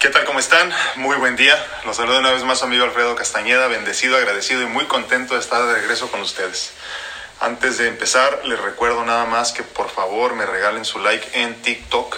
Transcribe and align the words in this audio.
¿Qué 0.00 0.08
tal? 0.08 0.24
¿Cómo 0.24 0.38
están? 0.38 0.72
Muy 0.96 1.18
buen 1.18 1.36
día. 1.36 1.54
Los 1.84 1.98
saludo 1.98 2.20
una 2.20 2.30
vez 2.30 2.42
más 2.42 2.62
amigo 2.62 2.84
Alfredo 2.84 3.14
Castañeda, 3.16 3.66
bendecido, 3.66 4.16
agradecido 4.16 4.62
y 4.62 4.64
muy 4.64 4.86
contento 4.86 5.34
de 5.34 5.40
estar 5.40 5.62
de 5.66 5.74
regreso 5.74 6.10
con 6.10 6.22
ustedes. 6.22 6.72
Antes 7.38 7.76
de 7.76 7.88
empezar, 7.88 8.40
les 8.46 8.58
recuerdo 8.58 9.04
nada 9.04 9.26
más 9.26 9.52
que 9.52 9.62
por 9.62 9.90
favor 9.90 10.34
me 10.36 10.46
regalen 10.46 10.86
su 10.86 11.00
like 11.00 11.42
en 11.42 11.54
TikTok. 11.60 12.16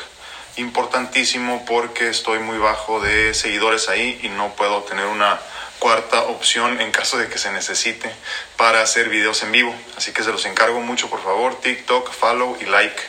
Importantísimo 0.59 1.65
porque 1.67 2.09
estoy 2.09 2.39
muy 2.39 2.57
bajo 2.57 3.01
de 3.01 3.35
seguidores 3.35 3.89
ahí 3.89 4.17
y 4.23 4.29
no 4.29 4.55
puedo 4.55 4.85
tener 4.85 5.07
una 5.07 5.41
cuarta 5.81 6.23
opción 6.23 6.81
en 6.81 6.93
caso 6.93 7.19
de 7.19 7.29
que 7.29 7.39
se 7.39 7.51
necesite 7.51 8.15
para 8.57 8.81
hacer 8.81 9.09
videos 9.09 9.43
en 9.43 9.51
vivo. 9.51 9.75
Así 9.97 10.13
que 10.13 10.23
se 10.23 10.31
los 10.31 10.45
encargo 10.45 10.79
mucho, 10.83 11.11
por 11.11 11.21
favor, 11.21 11.61
TikTok, 11.61 12.13
follow 12.13 12.57
y 12.61 12.67
like. 12.67 13.03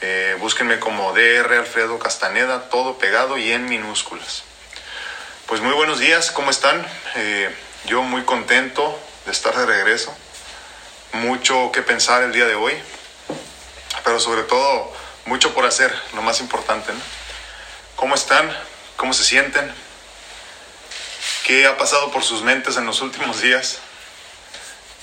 Eh, 0.00 0.36
búsquenme 0.38 0.78
como 0.78 1.12
DR 1.12 1.58
Alfredo 1.58 1.98
Castaneda, 1.98 2.68
todo 2.68 2.98
pegado 2.98 3.36
y 3.36 3.50
en 3.50 3.68
minúsculas. 3.68 4.44
Pues 5.46 5.60
muy 5.60 5.72
buenos 5.72 5.98
días, 5.98 6.30
¿cómo 6.30 6.50
están? 6.50 6.86
Eh, 7.16 7.52
yo 7.84 8.02
muy 8.02 8.22
contento 8.22 8.96
de 9.26 9.32
estar 9.32 9.56
de 9.56 9.66
regreso. 9.66 10.16
Mucho 11.14 11.72
que 11.72 11.82
pensar 11.82 12.22
el 12.22 12.32
día 12.32 12.46
de 12.46 12.54
hoy, 12.54 12.74
pero 14.04 14.20
sobre 14.20 14.42
todo 14.44 14.92
mucho 15.24 15.52
por 15.52 15.66
hacer, 15.66 15.92
lo 16.14 16.22
más 16.22 16.38
importante. 16.40 16.92
¿no? 16.92 17.00
¿Cómo 17.96 18.14
están? 18.14 18.56
¿Cómo 18.96 19.12
se 19.12 19.24
sienten? 19.24 19.72
¿Qué 21.44 21.66
ha 21.66 21.76
pasado 21.76 22.12
por 22.12 22.22
sus 22.22 22.42
mentes 22.42 22.76
en 22.76 22.86
los 22.86 23.00
últimos 23.00 23.40
días? 23.40 23.78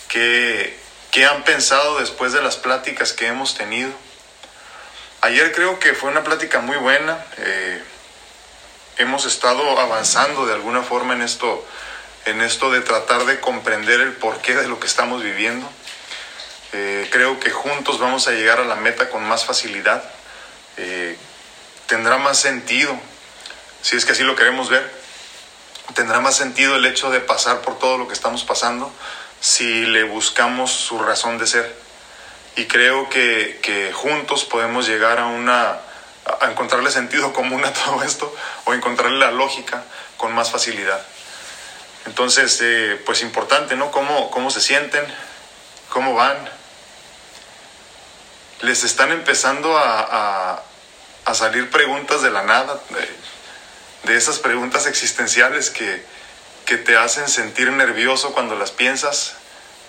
¿Qué, 0.08 0.80
qué 1.12 1.26
han 1.26 1.44
pensado 1.44 2.00
después 2.00 2.32
de 2.32 2.42
las 2.42 2.56
pláticas 2.56 3.12
que 3.12 3.28
hemos 3.28 3.56
tenido? 3.56 3.92
Ayer 5.26 5.52
creo 5.54 5.80
que 5.80 5.96
fue 5.96 6.12
una 6.12 6.24
plática 6.24 6.60
muy 6.60 6.78
buena. 6.78 7.18
Eh, 7.38 7.84
hemos 8.98 9.26
estado 9.26 9.80
avanzando 9.80 10.46
de 10.46 10.54
alguna 10.54 10.84
forma 10.84 11.16
en 11.16 11.24
esto, 11.24 11.66
en 12.26 12.42
esto 12.42 12.70
de 12.70 12.82
tratar 12.82 13.26
de 13.26 13.40
comprender 13.40 14.02
el 14.02 14.14
porqué 14.14 14.54
de 14.54 14.68
lo 14.68 14.80
que 14.80 14.86
estamos 14.86 15.24
viviendo. 15.24 15.68
Eh, 16.74 17.10
creo 17.12 17.40
que 17.40 17.50
juntos 17.50 17.98
vamos 17.98 18.28
a 18.28 18.34
llegar 18.34 18.60
a 18.60 18.66
la 18.66 18.76
meta 18.76 19.10
con 19.10 19.24
más 19.24 19.46
facilidad. 19.46 20.04
Eh, 20.78 21.18
tendrá 21.88 22.20
más 22.20 22.38
sentido, 22.38 22.96
si 23.82 23.96
es 23.96 24.06
que 24.06 24.12
así 24.12 24.22
lo 24.22 24.36
queremos 24.36 24.70
ver, 24.70 24.88
tendrá 25.96 26.20
más 26.20 26.36
sentido 26.36 26.76
el 26.76 26.86
hecho 26.86 27.10
de 27.10 27.20
pasar 27.20 27.62
por 27.62 27.80
todo 27.80 27.98
lo 27.98 28.08
que 28.08 28.14
estamos 28.14 28.44
pasando 28.44 28.94
si 29.40 29.88
le 29.88 30.04
buscamos 30.04 30.70
su 30.72 31.00
razón 31.00 31.40
de 31.40 31.48
ser 31.48 31.85
y 32.56 32.66
creo 32.66 33.10
que, 33.10 33.60
que, 33.62 33.92
juntos 33.92 34.46
podemos 34.46 34.88
llegar 34.88 35.20
a 35.20 35.26
una 35.26 35.80
a 36.42 36.50
encontrarle 36.50 36.90
sentido 36.90 37.34
común 37.34 37.64
a 37.66 37.74
todo 37.86 38.04
esto 38.04 38.34
o 38.66 38.74
encontrarle 38.74 39.20
la 39.20 39.32
lógica 39.32 39.84
con 40.18 40.34
más 40.34 40.52
facilidad. 40.52 41.02
Entonces, 42.06 42.60
eh, 42.62 43.02
pues 43.06 43.22
importante, 43.22 43.76
¿no? 43.76 43.92
¿Cómo, 43.92 44.32
¿Cómo 44.32 44.50
se 44.52 44.62
sienten? 44.62 45.04
¿Cómo 45.90 46.14
van? 46.14 46.38
Les 48.62 48.84
están 48.84 49.12
empezando 49.12 49.78
a, 49.78 50.00
a, 50.00 50.64
a 51.26 51.34
salir 51.34 51.70
preguntas 51.70 52.22
de 52.22 52.32
la 52.32 52.44
nada, 52.44 52.80
de, 52.90 54.12
de 54.12 54.18
esas 54.18 54.40
preguntas 54.40 54.86
existenciales 54.86 55.72
que, 55.72 56.06
que 56.66 56.78
te 56.78 56.98
hacen 56.98 57.28
sentir 57.28 57.72
nervioso 57.72 58.34
cuando 58.34 58.56
las 58.56 58.72
piensas, 58.72 59.36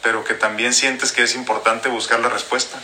pero 0.03 0.25
que 0.25 0.35
también 0.35 0.73
sientes 0.73 1.13
que 1.13 1.23
es 1.23 1.35
importante 1.35 1.89
buscar 1.89 2.21
la 2.21 2.29
respuesta. 2.29 2.79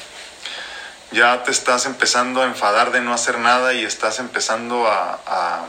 Ya 1.13 1.43
te 1.43 1.51
estás 1.51 1.87
empezando 1.87 2.43
a 2.43 2.47
enfadar 2.47 2.91
de 2.91 3.01
no 3.01 3.13
hacer 3.13 3.39
nada 3.39 3.75
y 3.75 3.85
estás 3.85 4.19
empezando 4.19 4.89
a, 4.89 5.21
a 5.27 5.67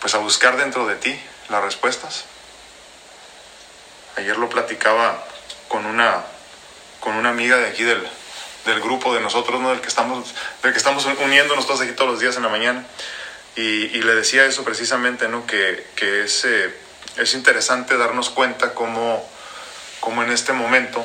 pues 0.00 0.14
a 0.14 0.18
buscar 0.18 0.56
dentro 0.56 0.86
de 0.86 0.96
ti 0.96 1.18
las 1.48 1.62
respuestas. 1.62 2.24
Ayer 4.16 4.36
lo 4.36 4.48
platicaba 4.48 5.24
con 5.68 5.86
una, 5.86 6.22
con 7.00 7.14
una 7.14 7.30
amiga 7.30 7.56
de 7.56 7.68
aquí 7.68 7.84
del, 7.84 8.02
del 8.66 8.80
grupo 8.80 9.14
de 9.14 9.20
nosotros, 9.20 9.60
¿no? 9.60 9.70
del, 9.70 9.80
que 9.80 9.88
estamos, 9.88 10.34
del 10.62 10.72
que 10.72 10.78
estamos 10.78 11.04
uniéndonos 11.06 11.66
todos 11.66 11.80
aquí 11.80 11.92
todos 11.92 12.10
los 12.10 12.20
días 12.20 12.36
en 12.36 12.42
la 12.42 12.48
mañana. 12.48 12.84
Y, 13.54 13.96
y 13.96 14.02
le 14.02 14.14
decía 14.14 14.44
eso 14.44 14.64
precisamente, 14.64 15.28
¿no? 15.28 15.46
que, 15.46 15.86
que 15.94 16.24
es, 16.24 16.44
eh, 16.44 16.74
es 17.16 17.34
interesante 17.34 17.96
darnos 17.96 18.30
cuenta 18.30 18.74
cómo 18.74 19.28
como 20.02 20.24
en 20.24 20.32
este 20.32 20.52
momento 20.52 21.02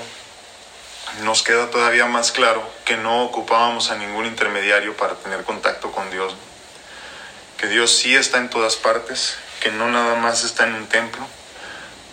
nos 1.22 1.44
queda 1.44 1.70
todavía 1.70 2.08
más 2.08 2.32
claro 2.32 2.68
que 2.84 2.98
no 2.98 3.24
ocupábamos 3.26 3.92
a 3.92 3.96
ningún 3.96 4.26
intermediario 4.26 4.98
para 4.98 5.14
tener 5.14 5.44
contacto 5.44 5.92
con 5.92 6.10
Dios. 6.10 6.36
Que 7.60 7.68
Dios 7.68 7.96
sí 7.96 8.16
está 8.16 8.40
en 8.40 8.50
todas 8.50 8.76
partes, 8.76 9.38
que 9.62 9.70
no 9.70 9.88
nada 9.88 10.16
más 10.16 10.44
está 10.44 10.66
en 10.66 10.74
un 10.74 10.88
templo, 10.88 11.24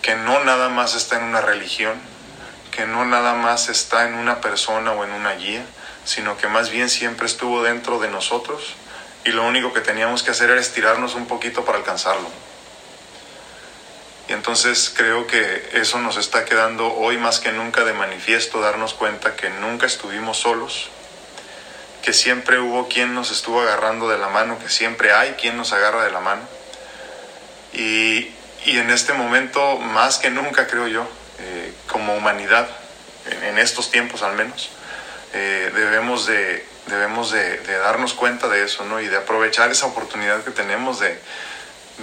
que 0.03 0.15
no 0.15 0.45
nada 0.45 0.69
más 0.69 0.95
está 0.95 1.17
en 1.17 1.25
una 1.25 1.41
religión, 1.41 1.95
que 2.71 2.84
no 2.84 3.06
nada 3.06 3.33
más 3.33 3.71
está 3.71 4.06
en 4.06 4.15
una 4.16 4.43
persona 4.43 4.93
o 4.93 5.05
en 5.05 5.12
una 5.12 5.33
guía, 5.37 5.65
sino 6.05 6.37
que 6.37 6.49
más 6.49 6.69
bien 6.69 6.91
siempre 6.91 7.27
estuvo 7.27 7.62
dentro 7.62 7.99
de 7.99 8.11
nosotros 8.11 8.75
y 9.25 9.31
lo 9.31 9.47
único 9.47 9.72
que 9.72 9.81
teníamos 9.81 10.22
que 10.22 10.33
hacer 10.33 10.51
era 10.51 10.61
estirarnos 10.61 11.15
un 11.15 11.27
poquito 11.27 11.65
para 11.65 11.78
alcanzarlo. 11.78 12.28
Y 14.29 14.33
entonces 14.33 14.93
creo 14.95 15.27
que 15.27 15.69
eso 15.75 15.99
nos 15.99 16.17
está 16.17 16.45
quedando 16.45 16.95
hoy 16.95 17.19
más 17.19 17.41
que 17.41 17.53
nunca 17.53 17.85
de 17.85 17.93
manifiesto, 17.93 18.61
darnos 18.61 18.95
cuenta 18.95 19.37
que 19.37 19.51
nunca 19.51 19.87
estuvimos 19.87 20.39
solos, 20.39 20.89
que 22.03 22.12
siempre 22.12 22.59
hubo 22.59 22.89
quien 22.89 23.15
nos 23.15 23.31
estuvo 23.31 23.61
agarrando 23.61 24.09
de 24.09 24.19
la 24.19 24.29
mano, 24.29 24.59
que 24.59 24.69
siempre 24.69 25.13
hay 25.13 25.33
quien 25.33 25.57
nos 25.57 25.73
agarra 25.73 26.05
de 26.05 26.11
la 26.11 26.21
mano. 26.21 26.43
Y, 27.75 28.31
y 28.65 28.79
en 28.79 28.91
este 28.91 29.13
momento, 29.13 29.77
más 29.77 30.19
que 30.19 30.31
nunca, 30.31 30.67
creo 30.67 30.89
yo, 30.89 31.07
eh, 31.41 31.75
como 31.87 32.15
humanidad, 32.15 32.69
en, 33.43 33.59
estos 33.59 33.91
tiempos 33.91 34.23
al 34.23 34.34
menos, 34.34 34.71
eh, 35.33 35.71
debemos, 35.75 36.27
de, 36.27 36.65
debemos 36.87 37.31
de, 37.31 37.59
de, 37.59 37.79
darnos 37.79 38.15
cuenta 38.15 38.49
de 38.49 38.65
eso, 38.65 38.84
¿no? 38.84 39.01
Y 39.01 39.09
de 39.09 39.17
aprovechar 39.17 39.71
esa 39.71 39.87
oportunidad 39.87 40.45
que 40.45 40.51
tenemos 40.51 41.01
de 41.01 41.19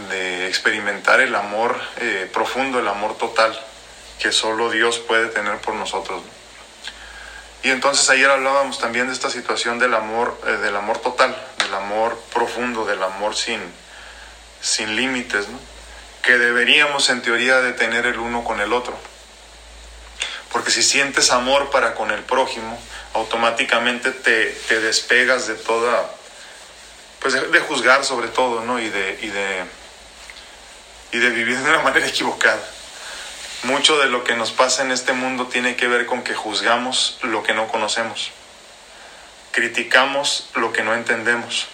de 0.10 0.48
experimentar 0.48 1.20
el 1.20 1.36
amor 1.36 1.80
eh, 1.98 2.30
profundo, 2.32 2.80
el 2.80 2.88
amor 2.88 3.18
total 3.18 3.60
que 4.20 4.32
solo 4.32 4.70
Dios 4.70 5.00
puede 5.00 5.28
tener 5.28 5.58
por 5.58 5.74
nosotros. 5.74 6.22
Y 7.64 7.70
entonces 7.70 8.10
ayer 8.10 8.30
hablábamos 8.30 8.80
también 8.80 9.08
de 9.08 9.14
esta 9.14 9.30
situación 9.30 9.80
del 9.80 9.94
amor, 9.94 10.40
eh, 10.48 10.52
del 10.58 10.76
amor 10.76 11.00
total, 11.00 11.36
del 11.58 11.74
amor 11.74 12.20
profundo, 12.34 12.86
del 12.86 13.02
amor 13.04 13.36
sin, 13.36 13.60
sin 14.62 14.96
límites, 14.96 15.48
¿no? 15.50 15.60
que 16.22 16.38
deberíamos 16.38 17.10
en 17.10 17.22
teoría 17.22 17.62
de 17.62 17.74
tener 17.74 18.06
el 18.06 18.20
uno 18.20 18.44
con 18.44 18.62
el 18.62 18.74
otro. 18.74 18.96
Porque 20.52 20.72
si 20.72 20.84
sientes 20.84 21.32
amor 21.32 21.70
para 21.72 21.96
con 21.96 22.12
el 22.12 22.22
prójimo, 22.24 22.80
automáticamente 23.14 24.12
te, 24.12 24.46
te 24.68 24.80
despegas 24.80 25.48
de 25.48 25.56
toda, 25.56 26.10
pues 27.20 27.34
de, 27.34 27.48
de, 27.48 27.60
juzgar 27.62 28.04
sobre 28.06 28.28
todo, 28.28 28.64
¿no? 28.66 28.80
Y 28.80 28.90
de, 28.90 29.20
y 29.22 29.28
de 29.28 29.64
y 31.12 31.20
de 31.20 31.30
vivir 31.30 31.58
de 31.58 31.70
una 31.70 31.82
manera 31.82 32.08
equivocada. 32.08 32.62
Mucho 33.64 34.00
de 34.00 34.08
lo 34.08 34.24
que 34.24 34.36
nos 34.36 34.52
pasa 34.52 34.82
en 34.82 34.92
este 34.92 35.14
mundo 35.14 35.48
tiene 35.48 35.76
que 35.76 35.88
ver 35.88 36.06
con 36.06 36.24
que 36.24 36.34
juzgamos 36.34 37.20
lo 37.22 37.44
que 37.44 37.54
no 37.54 37.68
conocemos, 37.68 38.32
criticamos 39.52 40.50
lo 40.56 40.74
que 40.74 40.84
no 40.84 40.94
entendemos. 40.94 41.68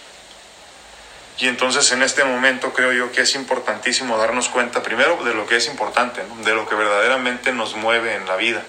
Y 1.38 1.46
entonces 1.46 1.92
en 1.92 2.02
este 2.02 2.24
momento 2.24 2.72
creo 2.72 2.92
yo 2.92 3.12
que 3.12 3.22
es 3.22 3.34
importantísimo 3.36 4.18
darnos 4.18 4.48
cuenta 4.48 4.82
primero 4.82 5.22
de 5.24 5.34
lo 5.34 5.46
que 5.46 5.56
es 5.56 5.68
importante, 5.68 6.22
de 6.44 6.54
lo 6.54 6.68
que 6.68 6.74
verdaderamente 6.74 7.52
nos 7.52 7.74
mueve 7.74 8.16
en 8.16 8.26
la 8.26 8.36
vida. 8.36 8.64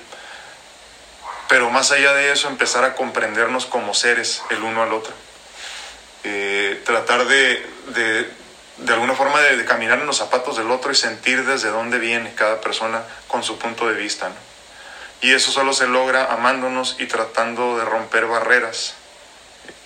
Pero 1.49 1.71
más 1.71 1.91
allá 1.91 2.13
de 2.13 2.31
eso, 2.31 2.47
empezar 2.47 2.83
a 2.83 2.93
comprendernos 2.93 3.65
como 3.65 3.95
seres 3.95 4.43
el 4.51 4.61
uno 4.61 4.83
al 4.83 4.93
otro. 4.93 5.13
Eh, 6.23 6.79
tratar 6.85 7.25
de, 7.25 7.65
de 8.79 8.93
alguna 8.93 9.13
forma 9.13 9.39
de, 9.41 9.65
caminar 9.65 9.99
en 9.99 10.05
los 10.05 10.17
zapatos 10.17 10.57
del 10.57 10.71
otro 10.71 10.91
y 10.91 10.95
sentir 10.95 11.45
desde 11.45 11.69
dónde 11.69 11.99
viene 11.99 12.33
cada 12.33 12.61
persona 12.61 13.03
con 13.27 13.43
su 13.43 13.57
punto 13.57 13.87
de 13.87 13.93
vista. 13.93 14.31
Y 15.21 15.33
eso 15.33 15.51
solo 15.51 15.73
se 15.73 15.87
logra 15.87 16.31
amándonos 16.31 16.95
y 16.99 17.05
tratando 17.05 17.77
de 17.77 17.85
romper 17.85 18.25
barreras, 18.25 18.93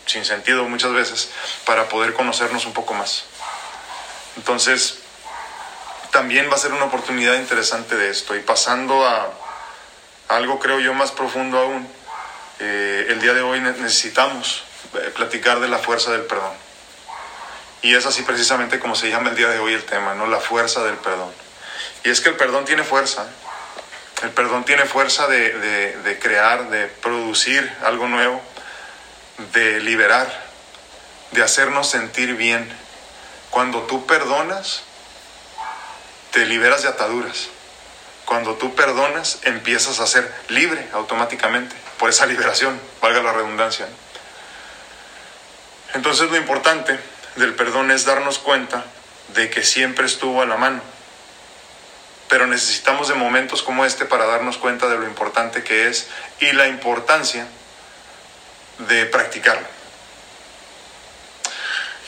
sin 0.05 0.25
sentido 0.25 0.65
muchas 0.65 0.93
veces, 0.93 1.29
para 1.65 1.89
poder 1.89 2.13
conocernos 2.13 2.65
un 2.65 2.73
poco 2.73 2.93
más. 2.93 3.25
Entonces, 4.37 4.99
también 6.11 6.49
va 6.51 6.55
a 6.55 6.59
ser 6.59 6.71
una 6.73 6.85
oportunidad 6.85 7.33
interesante 7.35 7.95
de 7.95 8.09
esto. 8.11 8.35
Y 8.35 8.41
pasando 8.41 9.07
a, 9.07 9.29
a 10.27 10.35
algo, 10.35 10.59
creo 10.59 10.79
yo, 10.79 10.93
más 10.93 11.11
profundo 11.11 11.57
aún, 11.57 11.87
eh, 12.59 13.07
el 13.09 13.19
día 13.19 13.33
de 13.33 13.41
hoy 13.41 13.59
necesitamos 13.59 14.63
eh, 14.93 15.11
platicar 15.15 15.59
de 15.59 15.67
la 15.67 15.79
fuerza 15.79 16.11
del 16.11 16.21
perdón. 16.21 16.62
Y 17.83 17.93
es 17.95 18.05
así 18.05 18.23
precisamente 18.23 18.79
como 18.79 18.95
se 18.95 19.09
llama 19.09 19.29
el 19.29 19.35
día 19.35 19.49
de 19.49 19.59
hoy 19.59 19.73
el 19.73 19.83
tema, 19.83 20.15
¿no? 20.15 20.25
La 20.25 20.39
fuerza 20.39 20.83
del 20.83 20.95
perdón. 20.95 21.31
Y 22.05 22.09
es 22.09 22.21
que 22.21 22.29
el 22.29 22.35
perdón 22.35 22.63
tiene 22.63 22.83
fuerza. 22.83 23.27
El 24.23 24.31
perdón 24.31 24.63
tiene 24.63 24.85
fuerza 24.85 25.27
de, 25.27 25.51
de, 25.59 25.97
de 25.97 26.17
crear, 26.17 26.69
de 26.69 26.87
producir 26.87 27.69
algo 27.83 28.07
nuevo, 28.07 28.41
de 29.51 29.81
liberar, 29.81 30.31
de 31.31 31.43
hacernos 31.43 31.89
sentir 31.89 32.35
bien, 32.35 32.71
Cuando 33.49 33.81
tú 33.83 34.07
perdonas, 34.07 34.83
te 36.31 36.45
liberas 36.45 36.83
de 36.83 36.87
ataduras. 36.87 37.49
Cuando 38.25 38.55
tú 38.55 38.73
perdonas, 38.73 39.39
empiezas 39.43 39.99
a 39.99 40.07
ser 40.07 40.33
libre 40.47 40.87
automáticamente 40.93 41.75
por 41.99 42.09
esa 42.09 42.25
liberación, 42.25 42.79
valga 43.01 43.21
la 43.21 43.33
redundancia. 43.33 43.87
Entonces 45.93 46.31
lo 46.31 46.37
importante 46.37 46.97
del 47.35 47.55
perdón 47.55 47.91
es 47.91 48.05
darnos 48.05 48.39
cuenta 48.39 48.85
de 49.29 49.49
que 49.49 49.63
siempre 49.63 50.05
estuvo 50.05 50.41
a 50.41 50.45
la 50.45 50.57
mano. 50.57 50.81
Pero 52.29 52.47
necesitamos 52.47 53.07
de 53.07 53.15
momentos 53.15 53.63
como 53.63 53.85
este 53.85 54.05
para 54.05 54.25
darnos 54.25 54.57
cuenta 54.57 54.87
de 54.87 54.97
lo 54.97 55.05
importante 55.05 55.63
que 55.63 55.87
es 55.87 56.07
y 56.39 56.51
la 56.51 56.67
importancia 56.67 57.47
de 58.79 59.05
practicarlo. 59.05 59.67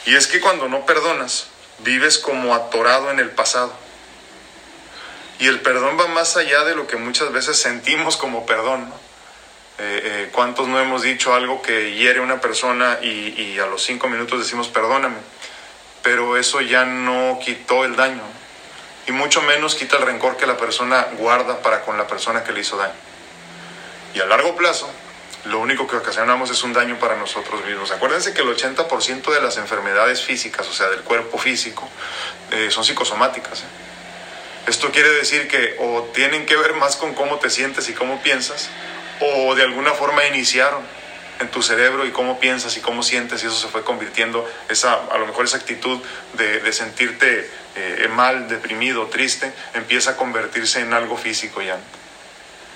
Y 0.06 0.16
es 0.16 0.28
que 0.28 0.40
cuando 0.40 0.68
no 0.68 0.86
perdonas, 0.86 1.48
vives 1.80 2.18
como 2.18 2.54
atorado 2.54 3.12
en 3.12 3.20
el 3.20 3.32
pasado. 3.32 3.74
Y 5.40 5.48
el 5.48 5.62
perdón 5.62 6.00
va 6.00 6.08
más 6.08 6.38
allá 6.38 6.64
de 6.64 6.76
lo 6.76 6.88
que 6.88 6.96
muchas 6.96 7.32
veces 7.32 7.58
sentimos 7.58 8.16
como 8.16 8.46
perdón. 8.46 8.94
Eh, 9.78 10.02
eh, 10.04 10.30
¿Cuántos 10.32 10.70
no 10.70 10.80
hemos 10.80 11.02
dicho 11.02 11.34
algo 11.34 11.62
que 11.62 11.96
hiere 11.96 12.20
a 12.20 12.22
una 12.22 12.40
persona 12.40 13.00
y, 13.02 13.60
a 13.60 13.66
los 13.66 13.84
cinco 13.84 14.08
minutos 14.08 14.40
decimos 14.40 14.70
perdóname? 14.70 15.18
Pero 16.02 16.38
eso 16.38 16.62
ya 16.62 16.86
no 16.86 17.40
quitó 17.44 17.84
el 17.84 17.96
daño. 17.96 18.22
Y 19.08 19.12
mucho 19.12 19.42
menos 19.42 19.76
quita 19.76 19.98
el 19.98 20.04
rencor 20.04 20.38
que 20.38 20.48
la 20.48 20.58
persona 20.58 21.08
guarda 21.18 21.62
para 21.62 21.82
con 21.82 21.98
la 21.98 22.08
persona 22.08 22.44
que 22.44 22.54
le 22.54 22.62
hizo 22.62 22.78
daño. 22.78 22.94
Y 24.14 24.20
a 24.20 24.26
largo 24.26 24.56
plazo, 24.56 24.90
lo 25.46 25.60
único 25.60 25.88
que 25.88 25.98
ocasionamos 25.98 26.50
es 26.50 26.64
un 26.64 26.74
daño 26.74 26.98
para 26.98 27.16
nosotros 27.18 27.64
mismos. 27.66 27.92
Acuérdense 27.92 28.34
que 28.34 28.42
el 28.42 28.48
80% 28.48 29.32
de 29.32 29.42
las 29.42 29.58
enfermedades 29.58 30.24
físicas, 30.24 30.68
o 30.68 30.74
sea, 30.74 30.90
del 30.90 31.02
cuerpo 31.02 31.38
físico, 31.38 31.88
eh, 32.52 32.72
son 32.72 32.84
psicosomáticas. 32.84 33.64
Esto 34.68 34.92
quiere 34.92 35.10
decir 35.10 35.48
que 35.48 35.76
o 35.80 36.10
tienen 36.14 36.46
que 36.46 36.56
ver 36.56 36.74
más 36.74 36.96
con 36.96 37.14
cómo 37.14 37.38
te 37.38 37.52
sientes 37.52 37.88
y 37.90 37.94
cómo 37.94 38.22
piensas, 38.24 38.70
o 39.20 39.56
de 39.56 39.64
alguna 39.64 39.92
forma 39.92 40.26
iniciaron 40.26 40.82
en 41.40 41.50
tu 41.50 41.62
cerebro 41.62 42.06
y 42.06 42.12
cómo 42.12 42.40
piensas 42.40 42.78
y 42.78 42.82
cómo 42.82 43.04
sientes 43.04 43.44
y 43.44 43.48
eso 43.48 43.56
se 43.56 43.68
fue 43.68 43.84
convirtiendo, 43.84 44.50
esa, 44.70 44.94
a 44.94 45.18
lo 45.18 45.28
mejor 45.28 45.46
esa 45.46 45.58
actitud 45.58 46.00
de, 46.34 46.74
sentirte 46.74 47.50
eh, 47.76 48.10
mal, 48.14 48.48
deprimido, 48.48 49.08
triste, 49.08 49.52
empieza 49.74 50.12
a 50.12 50.18
convertirse 50.18 50.80
en 50.80 50.94
algo 50.94 51.18
físico 51.18 51.62
ya. 51.62 51.78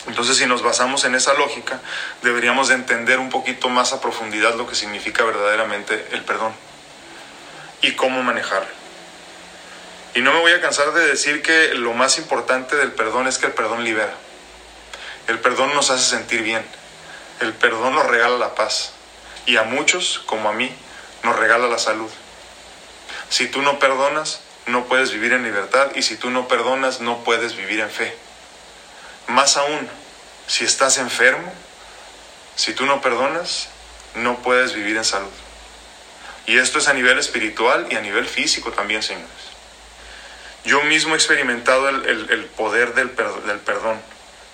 Entonces, 0.07 0.38
si 0.38 0.45
nos 0.45 0.62
basamos 0.62 1.03
en 1.06 1.15
esa 1.15 1.33
lógica, 1.33 1.80
deberíamos 2.21 2.69
de 2.69 2.75
entender 2.75 3.19
un 3.19 3.30
poquito 3.30 3.69
más 3.69 3.94
a 3.94 4.01
profundidad 4.01 4.56
lo 4.56 4.68
que 4.68 4.75
significa 4.75 5.24
verdaderamente 5.24 6.07
el 6.12 6.24
perdón 6.24 6.53
y 7.81 7.92
cómo 7.94 8.24
manejarlo. 8.24 8.80
Y 10.15 10.21
no 10.21 10.33
me 10.33 10.39
voy 10.39 10.51
a 10.53 10.62
cansar 10.62 10.94
de 10.94 11.06
decir 11.06 11.42
que 11.42 11.74
lo 11.75 11.94
más 11.94 12.18
importante 12.18 12.75
del 12.75 12.92
perdón 12.92 13.27
es 13.27 13.38
que 13.38 13.47
el 13.47 13.53
perdón 13.53 13.83
libera. 13.83 14.13
El 15.30 15.38
perdón 15.38 15.76
nos 15.76 15.92
hace 15.92 16.10
sentir 16.10 16.42
bien. 16.42 16.66
El 17.40 17.54
perdón 17.54 17.94
nos 17.94 18.08
regala 18.08 18.40
la 18.40 18.56
paz. 18.56 18.94
Y 19.46 19.58
a 19.58 19.64
muchos, 19.64 20.24
como 20.26 20.50
a 20.50 20.54
mí, 20.54 20.76
nos 21.22 21.36
regala 21.36 21.68
la 21.68 21.78
salud. 21.78 22.10
Si 23.30 23.48
tú 23.48 23.62
no 23.62 23.78
perdonas, 23.78 24.42
no 24.66 24.86
puedes 24.86 25.12
vivir 25.12 25.34
en 25.34 25.44
libertad. 25.44 25.92
Y 25.94 26.02
si 26.02 26.16
tú 26.16 26.31
no 26.31 26.48
perdonas, 26.48 27.00
no 27.00 27.24
puedes 27.24 27.56
vivir 27.56 27.80
en 27.80 27.92
fe. 27.92 28.18
Más 29.28 29.56
aún, 29.56 29.88
si 30.48 30.66
estás 30.66 30.98
enfermo, 30.98 31.54
si 32.56 32.74
tú 32.74 32.88
no 32.88 33.00
perdonas, 33.00 33.70
no 34.16 34.40
puedes 34.40 34.74
vivir 34.74 34.98
en 34.98 35.06
salud. 35.06 35.30
Y 36.48 36.58
esto 36.58 36.80
es 36.80 36.88
a 36.88 36.94
nivel 36.94 37.20
espiritual 37.20 37.86
y 37.92 37.96
a 37.96 38.02
nivel 38.02 38.26
físico 38.26 38.72
también, 38.72 39.04
señores. 39.04 39.30
Yo 40.66 40.81
mismo 40.86 41.14
he 41.14 41.18
experimentado 41.18 41.88
el, 41.88 42.46
poder 42.58 42.96
del, 42.96 43.12
perdón, 43.12 44.02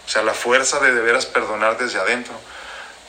o 0.06 0.10
sea, 0.10 0.24
la 0.24 0.34
fuerza 0.34 0.80
de 0.80 0.94
de 0.94 1.02
veras 1.02 1.26
perdonar 1.26 1.78
desde 1.78 2.00
adentro. 2.00 2.34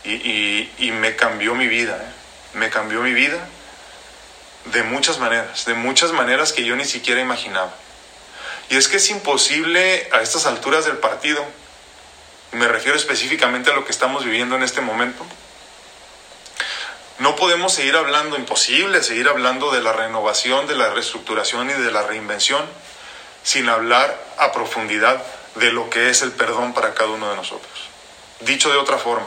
Y, 0.05 0.91
me 0.93 1.17
cambió 1.17 1.55
mi 1.55 1.67
vida, 1.67 1.97
¿eh? 1.97 2.13
me 2.55 2.71
cambió 2.71 3.01
mi 3.01 3.13
vida 3.13 3.39
de 4.67 4.83
muchas 4.83 5.19
maneras, 5.19 5.65
de 5.67 5.75
muchas 5.75 6.13
maneras 6.13 6.53
que 6.53 6.65
yo 6.65 6.77
ni 6.77 6.85
siquiera 6.85 7.21
imaginaba. 7.21 7.73
Y 8.69 8.77
es 8.77 8.89
que 8.89 8.97
es 8.97 9.11
imposible 9.11 10.09
a 10.13 10.21
estas 10.23 10.47
alturas 10.47 10.85
del 10.85 10.99
partido, 10.99 11.45
me 12.53 12.69
refiero 12.69 12.97
específicamente 12.97 13.71
a 13.71 13.75
lo 13.75 13.85
que 13.85 13.93
estamos 13.93 14.25
viviendo 14.25 14.57
en 14.57 14.63
este 14.63 14.81
momento, 14.81 15.27
no 17.19 17.35
podemos 17.35 17.73
seguir 17.73 17.97
hablando, 17.97 18.37
imposible 18.37 19.03
seguir 19.03 19.29
hablando 19.29 19.71
de 19.73 19.83
la 19.83 19.93
renovación, 19.93 20.67
de 20.67 20.77
la 20.77 20.91
reestructuración 20.91 21.71
y 21.71 21.73
de 21.73 21.91
la 21.91 22.03
reinvención 22.03 22.65
sin 23.43 23.69
hablar 23.69 24.17
a 24.39 24.53
profundidad 24.53 25.23
de 25.57 25.73
lo 25.73 25.91
que 25.91 26.11
es 26.11 26.23
el 26.23 26.33
perdón 26.33 26.73
para 26.75 26.95
cada 26.95 27.11
uno 27.11 27.31
de 27.31 27.37
nosotros. 27.37 27.89
Dicho 28.41 28.71
de 28.71 28.77
otra 28.77 28.99
forma, 28.99 29.27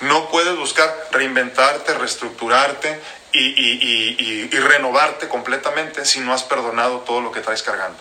no 0.00 0.28
puedes 0.28 0.56
buscar 0.56 1.08
reinventarte, 1.10 1.94
reestructurarte 1.94 3.00
y, 3.32 4.48
renovarte 4.50 5.28
completamente 5.28 6.04
si 6.04 6.20
no 6.20 6.32
has 6.32 6.42
perdonado 6.42 7.00
todo 7.00 7.20
lo 7.20 7.32
que 7.32 7.40
traes 7.40 7.62
cargando. 7.62 7.98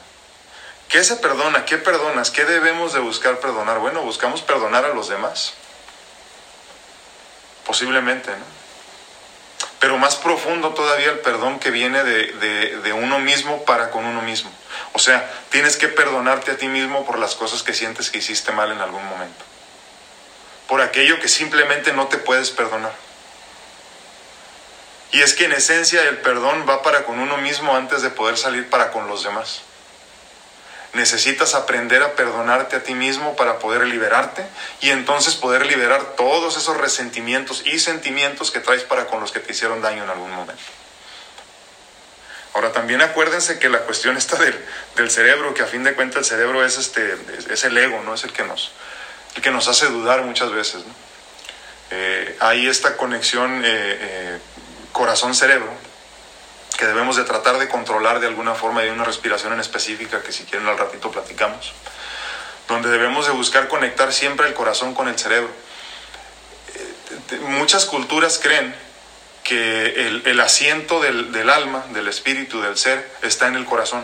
¿Qué 0.89 1.03
se 1.03 1.15
perdona? 1.15 1.63
¿Qué 1.65 1.77
perdonas? 1.77 2.31
¿Qué 2.31 2.43
debemos 2.43 2.93
de 2.93 2.99
buscar 2.99 3.39
perdonar? 3.39 3.79
Bueno, 3.79 4.01
buscamos 4.01 4.41
perdonar 4.41 4.83
a 4.83 4.93
los 4.93 5.07
demás. 5.07 5.53
Posiblemente, 7.65 8.31
¿no? 8.31 8.61
pero 9.81 9.97
más 9.97 10.15
profundo 10.15 10.69
todavía 10.75 11.09
el 11.09 11.19
perdón 11.19 11.59
que 11.59 11.71
viene 11.71 12.03
de, 12.03 12.93
uno 12.93 13.17
mismo 13.17 13.65
para 13.65 13.89
con 13.89 14.05
uno 14.05 14.21
mismo. 14.21 14.51
O 14.93 14.99
sea, 14.99 15.29
tienes 15.49 15.77
que 15.77 15.87
perdonarte 15.87 16.51
a 16.51 16.57
ti 16.57 16.67
mismo 16.67 17.05
por 17.05 17.17
las 17.17 17.35
cosas 17.35 17.63
que 17.63 17.73
sientes 17.73 18.09
que 18.09 18.19
hiciste 18.19 18.51
mal 18.51 18.71
en 18.71 18.81
algún 18.81 19.05
momento. 19.05 19.45
Por 20.67 20.81
aquello 20.81 21.19
que 21.19 21.27
simplemente 21.27 21.93
no 21.93 22.07
te 22.07 22.17
puedes 22.17 22.51
perdonar. 22.51 22.93
Y 25.11 25.21
es 25.21 25.33
que 25.33 25.45
en 25.45 25.51
esencia 25.51 26.03
el 26.03 26.19
perdón 26.19 26.65
va 26.67 26.81
para 26.81 27.03
con 27.03 27.19
uno 27.19 27.37
mismo 27.37 27.75
antes 27.75 28.01
de 28.01 28.09
poder 28.09 28.37
salir 28.37 28.69
para 28.69 28.91
con 28.91 29.07
los 29.07 29.23
demás. 29.23 29.61
Necesitas 30.93 31.55
aprender 31.55 32.03
a 32.03 32.15
perdonarte 32.15 32.75
a 32.75 32.83
ti 32.83 32.93
mismo 32.93 33.35
para 33.35 33.59
poder 33.59 33.87
liberarte 33.87 34.45
y 34.81 34.89
entonces 34.89 35.35
poder 35.35 35.65
liberar 35.65 36.15
todos 36.17 36.57
esos 36.57 36.77
resentimientos 36.77 37.65
y 37.65 37.79
sentimientos 37.79 38.51
que 38.51 38.59
traes 38.59 38.83
para 38.83 39.07
con 39.07 39.21
los 39.21 39.31
que 39.31 39.39
te 39.39 39.53
hicieron 39.53 39.81
daño 39.81 40.03
en 40.03 40.09
algún 40.09 40.31
momento. 40.31 40.61
Ahora 42.53 42.73
también 42.73 43.01
acuérdense 43.01 43.59
que 43.59 43.69
la 43.69 43.79
cuestión 43.79 44.17
está 44.17 44.37
del, 44.37 45.09
cerebro, 45.09 45.53
que 45.53 45.61
a 45.61 45.67
fin 45.67 45.83
de 45.83 45.93
cuentas 45.93 46.19
el 46.19 46.25
cerebro 46.25 46.65
es, 46.65 46.77
este, 46.77 47.15
es 47.49 47.63
el 47.63 47.77
ego, 47.77 48.01
¿no? 48.03 48.13
Es 48.13 48.23
el 48.25 48.33
que 48.33 48.43
nos, 48.43 48.73
el 49.35 49.41
que 49.41 49.51
nos 49.51 49.67
hace 49.69 49.87
dudar 49.87 50.23
muchas 50.23 50.51
veces. 50.51 50.83
Eh, 51.91 52.37
hay 52.39 52.67
esta 52.67 52.97
conexión 52.97 53.63
eh, 53.63 53.67
eh, 53.67 54.39
corazón-cerebro 54.91 55.71
que 56.77 56.85
debemos 56.85 57.15
de 57.15 57.23
tratar 57.23 57.57
de 57.57 57.69
controlar 57.69 58.19
de 58.19 58.27
alguna 58.27 58.53
forma. 58.53 58.81
Hay 58.81 58.89
una 58.89 59.05
respiración 59.05 59.53
en 59.53 59.61
específica 59.61 60.21
que 60.21 60.33
si 60.33 60.43
quieren 60.43 60.67
al 60.67 60.77
ratito 60.77 61.09
platicamos, 61.09 61.73
donde 62.67 62.89
debemos 62.89 63.27
de 63.27 63.31
buscar 63.31 63.69
conectar 63.69 64.11
siempre 64.11 64.47
el 64.47 64.53
corazón 64.53 64.93
con 64.93 65.07
el 65.07 65.17
cerebro. 65.17 65.51
Muchas 67.47 67.85
culturas 67.85 68.39
creen 68.41 68.75
que 69.43 70.07
el, 70.07 70.39
asiento 70.39 71.01
del, 71.01 71.49
alma, 71.49 71.85
del 71.89 72.07
espíritu, 72.07 72.61
del 72.61 72.77
ser, 72.77 73.09
está 73.21 73.47
en 73.47 73.55
el 73.55 73.65
corazón. 73.65 74.03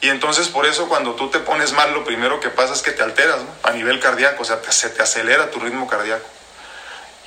Y 0.00 0.08
entonces 0.08 0.48
por 0.48 0.66
eso 0.66 0.88
cuando 0.88 1.14
tú 1.14 1.28
te 1.28 1.40
pones 1.40 1.72
mal, 1.72 1.92
lo 1.92 2.04
primero 2.04 2.40
que 2.40 2.50
pasa 2.50 2.72
es 2.72 2.82
que 2.82 2.92
te 2.92 3.02
alteras 3.02 3.40
a 3.64 3.72
nivel 3.72 3.98
cardíaco, 4.00 4.42
o 4.42 4.44
sea, 4.44 4.60
se 4.70 4.90
te 4.90 5.02
acelera 5.02 5.50
tu 5.50 5.58
ritmo 5.58 5.88
cardíaco. 5.88 6.26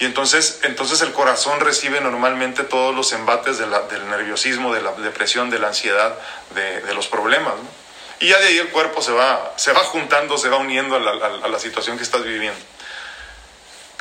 Y 0.01 0.05
entonces, 0.05 0.61
entonces 0.63 1.00
el 1.03 1.11
corazón 1.11 1.59
recibe 1.59 2.01
normalmente 2.01 2.63
todos 2.63 2.95
los 2.95 3.13
embates 3.13 3.59
del 3.59 3.69
nerviosismo, 4.09 4.73
de 4.73 4.81
la 4.81 4.93
depresión, 4.93 5.51
de 5.51 5.59
la 5.59 5.67
ansiedad, 5.67 6.17
de, 6.55 6.93
los 6.95 7.07
problemas. 7.07 7.53
Y 8.19 8.29
ya 8.29 8.39
de 8.39 8.47
ahí 8.47 8.57
el 8.57 8.69
cuerpo 8.69 9.03
se 9.03 9.11
va, 9.11 9.53
se 9.57 9.71
va 9.73 9.81
juntando, 9.81 10.39
se 10.39 10.50
va 10.50 10.57
uniendo 10.57 10.95
a 10.95 11.47
la, 11.47 11.59
situación 11.59 11.97
que 11.97 12.03
estás 12.03 12.23
viviendo. 12.23 12.59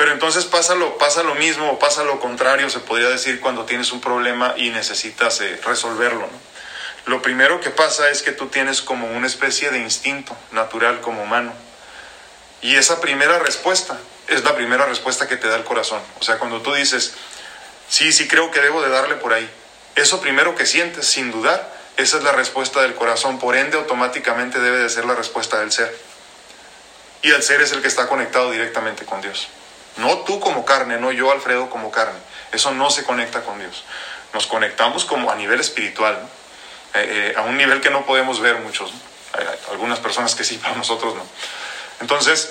Pero 0.00 0.12
entonces 0.12 0.46
pasa 0.46 0.74
lo, 0.76 0.96
pasa 0.96 1.22
lo 1.22 1.34
mismo 1.34 1.72
o 1.72 1.78
pasa 1.78 2.04
lo 2.04 2.20
contrario, 2.20 2.70
se 2.70 2.78
podría 2.78 3.10
decir, 3.10 3.38
cuando 3.38 3.66
tienes 3.66 3.92
un 3.92 4.00
problema 4.00 4.54
y 4.56 4.70
necesitas 4.70 5.42
eh, 5.42 5.60
resolverlo. 5.62 6.26
Lo 7.04 7.20
primero 7.20 7.60
que 7.60 7.68
pasa 7.68 8.08
es 8.08 8.22
que 8.22 8.32
tú 8.32 8.46
tienes 8.46 8.80
como 8.80 9.08
una 9.08 9.26
especie 9.26 9.68
de 9.68 9.76
instinto 9.76 10.34
natural 10.52 11.02
como 11.02 11.22
humano. 11.22 11.52
Y 12.62 12.76
esa 12.76 12.98
primera 13.02 13.40
respuesta 13.40 14.00
es 14.26 14.42
la 14.42 14.54
primera 14.54 14.86
respuesta 14.86 15.28
que 15.28 15.36
te 15.36 15.48
da 15.48 15.56
el 15.56 15.64
corazón. 15.64 16.00
O 16.18 16.24
sea, 16.24 16.38
cuando 16.38 16.62
tú 16.62 16.72
dices, 16.72 17.12
sí, 17.90 18.10
sí 18.10 18.26
creo 18.26 18.50
que 18.50 18.62
debo 18.62 18.80
de 18.80 18.88
darle 18.88 19.16
por 19.16 19.34
ahí, 19.34 19.50
eso 19.96 20.22
primero 20.22 20.54
que 20.54 20.64
sientes, 20.64 21.04
sin 21.08 21.30
dudar, 21.30 21.76
esa 21.98 22.16
es 22.16 22.22
la 22.22 22.32
respuesta 22.32 22.80
del 22.80 22.94
corazón. 22.94 23.38
Por 23.38 23.54
ende, 23.54 23.76
automáticamente 23.76 24.60
debe 24.60 24.78
de 24.78 24.88
ser 24.88 25.04
la 25.04 25.14
respuesta 25.14 25.58
del 25.60 25.70
ser. 25.70 25.94
Y 27.20 27.32
el 27.32 27.42
ser 27.42 27.60
es 27.60 27.72
el 27.72 27.82
que 27.82 27.88
está 27.88 28.08
conectado 28.08 28.50
directamente 28.50 29.04
con 29.04 29.20
Dios. 29.20 29.50
No 30.00 30.18
tú 30.18 30.40
como 30.40 30.64
carne, 30.64 30.98
no 30.98 31.12
yo, 31.12 31.30
Alfredo, 31.30 31.70
como 31.70 31.90
carne. 31.90 32.18
Eso 32.52 32.72
no 32.72 32.90
se 32.90 33.04
conecta 33.04 33.42
con 33.42 33.58
Dios. 33.58 33.84
Nos 34.32 34.46
conectamos 34.46 35.04
como 35.04 35.30
a 35.30 35.36
nivel 35.36 35.60
espiritual. 35.60 36.18
eh, 36.94 37.34
a 37.36 37.42
un 37.42 37.56
nivel 37.56 37.80
que 37.80 37.90
no 37.90 38.04
podemos 38.04 38.40
ver 38.40 38.56
muchos. 38.56 38.92
Algunas 39.70 40.00
personas 40.00 40.34
que 40.34 40.42
sí, 40.44 40.58
pero 40.62 40.74
nosotros 40.76 41.14
no. 41.14 41.24
Entonces, 42.00 42.50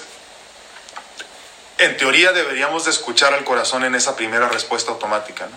en 1.77 1.97
teoría 1.97 2.31
deberíamos 2.33 2.85
de 2.85 2.91
escuchar 2.91 3.33
al 3.33 3.43
corazón 3.43 3.83
en 3.83 3.95
esa 3.95 4.15
primera 4.15 4.49
respuesta 4.49 4.91
automática, 4.91 5.47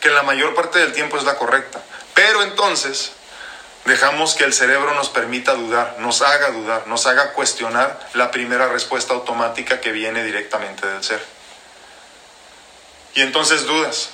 que 0.00 0.10
la 0.10 0.22
mayor 0.22 0.54
parte 0.54 0.78
del 0.78 0.92
tiempo 0.92 1.16
es 1.16 1.24
la 1.24 1.36
correcta. 1.36 1.80
Pero 2.14 2.42
entonces 2.42 3.12
dejamos 3.84 4.34
que 4.34 4.44
el 4.44 4.52
cerebro 4.52 4.94
nos 4.94 5.08
permita 5.10 5.54
dudar, 5.54 5.96
nos 5.98 6.22
haga 6.22 6.50
dudar, 6.50 6.86
nos 6.86 7.06
haga 7.06 7.32
cuestionar 7.32 8.00
la 8.14 8.30
primera 8.30 8.68
respuesta 8.68 9.14
automática 9.14 9.80
que 9.80 9.92
viene 9.92 10.24
directamente 10.24 10.86
del 10.86 11.04
ser. 11.04 11.35
Y 13.16 13.22
entonces 13.22 13.64
dudas. 13.64 14.10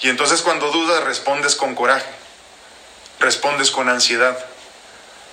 Y 0.00 0.10
entonces 0.10 0.42
cuando 0.42 0.70
dudas 0.70 1.04
respondes 1.04 1.54
con 1.54 1.76
coraje, 1.76 2.10
respondes 3.20 3.70
con 3.70 3.88
ansiedad, 3.88 4.36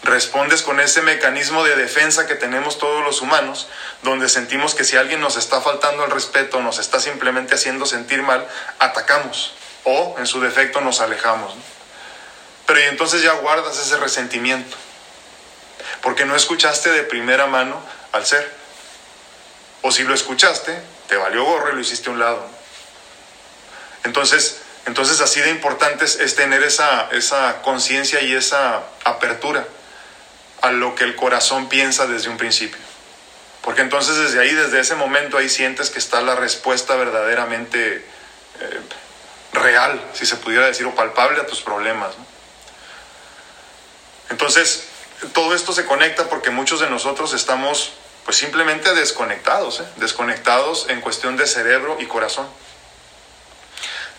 respondes 0.03 0.61
con 0.61 0.79
ese 0.79 1.01
mecanismo 1.01 1.63
de 1.63 1.75
defensa 1.75 2.27
que 2.27 2.35
tenemos 2.35 2.77
todos 2.77 3.03
los 3.03 3.21
humanos, 3.21 3.67
donde 4.03 4.29
sentimos 4.29 4.75
que 4.75 4.83
si 4.83 4.95
alguien 4.95 5.19
nos 5.19 5.37
está 5.37 5.59
faltando 5.59 6.05
el 6.05 6.11
respeto, 6.11 6.61
nos 6.61 6.77
está 6.77 6.99
simplemente 6.99 7.55
haciendo 7.55 7.87
sentir 7.87 8.21
mal, 8.21 8.47
atacamos 8.77 9.53
o 9.83 10.15
en 10.19 10.27
su 10.27 10.39
defecto 10.39 10.81
nos 10.81 11.01
alejamos. 11.01 11.55
Pero 12.67 12.79
y 12.79 12.83
entonces 12.83 13.23
ya 13.23 13.33
guardas 13.33 13.79
ese 13.79 13.97
resentimiento, 13.97 14.77
porque 16.03 16.25
no 16.25 16.35
escuchaste 16.35 16.91
de 16.91 17.01
primera 17.01 17.47
mano 17.47 17.81
al 18.11 18.23
ser. 18.23 18.61
O 19.81 19.91
si 19.91 20.03
lo 20.03 20.13
escuchaste, 20.13 20.79
te 21.07 21.17
valió 21.17 21.43
gorro 21.43 21.71
y 21.71 21.75
lo 21.75 21.81
hiciste 21.81 22.09
a 22.09 22.13
un 22.13 22.19
lado. 22.19 22.47
Entonces, 24.03 24.61
entonces 24.85 25.21
así 25.21 25.39
de 25.41 25.49
importante 25.49 26.05
es, 26.05 26.35
tener 26.35 26.63
esa, 26.63 27.09
esa 27.11 27.61
conciencia 27.61 28.21
y 28.21 28.33
esa 28.33 28.83
apertura 29.03 29.65
a 30.61 30.71
lo 30.71 30.95
que 30.95 31.03
el 31.03 31.15
corazón 31.15 31.69
piensa 31.69 32.07
desde 32.07 32.29
un 32.29 32.37
principio. 32.37 32.79
Porque 33.61 33.81
entonces 33.81 34.17
desde 34.17 34.39
ahí, 34.39 34.53
desde 34.53 34.79
ese 34.79 34.95
momento, 34.95 35.37
ahí 35.37 35.49
sientes 35.49 35.89
que 35.89 35.99
está 35.99 36.21
la 36.21 36.35
respuesta 36.35 36.95
verdaderamente 36.95 37.97
eh, 38.59 38.79
real, 39.53 40.01
si 40.13 40.25
se 40.25 40.35
pudiera 40.37 40.65
decir, 40.65 40.85
o 40.87 40.95
palpable 40.95 41.39
a 41.39 41.45
tus 41.45 41.61
problemas. 41.61 42.13
Entonces, 44.29 44.85
todo 45.33 45.53
esto 45.53 45.73
se 45.73 45.85
conecta 45.85 46.27
porque 46.27 46.49
muchos 46.49 46.79
de 46.79 46.89
nosotros 46.89 47.33
estamos 47.33 47.91
pues 48.25 48.37
simplemente 48.37 48.93
desconectados, 48.93 49.79
¿eh? 49.79 49.85
desconectados 49.97 50.87
en 50.89 51.01
cuestión 51.01 51.37
de 51.37 51.47
cerebro 51.47 51.97
y 51.99 52.05
corazón. 52.05 52.47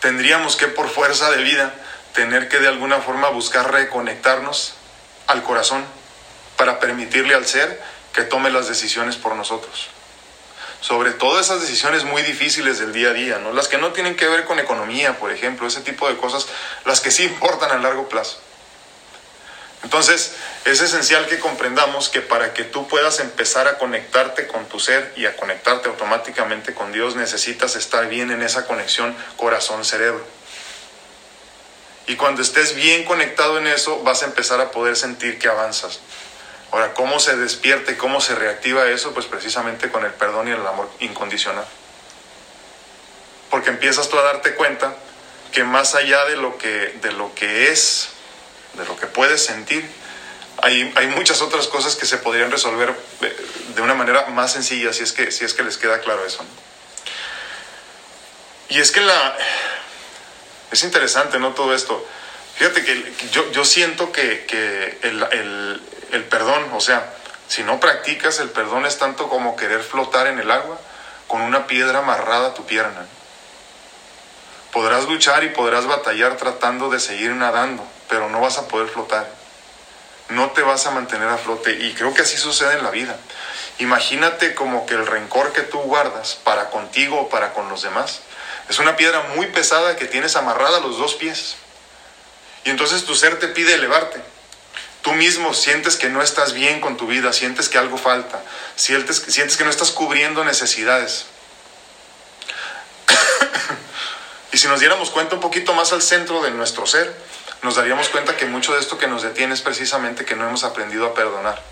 Tendríamos 0.02 0.56
que 0.56 0.66
por 0.66 0.90
fuerza 0.90 1.30
de 1.30 1.44
vida 1.44 1.72
tener 2.12 2.48
que 2.48 2.58
de 2.58 2.66
alguna 2.66 2.98
forma 3.00 3.28
buscar 3.28 3.70
reconectarnos 3.70 4.74
al 5.28 5.44
corazón 5.44 5.84
para 6.56 6.80
permitirle 6.80 7.34
al 7.34 7.46
ser 7.46 7.80
que 8.12 8.22
tome 8.22 8.50
las 8.50 8.68
decisiones 8.68 9.14
por 9.14 9.36
nosotros. 9.36 9.88
Sobre 10.80 11.12
todo 11.12 11.38
esas 11.38 11.60
decisiones 11.60 12.02
muy 12.02 12.22
difíciles 12.22 12.80
del 12.80 12.92
día 12.92 13.10
a 13.10 13.12
día, 13.12 13.38
¿no? 13.38 13.52
Las 13.52 13.68
que 13.68 13.78
no 13.78 13.92
tienen 13.92 14.16
que 14.16 14.26
ver 14.26 14.44
con 14.44 14.58
economía, 14.58 15.20
por 15.20 15.30
ejemplo, 15.30 15.68
ese 15.68 15.80
tipo 15.82 16.08
de 16.08 16.16
cosas, 16.16 16.48
las 16.84 17.00
que 17.00 17.12
sí 17.12 17.22
importan 17.22 17.70
a 17.70 17.78
largo 17.78 18.08
plazo. 18.08 18.40
Entonces, 19.82 20.32
es 20.64 20.80
esencial 20.80 21.26
que 21.26 21.40
comprendamos 21.40 22.08
que 22.08 22.20
para 22.20 22.54
que 22.54 22.64
tú 22.64 22.86
puedas 22.86 23.18
empezar 23.18 23.66
a 23.66 23.78
conectarte 23.78 24.46
con 24.46 24.66
tu 24.66 24.78
ser 24.78 25.12
y 25.16 25.26
a 25.26 25.36
conectarte 25.36 25.88
automáticamente 25.88 26.72
con 26.72 26.92
Dios, 26.92 27.16
necesitas 27.16 27.74
estar 27.74 28.08
bien 28.08 28.30
en 28.30 28.42
esa 28.42 28.66
conexión 28.66 29.14
corazón-cerebro. 29.36 30.24
Y 32.06 32.16
cuando 32.16 32.42
estés 32.42 32.74
bien 32.74 33.04
conectado 33.04 33.58
en 33.58 33.66
eso, 33.66 34.02
vas 34.02 34.22
a 34.22 34.26
empezar 34.26 34.60
a 34.60 34.70
poder 34.70 34.96
sentir 34.96 35.38
que 35.38 35.48
avanzas. 35.48 36.00
Ahora, 36.70 36.94
¿cómo 36.94 37.20
se 37.20 37.36
despierta 37.36 37.96
cómo 37.98 38.20
se 38.20 38.34
reactiva 38.34 38.88
eso? 38.88 39.12
Pues 39.12 39.26
precisamente 39.26 39.90
con 39.90 40.04
el 40.04 40.12
perdón 40.12 40.48
y 40.48 40.52
el 40.52 40.66
amor 40.66 40.90
incondicional. 41.00 41.66
Porque 43.50 43.70
empiezas 43.70 44.08
tú 44.08 44.18
a 44.18 44.22
darte 44.22 44.54
cuenta 44.54 44.94
que 45.52 45.64
más 45.64 45.94
allá 45.94 46.24
de 46.24 46.36
lo 46.36 46.56
que, 46.56 46.98
de 47.02 47.12
lo 47.12 47.34
que 47.34 47.70
es, 47.70 48.08
de 48.74 48.84
lo 48.84 48.96
que 48.96 49.06
puedes 49.06 49.44
sentir, 49.44 49.88
hay, 50.62 50.92
hay 50.96 51.06
muchas 51.08 51.42
otras 51.42 51.66
cosas 51.66 51.96
que 51.96 52.06
se 52.06 52.18
podrían 52.18 52.50
resolver 52.50 52.94
de 53.74 53.82
una 53.82 53.94
manera 53.94 54.26
más 54.26 54.52
sencilla, 54.52 54.92
si 54.92 55.02
es 55.02 55.12
que, 55.12 55.30
si 55.32 55.44
es 55.44 55.54
que 55.54 55.62
les 55.62 55.76
queda 55.76 56.00
claro 56.00 56.24
eso. 56.24 56.44
Y 58.68 58.78
es 58.78 58.90
que 58.90 59.00
la... 59.00 59.36
Es 60.70 60.82
interesante, 60.84 61.38
¿no? 61.38 61.52
Todo 61.52 61.74
esto. 61.74 62.06
Fíjate 62.56 62.84
que 62.84 63.12
yo, 63.30 63.50
yo 63.52 63.64
siento 63.64 64.12
que, 64.12 64.46
que 64.46 64.98
el, 65.02 65.22
el, 65.32 65.82
el 66.12 66.24
perdón, 66.24 66.70
o 66.72 66.80
sea, 66.80 67.12
si 67.48 67.62
no 67.62 67.80
practicas 67.80 68.38
el 68.38 68.50
perdón 68.50 68.86
es 68.86 68.98
tanto 68.98 69.28
como 69.28 69.56
querer 69.56 69.82
flotar 69.82 70.26
en 70.26 70.38
el 70.38 70.50
agua 70.50 70.78
con 71.26 71.42
una 71.42 71.66
piedra 71.66 71.98
amarrada 71.98 72.48
a 72.48 72.54
tu 72.54 72.64
pierna. 72.64 73.06
Podrás 74.72 75.04
luchar 75.04 75.44
y 75.44 75.50
podrás 75.50 75.86
batallar 75.86 76.36
tratando 76.36 76.90
de 76.90 76.98
seguir 76.98 77.30
nadando, 77.32 77.86
pero 78.08 78.28
no 78.28 78.40
vas 78.40 78.58
a 78.58 78.68
poder 78.68 78.88
flotar. 78.88 79.28
No 80.30 80.50
te 80.50 80.62
vas 80.62 80.86
a 80.86 80.90
mantener 80.90 81.28
a 81.28 81.36
flote 81.36 81.72
y 81.72 81.92
creo 81.94 82.14
que 82.14 82.22
así 82.22 82.36
sucede 82.36 82.74
en 82.74 82.82
la 82.82 82.90
vida. 82.90 83.16
Imagínate 83.78 84.54
como 84.54 84.86
que 84.86 84.94
el 84.94 85.06
rencor 85.06 85.52
que 85.52 85.62
tú 85.62 85.78
guardas 85.78 86.38
para 86.42 86.70
contigo 86.70 87.20
o 87.20 87.28
para 87.28 87.52
con 87.52 87.68
los 87.68 87.82
demás 87.82 88.22
es 88.68 88.78
una 88.78 88.96
piedra 88.96 89.22
muy 89.36 89.46
pesada 89.46 89.96
que 89.96 90.06
tienes 90.06 90.36
amarrada 90.36 90.78
a 90.78 90.80
los 90.80 90.98
dos 90.98 91.14
pies. 91.14 91.56
Y 92.64 92.70
entonces 92.70 93.04
tu 93.04 93.14
ser 93.14 93.38
te 93.38 93.48
pide 93.48 93.74
elevarte 93.74 94.32
Tú 95.02 95.12
mismo 95.14 95.52
sientes 95.52 95.96
que 95.96 96.08
no 96.08 96.22
estás 96.22 96.52
bien 96.52 96.80
con 96.80 96.96
tu 96.96 97.08
vida, 97.08 97.32
sientes 97.32 97.68
que 97.68 97.76
algo 97.76 97.98
falta, 97.98 98.40
sientes, 98.76 99.16
sientes 99.26 99.56
que 99.56 99.64
no 99.64 99.70
estás 99.70 99.90
cubriendo 99.90 100.44
necesidades. 100.44 101.26
Y 104.52 104.58
si 104.58 104.68
nos 104.68 104.80
diéramos 104.80 105.10
cuenta 105.10 105.34
un 105.34 105.40
poquito 105.40 105.74
más 105.74 105.92
al 105.92 106.02
centro 106.02 106.42
de 106.42 106.50
nuestro 106.50 106.86
ser, 106.86 107.14
nos 107.62 107.76
daríamos 107.76 108.08
cuenta 108.08 108.36
que 108.36 108.46
mucho 108.46 108.74
de 108.74 108.80
esto 108.80 108.98
que 108.98 109.06
nos 109.06 109.22
detiene 109.22 109.54
es 109.54 109.62
precisamente 109.62 110.24
que 110.24 110.36
no 110.36 110.46
hemos 110.46 110.64
aprendido 110.64 111.06
a 111.06 111.14
perdonar, 111.14 111.62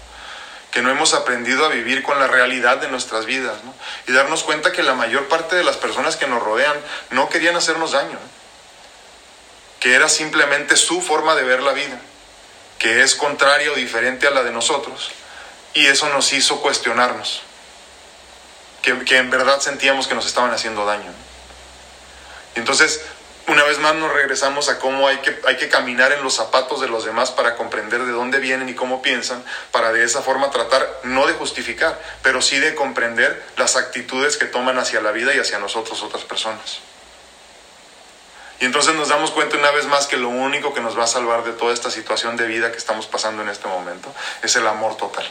que 0.71 0.83
no 0.83 0.91
hemos 0.91 1.15
aprendido 1.15 1.67
a 1.67 1.69
vivir 1.69 2.03
con 2.03 2.19
la 2.19 2.27
realidad 2.27 2.79
de 2.79 2.89
nuestras 2.89 3.27
vidas, 3.27 3.59
y 4.07 4.13
darnos 4.13 4.43
cuenta 4.43 4.73
que 4.73 4.83
la 4.83 4.95
mayor 4.95 5.29
parte 5.29 5.57
de 5.57 5.65
las 5.65 5.77
personas 5.77 6.17
que 6.17 6.27
nos 6.27 6.43
rodean 6.43 6.77
no 7.11 7.29
querían 7.29 7.57
hacernos 7.57 7.93
daño, 7.93 8.19
que 9.79 9.95
era 9.95 10.09
simplemente 10.09 10.77
su 10.77 11.03
forma 11.03 11.35
de 11.35 11.43
ver 11.43 11.63
la 11.63 11.73
vida 11.73 12.01
que 12.81 13.03
es 13.03 13.15
contraria 13.15 13.71
o 13.71 13.75
diferente 13.75 14.27
a 14.27 14.31
la 14.31 14.43
de 14.43 14.51
nosotros, 14.51 15.11
y 15.75 15.87
eso 15.87 16.09
nos 16.09 16.33
hizo 16.33 16.63
cuestionarnos, 16.63 17.43
que, 18.83 19.17
en 19.19 19.31
verdad 19.31 19.61
sentíamos 19.61 20.09
que 20.09 20.15
nos 20.15 20.27
estaban 20.27 20.51
haciendo 20.51 20.87
daño. 20.87 21.13
Entonces, 22.55 23.01
una 23.47 23.65
vez 23.65 23.79
más 23.79 23.95
nos 23.95 24.13
regresamos 24.13 24.69
a 24.69 24.79
cómo 24.79 25.09
hay 25.09 25.19
que, 25.19 25.37
hay 25.47 25.57
que 25.57 25.69
caminar 25.69 26.13
en 26.13 26.23
los 26.23 26.35
zapatos 26.35 26.81
de 26.81 26.89
los 26.89 27.05
demás 27.05 27.31
para 27.31 27.57
comprender 27.57 28.05
de 28.05 28.13
dónde 28.13 28.39
vienen 28.39 28.69
y 28.69 28.75
cómo 28.75 29.03
piensan, 29.03 29.43
para 29.73 29.93
de 29.93 30.05
esa 30.05 30.23
forma 30.23 30.51
tratar, 30.51 31.01
no 31.03 31.27
de 31.27 31.33
justificar, 31.35 32.01
pero 32.23 32.43
sí 32.43 32.59
de 32.59 32.75
comprender 32.75 33.43
las 33.57 33.77
actitudes 33.77 34.37
que 34.37 34.47
toman 34.47 34.79
hacia 34.79 35.01
la 35.01 35.11
vida 35.11 35.35
y 35.35 35.39
hacia 35.39 35.59
nosotros 35.59 36.03
otras 36.03 36.25
personas. 36.25 36.81
Y 38.61 38.67
entonces 38.67 38.95
nos 38.95 39.09
damos 39.09 39.31
cuenta 39.31 39.57
una 39.57 39.71
vez 39.71 39.87
más 39.87 40.07
que 40.07 40.19
lo 40.19 40.29
único 40.29 40.75
que 40.75 40.83
nos 40.83 40.97
va 40.99 41.05
a 41.05 41.09
salvar 41.09 41.45
de 41.45 41.53
toda 41.53 41.73
esta 41.73 41.91
situación 41.91 42.37
de 42.37 42.47
vida 42.47 42.71
que 42.71 42.79
estamos 42.79 43.07
pasando 43.07 43.43
en 43.43 43.49
este 43.49 43.67
momento 43.69 44.15
es 44.43 44.55
el 44.55 44.67
amor 44.67 44.97
total. 44.99 45.27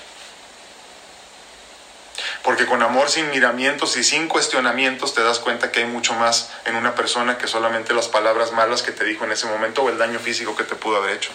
Porque 2.44 2.66
con 2.66 2.82
amor 2.82 3.10
sin 3.10 3.30
miramientos 3.30 3.98
y 3.98 4.04
sin 4.04 4.28
cuestionamientos 4.28 5.14
te 5.14 5.22
das 5.22 5.40
cuenta 5.40 5.72
que 5.72 5.80
hay 5.80 5.86
mucho 5.86 6.14
más 6.14 6.52
en 6.66 6.76
una 6.76 6.96
persona 6.96 7.38
que 7.38 7.48
solamente 7.48 7.94
las 7.94 8.08
palabras 8.08 8.52
malas 8.52 8.82
que 8.82 8.92
te 8.92 9.04
dijo 9.04 9.26
en 9.26 9.32
ese 9.32 9.48
momento 9.48 9.84
o 9.84 9.90
el 9.90 9.98
daño 9.98 10.20
físico 10.20 10.56
que 10.56 10.64
te 10.64 10.76
pudo 10.76 10.98
haber 10.98 11.12
hecho. 11.12 11.32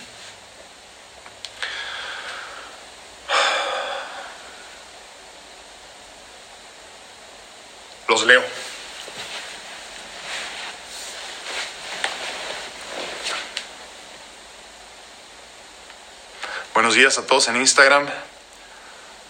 Los 8.08 8.24
leo. 8.24 8.42
Buenos 16.74 16.94
días 16.94 17.18
a 17.18 17.26
todos 17.26 17.48
en 17.48 17.56
Instagram. 17.56 18.08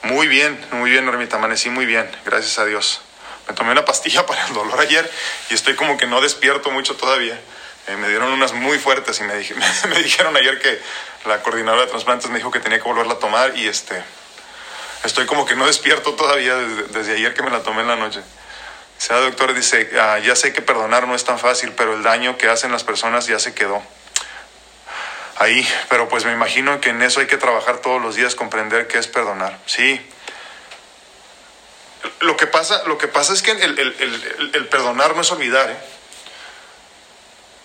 Muy 0.05 0.29
bien, 0.29 0.63
muy 0.73 0.91
bien, 0.91 1.09
Ermita, 1.09 1.37
amanecí 1.37 1.71
muy 1.71 1.87
bien, 1.87 2.07
gracias 2.27 2.59
a 2.59 2.67
Dios. 2.67 3.01
Me 3.49 3.55
tomé 3.55 3.73
una 3.73 3.87
pastilla 3.87 4.27
para 4.27 4.47
el 4.47 4.53
dolor 4.53 4.79
ayer 4.79 5.11
y 5.49 5.55
estoy 5.55 5.77
como 5.77 5.97
que 5.97 6.07
no 6.07 6.21
despierto 6.21 6.71
mucho 6.71 6.95
todavía. 6.97 7.41
Eh, 7.87 7.97
me 7.97 8.09
dieron 8.09 8.31
unas 8.31 8.53
muy 8.53 8.79
fuertes 8.79 9.19
y 9.21 9.23
me, 9.25 9.35
me, 9.35 10.03
dijeron 10.03 10.37
ayer 10.37 10.61
que 10.61 10.79
la 11.27 11.43
coordinadora 11.43 11.87
de 11.87 11.91
trasplantes 11.91 12.31
me 12.31 12.37
dijo 12.37 12.51
que 12.51 12.61
tenía 12.61 12.79
que 12.79 12.85
volverla 12.85 13.15
a 13.15 13.19
tomar 13.19 13.57
y 13.57 13.67
este, 13.67 14.03
estoy 15.05 15.25
como 15.25 15.47
que 15.47 15.57
no 15.57 15.67
despierto 15.67 16.13
todavía 16.13 16.55
desde, 16.55 17.15
ayer 17.15 17.33
que 17.33 17.43
me 17.43 17.51
la 17.51 17.63
tomé 17.63 17.81
en 17.81 17.89
la 17.89 17.97
noche. 17.97 18.21
O 18.21 19.01
sea, 19.01 19.21
doctor, 19.21 19.55
dice, 19.55 19.91
ah, 19.99 20.19
ya 20.19 20.37
sé 20.37 20.53
que 20.53 20.61
perdonar 20.61 21.09
no 21.09 21.15
es 21.15 21.25
tan 21.25 21.39
fácil, 21.39 21.73
pero 21.73 21.95
el 21.95 22.03
daño 22.03 22.37
que 22.37 22.49
hacen 22.49 22.71
las 22.73 22.85
personas 22.85 23.27
ya 23.27 23.39
se 23.39 23.55
quedó. 23.55 23.83
Ahí, 25.37 25.67
pero 25.89 26.09
pues 26.09 26.25
me 26.25 26.33
imagino 26.33 26.81
que 26.81 26.91
en 26.91 27.03
eso 27.03 27.21
hay 27.21 27.27
que 27.27 27.37
trabajar 27.37 27.79
todos 27.79 28.01
los 28.01 28.15
días, 28.15 28.35
comprender 28.35 28.87
qué 28.87 28.99
es 28.99 29.07
perdonar. 29.07 29.59
Sí. 29.67 30.01
Lo 32.21 32.37
que 32.37 32.47
pasa, 32.47 32.83
lo 32.87 32.99
que 32.99 33.09
pasa 33.09 33.33
es 33.33 33.43
que 33.43 33.53
el, 33.53 34.69
perdonar 34.71 35.15
no 35.15 35.23
es 35.23 35.31
olvidar, 35.31 35.71
¿eh? 35.71 35.77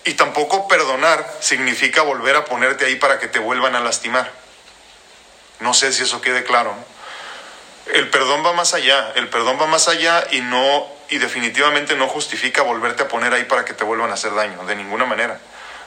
Y 0.04 0.14
tampoco 0.14 0.66
perdonar 0.66 1.30
significa 1.40 2.02
volver 2.02 2.34
a 2.34 2.44
ponerte 2.46 2.86
ahí 2.86 2.96
para 2.96 3.18
que 3.18 3.28
te 3.28 3.38
vuelvan 3.38 3.74
a 3.74 3.80
lastimar. 3.80 4.32
No 5.60 5.74
sé 5.74 5.92
si 5.92 6.04
eso 6.04 6.22
quede 6.22 6.42
claro. 6.42 6.74
El 7.92 8.08
perdón 8.08 8.44
va 8.44 8.54
más 8.54 8.72
allá, 8.72 9.12
el 9.16 9.28
perdón 9.28 9.58
va 9.60 9.66
más 9.66 9.88
allá 9.88 10.26
y 10.30 10.40
no 10.40 10.88
y 11.10 11.18
definitivamente 11.18 11.96
no 11.96 12.06
justifica 12.06 12.62
volverte 12.62 13.02
a 13.02 13.08
poner 13.08 13.34
ahí 13.34 13.44
para 13.44 13.64
que 13.64 13.74
te 13.74 13.84
vuelvan 13.84 14.10
a 14.10 14.14
hacer 14.14 14.32
daño, 14.34 14.64
de 14.64 14.76
ninguna 14.76 15.04
manera, 15.04 15.40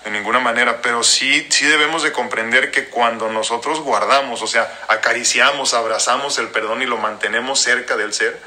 de 0.04 0.12
ninguna 0.12 0.40
manera, 0.40 0.82
pero 0.82 1.04
sí 1.04 1.48
sí 1.50 1.66
debemos 1.66 2.04
de 2.04 2.12
comprender 2.12 2.72
que 2.72 2.90
cuando 2.90 3.30
nosotros 3.30 3.80
guardamos, 3.80 4.42
o 4.42 4.48
sea, 4.48 4.82
acariciamos, 4.88 5.74
abrazamos 5.74 6.38
el 6.40 6.50
perdón 6.50 6.82
y 6.82 6.86
lo 6.86 6.98
mantenemos 6.98 7.60
cerca 7.60 7.96
del 7.96 8.14
ser, 8.14 8.40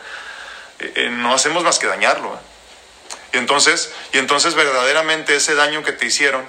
eh, 0.80 0.92
eh, 0.96 1.08
no 1.10 1.34
hacemos 1.34 1.64
más 1.64 1.78
que 1.78 1.86
dañarlo. 1.86 2.34
¿eh? 2.34 2.38
Y 3.34 3.38
entonces, 3.38 3.92
y 4.12 4.18
entonces 4.18 4.54
verdaderamente 4.54 5.36
ese 5.36 5.54
daño 5.54 5.82
que 5.82 5.92
te 5.92 6.06
hicieron, 6.06 6.44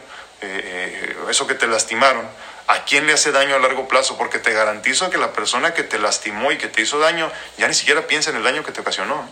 eso 1.30 1.48
que 1.48 1.56
te 1.56 1.66
lastimaron, 1.66 2.30
¿A 2.68 2.84
quién 2.84 3.08
le 3.08 3.14
hace 3.14 3.32
daño 3.32 3.56
a 3.56 3.60
largo 3.60 3.88
plazo? 3.88 4.18
Porque 4.18 4.40
te 4.40 4.52
garantizo 4.52 5.10
que 5.10 5.18
la 5.18 5.32
persona 5.32 5.74
que 5.74 5.84
te 5.84 6.00
lastimó 6.00 6.52
y 6.52 6.58
que 6.58 6.68
te 6.68 6.82
hizo 6.82 7.00
daño 7.00 7.32
ya 7.58 7.68
ni 7.68 7.74
siquiera 7.74 8.08
piensa 8.08 8.30
en 8.30 8.36
el 8.36 8.44
daño 8.44 8.64
que 8.64 8.74
te 8.74 8.82
ocasionó. 8.82 9.28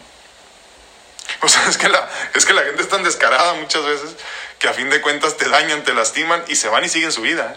O 1.41 1.49
sea, 1.49 1.67
es 1.67 1.77
que 1.77 1.89
la, 1.89 2.09
es 2.33 2.45
que 2.45 2.53
la 2.53 2.63
gente 2.63 2.81
es 2.81 2.87
tan 2.87 3.03
descarada 3.03 3.53
muchas 3.55 3.83
veces 3.83 4.15
que 4.59 4.67
a 4.67 4.73
fin 4.73 4.89
de 4.89 5.01
cuentas 5.01 5.37
te 5.37 5.49
dañan, 5.49 5.83
te 5.83 5.93
lastiman 5.93 6.43
y 6.47 6.55
se 6.55 6.69
van 6.69 6.83
y 6.83 6.89
siguen 6.89 7.11
su 7.11 7.21
vida. 7.21 7.55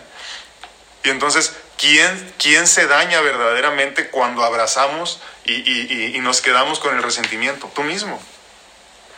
Y 1.05 1.11
entonces, 1.11 1.55
¿quién, 1.79 2.35
quién 2.39 2.67
se 2.67 2.87
daña 2.87 3.21
verdaderamente 3.21 4.09
cuando 4.09 4.45
abrazamos 4.45 5.21
y, 5.45 6.19
nos 6.21 6.41
quedamos 6.41 6.79
con 6.81 6.97
el 6.97 7.03
resentimiento? 7.03 7.71
Tú 7.75 7.83
mismo. 7.83 8.21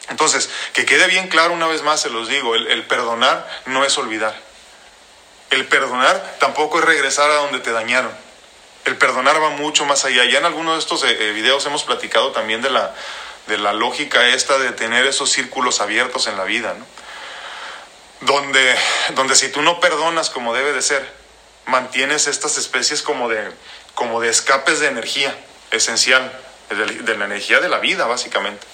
Entonces, 0.09 0.51
que 0.73 0.85
quede 0.85 1.07
bien 1.07 1.29
claro 1.29 1.55
una 1.55 1.67
vez 1.67 1.83
más, 1.83 2.01
se 2.01 2.11
los 2.11 2.29
digo, 2.29 2.55
el 2.55 2.85
perdonar 2.85 3.49
no 3.67 3.85
es 3.85 3.97
olvidar. 3.99 4.51
El 5.51 5.67
perdonar 5.67 6.37
tampoco 6.39 6.79
es 6.79 6.85
regresar 6.85 7.29
a 7.31 7.35
donde 7.35 7.59
te 7.59 7.73
dañaron. 7.73 8.13
El 8.85 8.97
perdonar 8.97 9.43
va 9.43 9.51
mucho 9.51 9.85
más 9.85 10.05
allá. 10.05 10.25
Ya 10.25 10.39
en 10.39 10.45
algunos 10.45 10.75
de 10.75 10.81
estos 10.81 11.03
eh, 11.03 11.17
eh, 11.19 11.33
videos 11.33 11.67
hemos 11.67 11.83
platicado 11.83 12.31
también 12.31 12.63
de 12.63 12.71
la, 12.71 12.95
de 13.49 13.59
la 13.59 13.73
lógica 13.73 14.29
esta 14.29 14.59
de 14.59 14.71
tener 14.71 15.07
esos 15.07 15.31
círculos 15.31 15.81
abiertos 15.81 16.29
en 16.29 16.37
la 16.37 16.45
vida, 16.45 16.75
¿no? 16.79 16.87
Donde, 18.23 18.77
donde 19.15 19.35
si 19.35 19.49
tú 19.49 19.63
no 19.63 19.81
perdonas 19.81 20.31
como 20.31 20.55
debe 20.55 20.73
de 20.73 20.83
ser, 20.83 21.07
mantienes 21.67 22.27
estas 22.27 22.59
especies 22.59 23.03
como 23.03 23.29
de, 23.29 23.51
como 23.95 24.21
de 24.21 24.29
escapes 24.29 24.81
de 24.81 24.89
energía 24.89 25.35
esencial, 25.71 26.31
de 26.69 27.17
la 27.17 27.25
energía 27.25 27.61
de 27.61 27.69
la 27.69 27.79
vida, 27.79 28.07
básicamente 28.07 28.67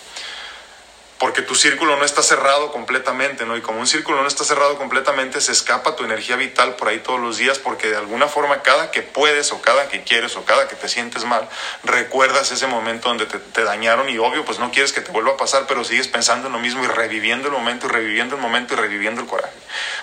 porque 1.18 1.40
tu 1.40 1.54
círculo 1.54 1.96
no 1.96 2.04
está 2.04 2.23
cerrado 2.23 2.70
completamente, 2.73 3.46
¿no? 3.46 3.56
Y 3.56 3.62
como 3.62 3.80
un 3.80 3.87
círculo 3.87 4.20
no 4.20 4.28
está 4.28 4.44
cerrado 4.44 4.76
completamente, 4.76 5.40
se 5.40 5.52
escapa 5.52 5.96
tu 5.96 6.04
energía 6.04 6.37
vital 6.37 6.76
por 6.76 6.88
ahí 6.88 6.99
todos 6.99 7.18
los 7.18 7.38
días, 7.38 7.58
porque 7.58 7.88
de 7.88 7.96
alguna 7.96 8.28
forma 8.28 8.61
cada 8.61 8.90
que 8.90 9.00
puedes 9.00 9.50
o 9.52 9.62
cada 9.62 9.88
que 9.88 10.02
quieres 10.02 10.37
o 10.37 10.44
cada 10.44 10.68
que 10.68 10.76
te 10.76 10.88
sientes 10.88 11.25
mal, 11.25 11.49
recuerdas 11.85 12.52
ese 12.52 12.66
momento 12.66 13.08
donde 13.08 13.25
te, 13.25 13.64
dañaron 13.64 14.11
y 14.11 14.18
obvio, 14.18 14.44
pues 14.44 14.58
no 14.58 14.70
quieres 14.70 14.92
que 14.92 15.00
te 15.00 15.11
vuelva 15.11 15.32
a 15.32 15.37
pasar, 15.38 15.66
pero 15.66 15.85
sigues 15.85 16.06
pensando 16.08 16.49
en 16.49 16.52
lo 16.52 16.58
mismo 16.58 16.85
y 16.85 16.87
reviviendo 16.87 17.49
el 17.49 17.54
momento 17.54 17.87
y 17.87 17.90
reviviendo 17.90 18.37
el 18.37 18.42
momento 18.42 18.75
y 18.75 18.76
reviviendo 18.76 19.23
el 19.23 19.26
coraje. 19.26 19.54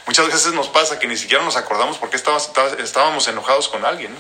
Muchas 0.08 0.28
veces 0.28 0.54
nos 0.54 0.70
pasa 0.70 0.98
que 0.98 1.08
ni 1.08 1.16
siquiera 1.16 1.44
nos 1.44 1.56
acordamos 1.58 1.98
por 2.00 2.10
qué 2.10 2.18
estábamos, 2.18 3.28
enojados 3.28 3.70
con 3.70 3.86
alguien, 3.86 4.14
¿no? 4.14 4.20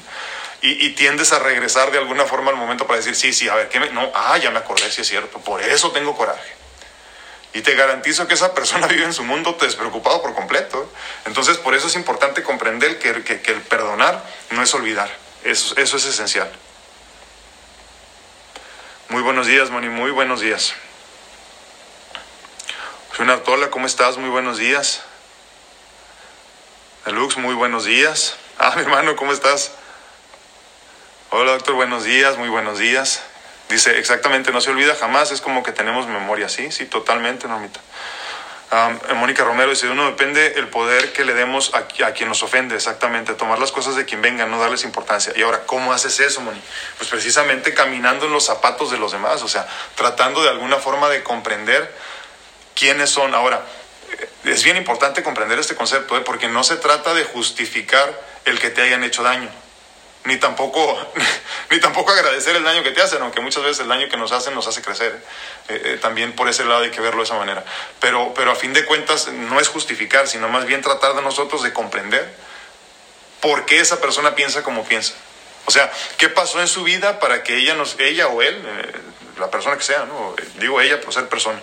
Y, 0.65 0.91
tiendes 0.91 1.33
a 1.33 1.39
regresar 1.39 1.91
de 1.91 1.97
alguna 1.97 2.23
forma 2.23 2.51
al 2.51 2.55
momento 2.55 2.87
para 2.87 2.97
decir, 2.97 3.15
sí, 3.15 3.33
sí, 3.33 3.49
a 3.49 3.55
ver, 3.55 3.67
¿qué 3.67 3.81
me...? 3.81 3.89
No, 3.89 4.09
ah, 4.15 4.37
ya 4.37 4.49
me 4.49 4.59
acordé, 4.59 4.89
sí 4.89 5.01
es 5.01 5.07
cierto, 5.09 5.39
por 5.39 5.61
eso 5.61 5.91
tengo 5.91 6.15
coraje. 6.15 6.62
Y 7.53 7.61
te 7.61 7.75
garantizo 7.75 8.27
que 8.27 8.33
esa 8.33 8.53
persona 8.53 8.87
vive 8.87 9.03
en 9.05 9.13
su 9.13 9.23
mundo 9.23 9.57
despreocupado 9.59 10.21
por 10.21 10.33
completo. 10.33 10.91
Entonces, 11.25 11.57
por 11.57 11.75
eso 11.75 11.87
es 11.87 11.95
importante 11.95 12.43
comprender 12.43 12.99
que, 12.99 13.09
el 13.09 13.61
perdonar 13.61 14.23
no 14.51 14.61
es 14.61 14.73
olvidar. 14.73 15.09
Eso, 15.43 15.75
es 15.77 15.93
esencial. 15.93 16.51
Muy 19.09 19.21
buenos 19.21 19.45
días, 19.45 19.69
Moni, 19.69 19.89
muy 19.89 20.11
buenos 20.11 20.41
días. 20.41 20.73
Artola, 23.29 23.69
¿cómo 23.69 23.85
estás? 23.85 24.17
Muy 24.17 24.29
buenos 24.29 24.57
días. 24.57 25.01
Lux, 27.05 27.37
muy 27.37 27.55
buenos 27.55 27.85
días. 27.85 28.35
Ah, 28.57 28.73
mi 28.75 28.81
hermano, 28.81 29.15
¿cómo 29.15 29.31
estás? 29.31 29.71
Hola, 31.29 31.53
doctor, 31.53 31.75
buenos 31.75 32.03
días, 32.03 32.37
muy 32.37 32.49
buenos 32.49 32.79
días. 32.79 33.21
Dice, 33.73 33.97
exactamente, 33.97 34.51
no 34.51 34.61
se 34.61 34.69
olvida 34.69 34.93
jamás, 34.93 35.31
es 35.31 35.41
como 35.41 35.63
que 35.63 35.71
tenemos 35.71 36.05
memoria, 36.05 36.47
sí, 36.47 36.71
sí, 36.71 36.85
totalmente, 36.85 37.47
Normita. 37.47 37.79
Mónica 39.15 39.43
Romero 39.43 39.71
dice, 39.71 39.89
uno 39.89 40.05
depende 40.05 40.53
el 40.57 40.67
poder 40.67 41.11
que 41.11 41.25
le 41.25 41.33
demos 41.33 41.73
a, 41.73 41.87
quien 41.87 42.29
nos 42.29 42.43
ofende, 42.43 42.75
exactamente, 42.75 43.33
tomar 43.33 43.57
las 43.57 43.71
cosas 43.71 43.95
de 43.95 44.05
quien 44.05 44.21
venga, 44.21 44.45
no 44.45 44.59
darles 44.59 44.83
importancia. 44.83 45.33
Y 45.35 45.41
ahora, 45.41 45.63
¿cómo 45.65 45.91
haces 45.91 46.19
eso, 46.19 46.41
Moni? 46.41 46.61
Pues 46.99 47.09
precisamente 47.09 47.73
caminando 47.73 48.27
en 48.27 48.33
los 48.33 48.45
zapatos 48.45 48.91
de 48.91 48.99
los 48.99 49.11
demás, 49.11 49.41
o 49.41 49.47
sea, 49.47 49.67
tratando 49.95 50.43
de 50.43 50.49
alguna 50.49 50.77
forma 50.77 51.09
de 51.09 51.23
comprender 51.23 51.91
quiénes 52.75 53.09
son. 53.09 53.33
Ahora, 53.33 53.63
eh, 54.11 54.29
es 54.45 54.63
bien 54.63 54.77
importante 54.77 55.23
comprender 55.23 55.57
este 55.57 55.73
concepto, 55.73 56.15
¿eh? 56.15 56.21
porque 56.21 56.47
no 56.47 56.63
se 56.63 56.77
trata 56.77 57.15
de 57.15 57.23
justificar 57.23 58.21
el 58.45 58.59
que 58.59 58.69
te 58.69 58.83
hayan 58.83 59.03
hecho 59.03 59.23
daño 59.23 59.49
ni 60.25 60.37
tampoco, 60.37 60.97
ni 61.69 61.79
tampoco 61.79 62.11
agradecer 62.11 62.55
el 62.55 62.63
daño 62.63 62.83
que 62.83 62.91
te 62.91 63.01
hacen, 63.01 63.21
aunque 63.21 63.41
muchas 63.41 63.63
veces 63.63 63.79
el 63.81 63.87
daño 63.87 64.07
que 64.09 64.17
nos 64.17 64.31
hacen 64.31 64.53
nos 64.53 64.67
hace 64.67 64.81
crecer. 64.81 65.21
Eh, 65.69 65.81
eh, 65.85 65.99
también 66.01 66.33
por 66.33 66.47
ese 66.47 66.65
lado 66.65 66.83
hay 66.83 66.91
que 66.91 67.01
verlo 67.01 67.19
de 67.19 67.25
esa 67.25 67.35
manera. 67.35 67.63
Pero, 67.99 68.33
pero 68.33 68.51
a 68.51 68.55
fin 68.55 68.73
de 68.73 68.85
cuentas 68.85 69.27
no 69.27 69.59
es 69.59 69.67
justificar, 69.67 70.27
sino 70.27 70.47
más 70.49 70.65
bien 70.65 70.81
tratar 70.81 71.15
de 71.15 71.21
nosotros 71.21 71.63
de 71.63 71.73
comprender 71.73 72.33
por 73.41 73.65
qué 73.65 73.79
esa 73.79 73.99
persona 73.99 74.35
piensa 74.35 74.63
como 74.63 74.85
piensa. 74.85 75.13
O 75.65 75.71
sea, 75.71 75.91
¿qué 76.17 76.29
pasó 76.29 76.59
en 76.61 76.67
su 76.67 76.83
vida 76.83 77.19
para 77.19 77.43
que 77.43 77.57
ella, 77.57 77.73
nos, 77.73 77.99
ella 77.99 78.27
o 78.27 78.41
él, 78.41 78.61
eh, 78.65 78.91
la 79.39 79.49
persona 79.49 79.77
que 79.77 79.83
sea, 79.83 80.05
¿no? 80.05 80.35
digo 80.59 80.79
ella 80.79 81.01
por 81.01 81.13
ser 81.13 81.27
persona, 81.27 81.59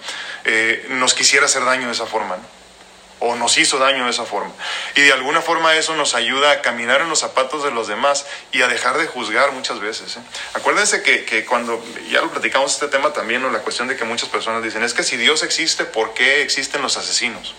nos 0.89 1.15
quisiera 1.15 1.47
hacer 1.47 1.65
daño 1.65 1.87
de 1.87 1.93
esa 1.93 2.07
forma? 2.07 2.39
O 3.21 3.37
nos 3.37 3.57
hizo 3.59 3.79
daño 3.79 4.05
de 4.05 4.11
esa 4.11 4.25
forma. 4.25 4.53
Y 4.97 5.03
de 5.03 5.13
alguna 5.13 5.41
forma 5.43 5.77
eso 5.77 5.95
nos 5.95 6.15
ayuda 6.15 6.51
a 6.51 6.63
caminar 6.63 7.03
en 7.03 7.09
los 7.09 7.21
zapatos 7.21 7.63
de 7.63 7.71
los 7.71 7.87
demás 7.87 8.27
y 8.51 8.63
a 8.63 8.69
dejar 8.69 8.99
de 8.99 9.07
juzgar 9.07 9.53
muchas 9.53 9.79
veces. 9.79 10.17
¿eh? 10.17 10.21
Acuérdense 10.55 11.03
que, 11.03 11.25
que, 11.25 11.45
cuando, 11.45 11.83
ya 12.11 12.21
lo 12.23 12.31
platicamos 12.31 12.73
este 12.73 12.89
tema 12.89 13.13
también, 13.13 13.43
¿no? 13.43 13.51
la 13.51 13.61
cuestión 13.61 13.89
de 13.89 13.97
que 13.97 14.05
muchas 14.05 14.29
personas 14.29 14.63
dicen, 14.63 14.83
es 14.83 14.95
que 14.95 15.03
si 15.03 15.17
Dios 15.17 15.43
existe, 15.43 15.85
¿por 15.85 16.15
qué 16.15 16.43
existen 16.43 16.83
los 16.83 16.97
asesinos? 16.97 17.55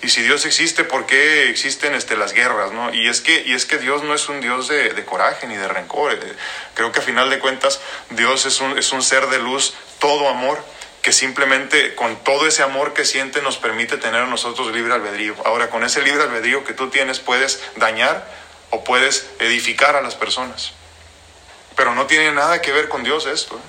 Y 0.00 0.10
si 0.10 0.22
Dios 0.22 0.46
existe, 0.46 0.84
¿por 0.84 1.06
qué 1.06 1.50
existen 1.50 1.94
este, 1.94 2.16
las 2.16 2.32
guerras? 2.32 2.72
¿no? 2.72 2.94
Y, 2.94 3.08
es 3.08 3.20
que, 3.20 3.42
y 3.44 3.52
es 3.52 3.66
que 3.66 3.78
Dios 3.78 4.04
no 4.04 4.14
es 4.14 4.28
un 4.28 4.40
Dios 4.40 4.68
de, 4.68 4.90
de 4.90 5.04
coraje 5.04 5.46
ni 5.48 5.56
de 5.56 5.66
rencor. 5.66 6.12
Eh, 6.12 6.36
creo 6.74 6.92
que 6.92 7.00
a 7.00 7.02
final 7.02 7.28
de 7.30 7.40
cuentas 7.40 7.80
Dios 8.10 8.46
es 8.46 8.60
un, 8.60 8.78
es 8.78 8.92
un 8.92 9.02
ser 9.02 9.26
de 9.26 9.38
luz, 9.38 9.74
todo 9.98 10.28
amor 10.28 10.62
que 11.02 11.12
simplemente 11.12 11.94
con 11.94 12.16
todo 12.24 12.46
ese 12.46 12.62
amor 12.62 12.92
que 12.92 13.04
siente 13.04 13.40
nos 13.42 13.56
permite 13.56 13.96
tener 13.96 14.22
a 14.22 14.26
nosotros 14.26 14.72
libre 14.72 14.92
albedrío. 14.94 15.34
Ahora, 15.44 15.70
con 15.70 15.84
ese 15.84 16.02
libre 16.02 16.22
albedrío 16.22 16.64
que 16.64 16.72
tú 16.72 16.90
tienes 16.90 17.18
puedes 17.20 17.62
dañar 17.76 18.28
o 18.70 18.84
puedes 18.84 19.26
edificar 19.38 19.96
a 19.96 20.02
las 20.02 20.14
personas. 20.14 20.72
Pero 21.76 21.94
no 21.94 22.06
tiene 22.06 22.32
nada 22.32 22.60
que 22.60 22.72
ver 22.72 22.88
con 22.88 23.04
Dios 23.04 23.26
esto. 23.26 23.56
¿eh? 23.56 23.60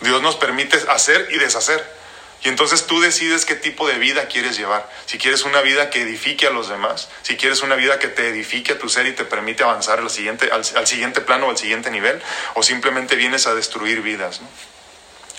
Dios 0.00 0.22
nos 0.22 0.36
permite 0.36 0.78
hacer 0.88 1.28
y 1.30 1.38
deshacer. 1.38 2.02
Y 2.44 2.48
entonces 2.48 2.86
tú 2.86 3.00
decides 3.00 3.44
qué 3.44 3.54
tipo 3.54 3.86
de 3.86 3.98
vida 3.98 4.26
quieres 4.26 4.56
llevar. 4.56 4.90
Si 5.06 5.16
quieres 5.16 5.44
una 5.44 5.60
vida 5.60 5.90
que 5.90 6.02
edifique 6.02 6.48
a 6.48 6.50
los 6.50 6.68
demás, 6.68 7.08
si 7.22 7.36
quieres 7.36 7.62
una 7.62 7.76
vida 7.76 8.00
que 8.00 8.08
te 8.08 8.26
edifique 8.28 8.72
a 8.72 8.78
tu 8.78 8.88
ser 8.88 9.06
y 9.06 9.12
te 9.12 9.24
permite 9.24 9.62
avanzar 9.62 10.00
al 10.00 10.10
siguiente, 10.10 10.50
al, 10.50 10.64
al 10.74 10.86
siguiente 10.88 11.20
plano 11.20 11.46
o 11.46 11.50
al 11.50 11.58
siguiente 11.58 11.90
nivel, 11.92 12.20
o 12.54 12.64
simplemente 12.64 13.14
vienes 13.14 13.46
a 13.46 13.54
destruir 13.54 14.02
vidas. 14.02 14.40
¿no? 14.40 14.48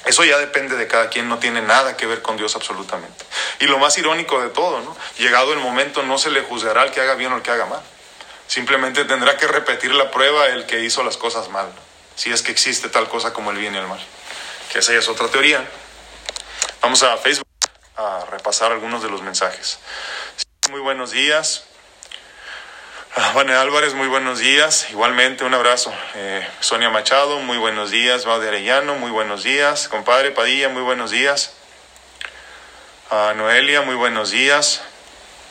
Eso 0.05 0.23
ya 0.25 0.37
depende 0.37 0.75
de 0.75 0.87
cada 0.87 1.09
quien, 1.09 1.29
no 1.29 1.39
tiene 1.39 1.61
nada 1.61 1.95
que 1.95 2.05
ver 2.05 2.21
con 2.21 2.35
Dios 2.35 2.55
absolutamente. 2.55 3.25
Y 3.59 3.65
lo 3.67 3.77
más 3.77 3.97
irónico 3.97 4.41
de 4.41 4.49
todo, 4.49 4.81
¿no? 4.81 4.95
Llegado 5.17 5.53
el 5.53 5.59
momento 5.59 6.03
no 6.03 6.17
se 6.17 6.29
le 6.29 6.41
juzgará 6.41 6.81
al 6.81 6.91
que 6.91 6.99
haga 6.99 7.15
bien 7.15 7.31
o 7.31 7.35
al 7.35 7.41
que 7.41 7.51
haga 7.51 7.65
mal. 7.65 7.81
Simplemente 8.47 9.05
tendrá 9.05 9.37
que 9.37 9.47
repetir 9.47 9.93
la 9.93 10.11
prueba 10.11 10.47
el 10.47 10.65
que 10.65 10.81
hizo 10.81 11.03
las 11.03 11.17
cosas 11.17 11.49
mal, 11.49 11.71
si 12.15 12.31
es 12.31 12.41
que 12.41 12.51
existe 12.51 12.89
tal 12.89 13.07
cosa 13.07 13.33
como 13.33 13.51
el 13.51 13.57
bien 13.57 13.73
y 13.73 13.77
el 13.77 13.87
mal. 13.87 14.03
Que 14.71 14.79
esa 14.79 14.91
ya 14.91 14.99
es 14.99 15.07
otra 15.07 15.27
teoría. 15.29 15.65
Vamos 16.81 17.01
a 17.03 17.17
Facebook 17.17 17.47
a 17.95 18.25
repasar 18.29 18.71
algunos 18.71 19.01
de 19.01 19.09
los 19.09 19.21
mensajes. 19.21 19.79
Muy 20.69 20.81
buenos 20.81 21.11
días. 21.11 21.63
Juan 23.15 23.51
Álvarez, 23.51 23.93
muy 23.93 24.07
buenos 24.07 24.39
días. 24.39 24.89
Igualmente, 24.89 25.43
un 25.43 25.53
abrazo. 25.53 25.93
Eh, 26.15 26.47
Sonia 26.61 26.89
Machado, 26.89 27.37
muy 27.41 27.59
buenos 27.59 27.91
días. 27.91 28.23
de 28.23 28.47
Arellano, 28.47 28.95
muy 28.95 29.11
buenos 29.11 29.43
días. 29.43 29.87
Compadre 29.87 30.31
Padilla, 30.31 30.69
muy 30.69 30.81
buenos 30.81 31.11
días. 31.11 31.53
Noelia, 33.11 33.83
muy 33.83 33.93
buenos 33.93 34.31
días. 34.31 34.81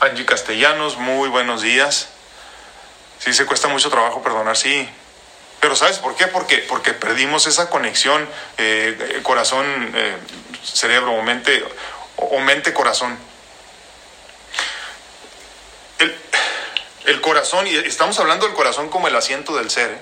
Angie 0.01 0.25
Castellanos, 0.25 0.97
muy 0.97 1.29
buenos 1.29 1.63
días. 1.63 2.09
Sí, 3.21 3.33
se 3.33 3.47
cuesta 3.47 3.69
mucho 3.69 3.91
trabajo 3.91 4.25
perdonar, 4.25 4.57
sí. 4.57 4.89
Pero 5.61 5.77
¿sabes 5.77 5.99
por 5.99 6.17
qué? 6.17 6.27
Porque, 6.27 6.59
porque 6.59 6.95
perdimos 6.95 7.47
esa 7.47 7.71
conexión 7.71 8.29
eh, 8.59 9.21
corazón, 9.23 9.93
eh, 9.95 10.17
cerebro 10.65 11.23
mente, 11.23 11.65
o 12.17 12.41
mente, 12.41 12.73
corazón. 12.73 13.17
El, 16.01 16.13
el, 17.05 17.21
corazón, 17.21 17.67
y 17.67 17.75
estamos 17.75 18.19
hablando 18.19 18.47
del 18.47 18.55
corazón 18.55 18.89
como 18.89 19.09
el 19.09 19.17
asiento 19.17 19.57
del 19.57 19.71
ser, 19.71 19.91
¿eh? 19.91 20.01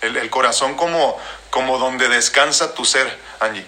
el, 0.00 0.30
corazón 0.30 0.76
como, 0.76 1.18
como 1.50 1.78
donde 1.78 2.08
descansa 2.08 2.74
tu 2.74 2.84
ser, 2.84 3.18
Angie. 3.40 3.64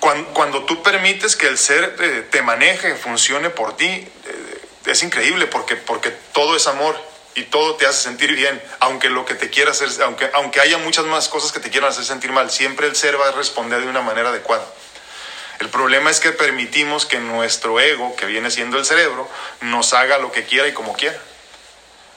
Cuando, 0.00 0.28
cuando 0.32 0.64
tú 0.64 0.82
permites 0.82 1.36
que 1.36 1.48
el 1.48 1.58
ser 1.58 1.96
eh, 2.00 2.26
te 2.30 2.42
maneje, 2.42 2.94
funcione 2.94 3.50
por 3.50 3.76
ti, 3.76 3.86
eh, 3.86 4.62
es 4.86 5.02
increíble 5.02 5.46
porque, 5.46 5.76
porque 5.76 6.10
todo 6.32 6.56
es 6.56 6.66
amor 6.66 6.98
y 7.34 7.44
todo 7.44 7.76
te 7.76 7.86
hace 7.86 8.02
sentir 8.02 8.34
bien, 8.34 8.62
aunque 8.80 9.08
lo 9.08 9.24
que 9.24 9.34
te 9.34 9.50
quiera 9.50 9.70
hacer, 9.70 9.88
aunque, 10.02 10.30
aunque 10.34 10.60
haya 10.60 10.78
muchas 10.78 11.04
más 11.06 11.28
cosas 11.28 11.52
que 11.52 11.60
te 11.60 11.70
quieran 11.70 11.90
hacer 11.90 12.04
sentir 12.04 12.32
mal, 12.32 12.50
siempre 12.50 12.86
el 12.86 12.96
ser 12.96 13.20
va 13.20 13.28
a 13.28 13.32
responder 13.32 13.80
de 13.80 13.88
una 13.88 14.02
manera 14.02 14.30
adecuada. 14.30 14.66
El 15.60 15.68
problema 15.68 16.10
es 16.10 16.20
que 16.20 16.32
permitimos 16.32 17.06
que 17.06 17.18
nuestro 17.18 17.78
ego, 17.80 18.16
que 18.16 18.26
viene 18.26 18.50
siendo 18.50 18.78
el 18.78 18.84
cerebro, 18.84 19.28
nos 19.60 19.92
haga 19.92 20.18
lo 20.18 20.32
que 20.32 20.44
quiera 20.44 20.68
y 20.68 20.72
como 20.72 20.94
quiera. 20.94 21.18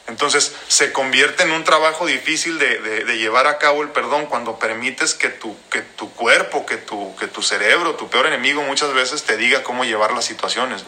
Entonces 0.07 0.53
se 0.67 0.91
convierte 0.91 1.43
en 1.43 1.51
un 1.51 1.63
trabajo 1.63 2.05
difícil 2.05 2.59
de, 2.59 3.03
llevar 3.17 3.47
a 3.47 3.57
cabo 3.57 3.81
el 3.81 3.89
perdón 3.89 4.27
cuando 4.27 4.59
permites 4.59 5.15
que 5.15 5.29
tu, 5.29 5.57
que 5.71 5.81
tu 5.81 6.11
cuerpo, 6.13 6.65
que 6.65 6.77
tu, 6.77 7.15
que 7.15 7.27
tu 7.27 7.41
cerebro, 7.41 7.95
tu 7.95 8.07
peor 8.07 8.27
enemigo 8.27 8.61
muchas 8.61 8.93
veces 8.93 9.23
te 9.23 9.35
diga 9.35 9.63
cómo 9.63 9.83
llevar 9.83 10.11
las 10.11 10.25
situaciones. 10.25 10.83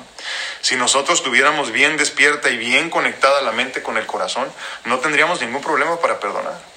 Si 0.62 0.76
nosotros 0.76 1.24
tuviéramos 1.24 1.72
bien 1.72 1.98
despierta 1.98 2.52
y 2.52 2.58
bien 2.58 2.92
conectada 2.92 3.42
la 3.42 3.52
mente 3.52 3.82
con 3.82 3.98
el 3.98 4.06
corazón, 4.06 4.52
no 4.86 5.00
tendríamos 5.00 5.42
ningún 5.42 5.62
problema 5.62 6.00
para 6.00 6.20
perdonar. 6.20 6.77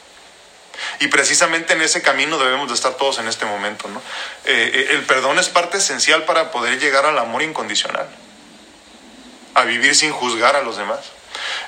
Y 1.01 1.09
precisamente 1.09 1.73
en 1.73 1.83
ese 1.83 2.03
camino 2.03 2.39
debemos 2.39 2.69
de 2.69 2.75
estar 2.75 2.95
todos 2.95 3.19
en 3.19 3.29
este 3.29 3.47
momento. 3.47 3.89
¿no? 3.89 4.03
Eh, 4.45 4.89
el 4.91 5.05
perdón 5.05 5.39
es 5.39 5.49
parte 5.49 5.79
esencial 5.79 6.25
para 6.25 6.51
poder 6.51 6.79
llegar 6.79 7.07
al 7.07 7.19
amor 7.19 7.43
incondicional, 7.43 8.09
a 9.55 9.65
vivir 9.65 9.95
sin 9.95 10.13
juzgar 10.13 10.57
a 10.57 10.63
los 10.63 10.77
demás. 10.77 11.01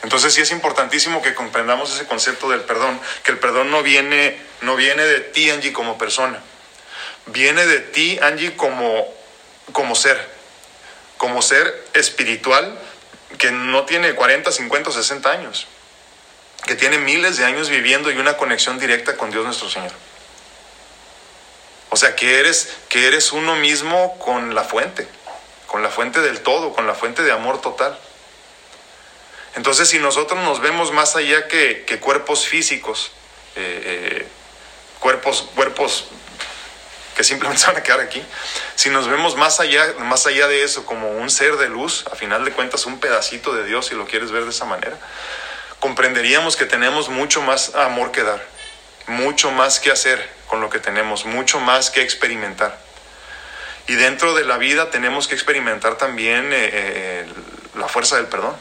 Entonces 0.02 0.34
sí 0.34 0.40
es 0.40 0.50
importantísimo 0.50 1.22
que 1.22 1.34
comprendamos 1.34 1.94
ese 1.94 2.06
concepto 2.06 2.50
del 2.50 2.62
perdón, 2.62 3.00
que 3.22 3.30
el 3.32 3.38
perdón 3.38 3.70
no 3.70 3.82
viene, 3.82 4.36
no 4.60 4.76
viene 4.76 5.04
de 5.04 5.20
ti, 5.20 5.50
Angie, 5.50 5.72
como 5.72 5.98
persona, 5.98 6.40
viene 7.26 7.64
de 7.66 7.80
ti, 7.80 8.18
Angie, 8.22 8.56
como, 8.56 9.06
como 9.72 9.94
ser, 9.94 10.18
como 11.16 11.40
ser 11.40 11.84
espiritual 11.94 12.78
que 13.38 13.50
no 13.50 13.84
tiene 13.84 14.14
40, 14.14 14.52
50 14.52 14.90
o 14.90 14.92
60 14.92 15.30
años, 15.30 15.66
que 16.64 16.74
tiene 16.74 16.98
miles 16.98 17.36
de 17.36 17.44
años 17.44 17.68
viviendo 17.68 18.10
y 18.10 18.18
una 18.18 18.36
conexión 18.36 18.78
directa 18.78 19.16
con 19.16 19.30
Dios 19.30 19.44
nuestro 19.44 19.68
Señor. 19.68 19.92
O 21.90 21.96
sea, 21.96 22.16
que 22.16 22.38
eres, 22.38 22.70
que 22.88 23.06
eres 23.06 23.32
uno 23.32 23.56
mismo 23.56 24.18
con 24.18 24.54
la 24.54 24.64
fuente, 24.64 25.06
con 25.66 25.82
la 25.82 25.90
fuente 25.90 26.20
del 26.20 26.40
todo, 26.40 26.72
con 26.72 26.86
la 26.86 26.94
fuente 26.94 27.22
de 27.22 27.32
amor 27.32 27.60
total. 27.60 27.98
Entonces, 29.56 29.88
si 29.88 29.98
nosotros 29.98 30.42
nos 30.42 30.60
vemos 30.60 30.92
más 30.92 31.16
allá 31.16 31.48
que, 31.48 31.84
cuerpos 32.00 32.46
físicos, 32.46 33.12
eh, 33.56 34.22
eh, 34.22 34.28
cuerpos, 35.00 35.48
cuerpos 35.54 36.06
que 37.14 37.24
simplemente 37.24 37.60
se 37.60 37.66
van 37.66 37.76
a 37.76 37.82
quedar 37.82 38.00
aquí, 38.00 38.24
si 38.74 38.88
nos 38.88 39.06
vemos 39.06 39.36
más 39.36 39.60
allá, 39.60 39.94
más 39.98 40.26
allá 40.26 40.48
de 40.48 40.64
eso 40.64 40.86
como 40.86 41.10
un 41.10 41.28
ser 41.28 41.56
de 41.58 41.68
luz, 41.68 42.04
a 42.10 42.14
final 42.14 42.44
de 42.44 42.52
cuentas 42.52 42.86
un 42.86 43.00
pedacito 43.00 43.54
de 43.54 43.64
Dios, 43.64 43.86
si 43.86 43.94
lo 43.94 44.06
quieres 44.06 44.30
ver 44.30 44.44
de 44.44 44.50
esa 44.50 44.64
manera, 44.64 44.96
comprenderíamos 45.82 46.54
que 46.54 46.64
tenemos 46.64 47.08
mucho 47.08 47.42
más 47.42 47.74
amor 47.74 48.12
que 48.12 48.22
dar, 48.22 48.40
mucho 49.08 49.50
más 49.50 49.80
que 49.80 49.90
hacer 49.90 50.30
con 50.46 50.60
lo 50.60 50.70
que 50.70 50.78
tenemos, 50.78 51.24
mucho 51.24 51.58
más 51.58 51.90
que 51.90 52.02
experimentar. 52.02 52.78
Y 53.88 53.96
dentro 53.96 54.32
de 54.32 54.44
la 54.44 54.58
vida 54.58 54.90
tenemos 54.90 55.26
que 55.26 55.34
experimentar 55.34 55.98
también 55.98 56.50
eh, 56.52 57.26
la 57.74 57.88
fuerza 57.88 58.14
del 58.14 58.26
perdón. 58.26 58.54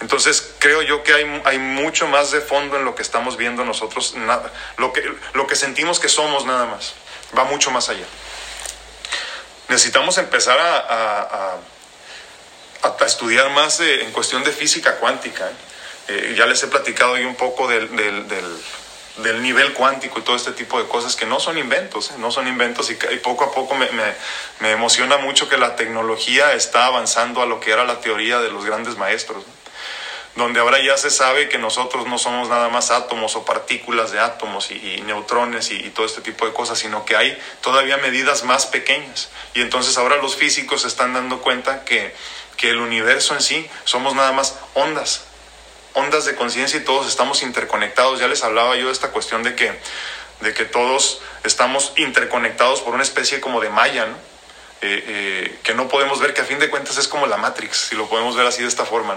Entonces 0.00 0.54
creo 0.58 0.82
yo 0.82 1.04
que 1.04 1.12
hay, 1.12 1.42
hay, 1.44 1.60
mucho 1.60 2.08
más 2.08 2.32
de 2.32 2.40
fondo 2.40 2.76
en 2.76 2.84
lo 2.84 2.96
que 2.96 3.02
estamos 3.02 3.36
viendo 3.36 3.64
nosotros, 3.64 4.16
nada, 4.16 4.52
lo, 4.76 4.92
que, 4.92 5.04
lo 5.34 5.46
que 5.46 5.54
sentimos 5.54 6.00
que 6.00 6.08
somos 6.08 6.44
nada 6.46 6.66
más, 6.66 6.94
va 7.36 7.44
mucho 7.44 7.70
más 7.70 7.90
allá. 7.90 8.06
Necesitamos 9.68 10.18
empezar 10.18 10.58
a, 10.58 10.78
a, 10.78 11.58
a, 12.82 12.96
a 12.98 13.06
estudiar 13.06 13.50
más 13.50 13.78
de, 13.78 14.02
en 14.02 14.10
cuestión 14.10 14.42
de 14.42 14.50
física 14.50 14.96
cuántica. 14.96 15.48
Eh, 15.48 15.52
ya 16.36 16.46
les 16.46 16.62
he 16.62 16.68
platicado 16.68 17.12
hoy 17.12 17.24
un 17.24 17.34
poco 17.34 17.68
del, 17.68 17.94
del, 17.96 19.42
nivel 19.42 19.74
cuántico 19.74 20.20
y 20.20 20.22
todo 20.22 20.36
este 20.36 20.52
tipo 20.52 20.80
de 20.80 20.88
cosas 20.88 21.16
que 21.16 21.26
no 21.26 21.38
son 21.40 21.58
inventos, 21.58 22.10
¿eh? 22.10 22.14
no 22.18 22.30
son 22.30 22.48
inventos 22.48 22.90
y, 22.90 22.94
poco 23.16 23.44
a 23.44 23.52
poco 23.52 23.74
me, 23.74 23.88
me, 24.60 24.70
emociona 24.70 25.18
mucho 25.18 25.48
que 25.48 25.58
la 25.58 25.76
tecnología 25.76 26.54
está 26.54 26.86
avanzando 26.86 27.42
a 27.42 27.46
lo 27.46 27.60
que 27.60 27.72
era 27.72 27.84
la 27.84 28.00
teoría 28.00 28.40
de 28.40 28.50
los 28.50 28.64
grandes 28.64 28.96
maestros. 28.96 29.44
donde 30.36 30.60
ahora 30.60 30.78
ya 30.80 30.96
se 30.96 31.10
sabe 31.10 31.48
que 31.48 31.58
nosotros 31.58 32.06
no 32.06 32.16
somos 32.16 32.48
nada 32.48 32.68
más 32.68 32.90
átomos 32.90 33.34
o 33.34 33.44
partículas 33.44 34.12
de 34.12 34.20
átomos 34.20 34.70
y, 34.70 35.02
neutrones 35.02 35.70
y, 35.72 35.76
y, 35.76 35.90
todo 35.90 36.06
este 36.06 36.20
tipo 36.20 36.46
de 36.46 36.52
cosas, 36.52 36.78
sino 36.78 37.04
que 37.04 37.16
hay 37.16 37.36
todavía 37.60 37.96
medidas 37.96 38.44
más 38.44 38.66
pequeñas. 38.66 39.30
Y 39.54 39.60
entonces 39.60 39.98
ahora 39.98 40.16
los 40.16 40.36
físicos 40.36 40.82
se 40.82 40.88
están 40.88 41.12
dando 41.12 41.40
cuenta 41.40 41.84
que, 41.84 42.14
que 42.58 42.70
el 42.70 42.78
universo 42.78 43.34
en 43.34 43.40
sí 43.40 43.70
somos 43.84 44.14
nada 44.14 44.32
más 44.32 44.56
ondas, 44.74 45.27
ondas 45.94 46.24
de 46.24 46.34
conciencia 46.34 46.78
y 46.78 46.84
todos 46.84 47.06
estamos 47.08 47.42
interconectados. 47.42 48.20
Ya 48.20 48.28
les 48.28 48.42
hablaba 48.42 48.76
yo 48.76 48.86
de 48.86 48.92
esta 48.92 49.10
cuestión 49.10 49.42
de 49.42 49.54
que, 49.54 49.72
de 50.40 50.54
que 50.54 50.64
todos 50.64 51.20
estamos 51.44 51.92
interconectados 51.96 52.80
por 52.80 52.94
una 52.94 53.02
especie 53.02 53.40
como 53.40 53.60
de 53.60 53.70
malla. 53.70 54.06
Eh, 54.80 55.04
eh, 55.08 55.58
que 55.64 55.74
no 55.74 55.88
podemos 55.88 56.20
ver, 56.20 56.34
que 56.34 56.40
a 56.40 56.44
fin 56.44 56.60
de 56.60 56.70
cuentas 56.70 56.98
es 56.98 57.08
como 57.08 57.26
la 57.26 57.36
Matrix, 57.36 57.88
si 57.88 57.96
lo 57.96 58.08
podemos 58.08 58.36
ver 58.36 58.46
así 58.46 58.62
de 58.62 58.68
esta 58.68 58.84
forma, 58.84 59.16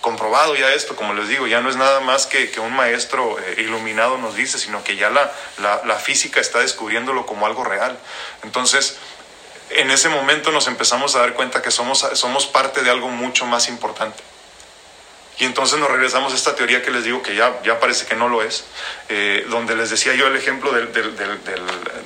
comprobado 0.00 0.56
ya 0.56 0.72
esto, 0.72 0.96
como 0.96 1.14
les 1.14 1.28
digo, 1.28 1.46
ya 1.46 1.60
no 1.60 1.70
es 1.70 1.76
nada 1.76 2.00
más 2.00 2.26
que, 2.26 2.50
que 2.50 2.58
un 2.58 2.74
maestro 2.74 3.38
eh, 3.38 3.54
iluminado 3.58 4.18
nos 4.18 4.34
dice, 4.34 4.58
sino 4.58 4.82
que 4.82 4.96
ya 4.96 5.10
la, 5.10 5.30
la, 5.58 5.82
la, 5.84 5.94
física 5.96 6.40
está 6.40 6.58
descubriéndolo 6.58 7.24
como 7.24 7.46
algo 7.46 7.62
real. 7.62 7.96
Entonces, 8.42 8.96
en 9.70 9.90
ese 9.90 10.08
momento 10.08 10.50
nos 10.50 10.66
empezamos 10.66 11.14
a 11.14 11.20
dar 11.20 11.34
cuenta 11.34 11.62
que 11.62 11.70
somos, 11.70 12.04
somos 12.14 12.46
parte 12.46 12.82
de 12.82 12.90
algo 12.90 13.08
mucho 13.08 13.46
más 13.46 13.68
importante. 13.68 14.22
Y 15.40 15.46
entonces 15.46 15.78
nos 15.78 15.90
regresamos 15.90 16.34
a 16.34 16.36
esta 16.36 16.54
teoría 16.54 16.82
que 16.82 16.90
les 16.90 17.02
digo 17.02 17.22
que 17.22 17.34
ya, 17.34 17.62
ya 17.62 17.80
parece 17.80 18.04
que 18.04 18.14
no 18.14 18.28
lo 18.28 18.42
es, 18.42 18.64
eh, 19.08 19.46
donde 19.48 19.74
les 19.74 19.88
decía 19.88 20.14
yo 20.14 20.26
el 20.26 20.36
ejemplo 20.36 20.70
del, 20.70 20.92
del, 20.92 21.16
del, 21.16 21.38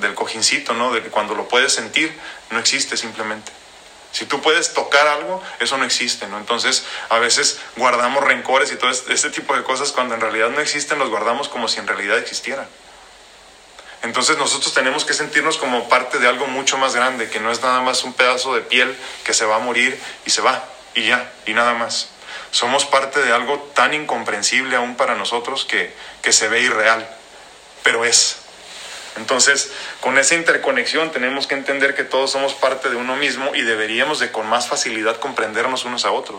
del, 0.01 0.15
cojincito, 0.15 0.73
¿no? 0.73 0.93
de 0.93 1.03
que 1.03 1.09
cuando 1.09 1.35
lo 1.35 1.49
puedes 1.49 1.73
sentir, 1.73 2.17
no 2.51 2.61
existe 2.61 2.97
simplemente. 2.97 3.51
Si 4.13 4.25
tú 4.27 4.41
puedes 4.41 4.73
tocar 4.73 5.09
algo, 5.09 5.43
eso 5.59 5.77
no 5.77 5.85
existe, 5.85 6.29
¿no? 6.29 6.39
Entonces, 6.39 6.85
a 7.09 7.19
veces 7.19 7.59
guardamos 7.75 8.23
rencores 8.23 8.71
y 8.71 8.77
todo 8.77 8.91
este 8.91 9.31
tipo 9.31 9.57
de 9.57 9.65
cosas 9.65 9.91
cuando 9.91 10.15
en 10.15 10.21
realidad 10.21 10.51
no 10.51 10.61
existen, 10.61 11.01
los 11.01 11.11
guardamos 11.11 11.49
como 11.49 11.67
si 11.67 11.81
en 11.81 11.89
realidad 11.89 12.19
existieran. 12.19 12.69
Entonces 14.03 14.39
nosotros 14.39 14.73
tenemos 14.73 15.05
que 15.05 15.13
sentirnos 15.13 15.59
como 15.59 15.89
parte 15.89 16.21
de 16.21 16.29
algo 16.29 16.47
mucho 16.47 16.79
más 16.79 16.95
grande, 16.95 17.29
que 17.29 17.41
no 17.41 17.51
es 17.51 17.61
nada 17.63 17.81
más 17.81 18.05
un 18.05 18.13
pedazo 18.13 18.55
de 18.55 18.61
piel 18.61 18.97
que 19.25 19.35
se 19.35 19.45
va 19.45 19.57
a 19.57 19.59
morir 19.59 19.99
y 20.25 20.31
se 20.31 20.41
va, 20.41 20.65
y 20.95 21.09
ya, 21.09 21.33
y 21.47 21.55
nada 21.55 21.75
más. 21.75 22.14
Somos 22.55 22.85
parte 22.85 23.21
de 23.21 23.33
algo 23.33 23.59
tan 23.75 23.95
incomprensible 23.95 24.77
aún 24.77 24.95
para 24.95 25.17
nosotros 25.17 25.65
que, 25.65 25.93
que 26.23 26.33
se 26.33 26.47
ve 26.47 26.61
irreal, 26.61 27.05
pero 27.83 28.05
es. 28.05 28.37
Entonces, 29.17 29.73
con 30.01 30.19
esa 30.19 30.37
interconexión 30.37 31.11
tenemos 31.11 31.49
que 31.49 31.57
entender 31.57 31.97
que 31.97 32.05
todos 32.05 32.31
somos 32.31 32.55
parte 32.55 32.91
de 32.91 32.95
uno 32.95 33.17
mismo 33.17 33.57
y 33.57 33.63
deberíamos 33.63 34.21
de 34.21 34.31
con 34.31 34.47
más 34.47 34.69
facilidad 34.69 35.17
comprendernos 35.17 35.85
unos 35.85 36.05
a 36.05 36.13
otros. 36.13 36.39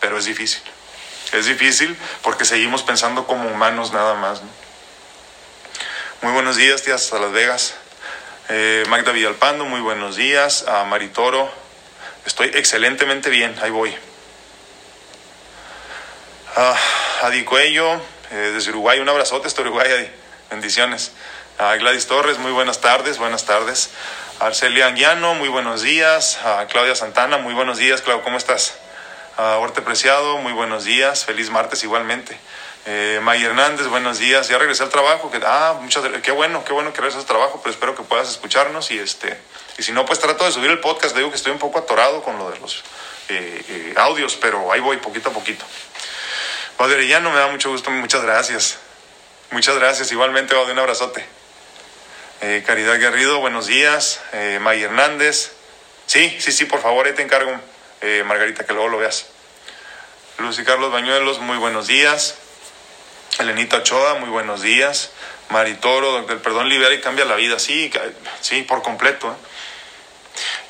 Pero 0.00 0.16
es 0.16 0.24
difícil. 0.24 0.62
Es 1.34 1.44
difícil 1.44 1.94
porque 2.22 2.46
seguimos 2.46 2.82
pensando 2.82 3.26
como 3.26 3.50
humanos 3.50 3.92
nada 3.92 4.14
más. 4.14 4.40
Muy 6.22 6.32
buenos 6.32 6.56
días, 6.56 6.84
tías, 6.84 7.12
a 7.12 7.18
Las 7.18 7.32
Vegas. 7.32 7.74
Eh, 8.48 8.84
Magda 8.88 9.12
Villalpando, 9.12 9.66
muy 9.66 9.82
buenos 9.82 10.16
días. 10.16 10.66
A 10.66 10.84
Maritoro, 10.84 11.52
estoy 12.24 12.50
excelentemente 12.54 13.28
bien, 13.28 13.54
ahí 13.60 13.70
voy. 13.70 13.94
Ah, 16.54 16.76
Adi 17.22 17.44
Cuello, 17.44 17.94
eh, 18.30 18.50
desde 18.52 18.72
Uruguay, 18.72 18.98
un 18.98 19.08
abrazote 19.08 19.46
hasta 19.46 19.62
Uruguay, 19.62 19.90
Adi. 19.90 20.06
Bendiciones. 20.50 21.12
A 21.58 21.76
Gladys 21.76 22.06
Torres, 22.06 22.36
muy 22.36 22.52
buenas 22.52 22.82
tardes, 22.82 23.16
buenas 23.16 23.46
tardes. 23.46 23.88
A 24.38 24.48
Arcelia 24.48 24.86
Anguiano, 24.86 25.34
muy 25.34 25.48
buenos 25.48 25.80
días. 25.80 26.38
A 26.44 26.66
Claudia 26.66 26.94
Santana, 26.94 27.38
muy 27.38 27.54
buenos 27.54 27.78
días. 27.78 28.02
Claudia, 28.02 28.22
¿cómo 28.22 28.36
estás? 28.36 28.74
A 29.38 29.56
Orte 29.56 29.80
Preciado, 29.80 30.36
muy 30.38 30.52
buenos 30.52 30.84
días. 30.84 31.24
Feliz 31.24 31.48
martes 31.48 31.84
igualmente. 31.84 32.38
Eh, 32.84 33.18
May 33.22 33.42
Hernández, 33.42 33.86
buenos 33.86 34.18
días. 34.18 34.48
Ya 34.48 34.58
regresé 34.58 34.82
al 34.82 34.90
trabajo. 34.90 35.30
Que, 35.30 35.40
ah, 35.46 35.78
muchas, 35.80 36.04
qué 36.22 36.32
bueno, 36.32 36.64
qué 36.66 36.74
bueno 36.74 36.92
que 36.92 37.00
regresas 37.00 37.22
al 37.22 37.28
trabajo, 37.28 37.60
pero 37.62 37.72
espero 37.72 37.94
que 37.94 38.02
puedas 38.02 38.28
escucharnos 38.28 38.90
y 38.90 38.98
este 38.98 39.38
y 39.78 39.82
si 39.82 39.92
no, 39.92 40.04
pues 40.04 40.18
trato 40.18 40.44
de 40.44 40.52
subir 40.52 40.70
el 40.70 40.80
podcast. 40.80 41.16
Digo 41.16 41.30
que 41.30 41.36
estoy 41.36 41.52
un 41.52 41.58
poco 41.58 41.78
atorado 41.78 42.22
con 42.22 42.38
lo 42.38 42.50
de 42.50 42.58
los 42.58 42.82
eh, 43.28 43.64
eh, 43.68 43.94
audios, 43.96 44.36
pero 44.36 44.70
ahí 44.72 44.80
voy 44.80 44.98
poquito 44.98 45.30
a 45.30 45.32
poquito. 45.32 45.64
Padre 46.76 47.20
no 47.20 47.30
me 47.30 47.38
da 47.38 47.48
mucho 47.48 47.70
gusto, 47.70 47.90
muchas 47.90 48.22
gracias. 48.22 48.78
Muchas 49.50 49.76
gracias, 49.76 50.10
igualmente, 50.12 50.54
de 50.54 50.72
un 50.72 50.78
abrazote. 50.78 51.24
Eh, 52.40 52.64
Caridad 52.66 53.00
Garrido, 53.00 53.38
buenos 53.38 53.66
días. 53.66 54.20
Eh, 54.32 54.58
May 54.60 54.82
Hernández. 54.82 55.52
Sí, 56.06 56.36
sí, 56.40 56.52
sí, 56.52 56.64
por 56.64 56.80
favor, 56.80 57.06
ahí 57.06 57.12
te 57.12 57.22
encargo, 57.22 57.52
eh, 58.00 58.24
Margarita, 58.26 58.64
que 58.64 58.72
luego 58.72 58.88
lo 58.88 58.98
veas. 58.98 59.26
Lucy 60.38 60.64
Carlos 60.64 60.90
Bañuelos, 60.90 61.38
muy 61.38 61.58
buenos 61.58 61.86
días. 61.86 62.36
Elenita 63.38 63.76
Ochoa, 63.76 64.14
muy 64.14 64.30
buenos 64.30 64.62
días. 64.62 65.10
Mari 65.50 65.74
Toro, 65.74 66.18
el 66.18 66.38
perdón 66.38 66.68
libera 66.68 66.94
y 66.94 67.00
cambia 67.00 67.26
la 67.26 67.36
vida. 67.36 67.58
Sí, 67.58 67.92
sí, 68.40 68.62
por 68.62 68.82
completo. 68.82 69.36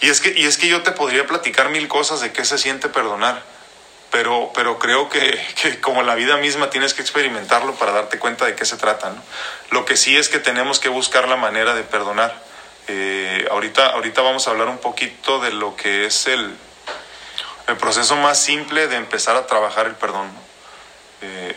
Y, 0.00 0.10
es 0.10 0.20
que, 0.20 0.32
y 0.36 0.44
es 0.44 0.58
que 0.58 0.66
yo 0.66 0.82
te 0.82 0.90
podría 0.90 1.26
platicar 1.26 1.68
mil 1.70 1.86
cosas 1.86 2.20
de 2.20 2.32
qué 2.32 2.44
se 2.44 2.58
siente 2.58 2.88
perdonar 2.88 3.51
pero, 4.12 4.52
pero 4.54 4.78
creo 4.78 5.08
que, 5.08 5.44
que, 5.60 5.80
como 5.80 6.02
la 6.02 6.14
vida 6.14 6.36
misma 6.36 6.70
tienes 6.70 6.94
que 6.94 7.00
experimentarlo 7.00 7.74
para 7.74 7.92
darte 7.92 8.18
cuenta 8.18 8.44
de 8.44 8.54
qué 8.54 8.64
se 8.64 8.76
trata. 8.76 9.10
¿no? 9.10 9.22
Lo 9.70 9.84
que 9.84 9.96
sí 9.96 10.16
es 10.16 10.28
que 10.28 10.38
tenemos 10.38 10.78
que 10.78 10.90
buscar 10.90 11.26
la 11.28 11.36
manera 11.36 11.74
de 11.74 11.82
perdonar. 11.82 12.40
Eh, 12.88 13.48
ahorita, 13.50 13.86
ahorita 13.86 14.20
vamos 14.20 14.46
a 14.46 14.50
hablar 14.50 14.68
un 14.68 14.78
poquito 14.78 15.40
de 15.40 15.50
lo 15.52 15.76
que 15.76 16.04
es 16.04 16.26
el, 16.26 16.54
el 17.68 17.76
proceso 17.78 18.14
más 18.16 18.38
simple 18.38 18.86
de 18.86 18.96
empezar 18.96 19.34
a 19.34 19.46
trabajar 19.46 19.86
el 19.86 19.94
perdón. 19.94 20.30
Eh, 21.22 21.56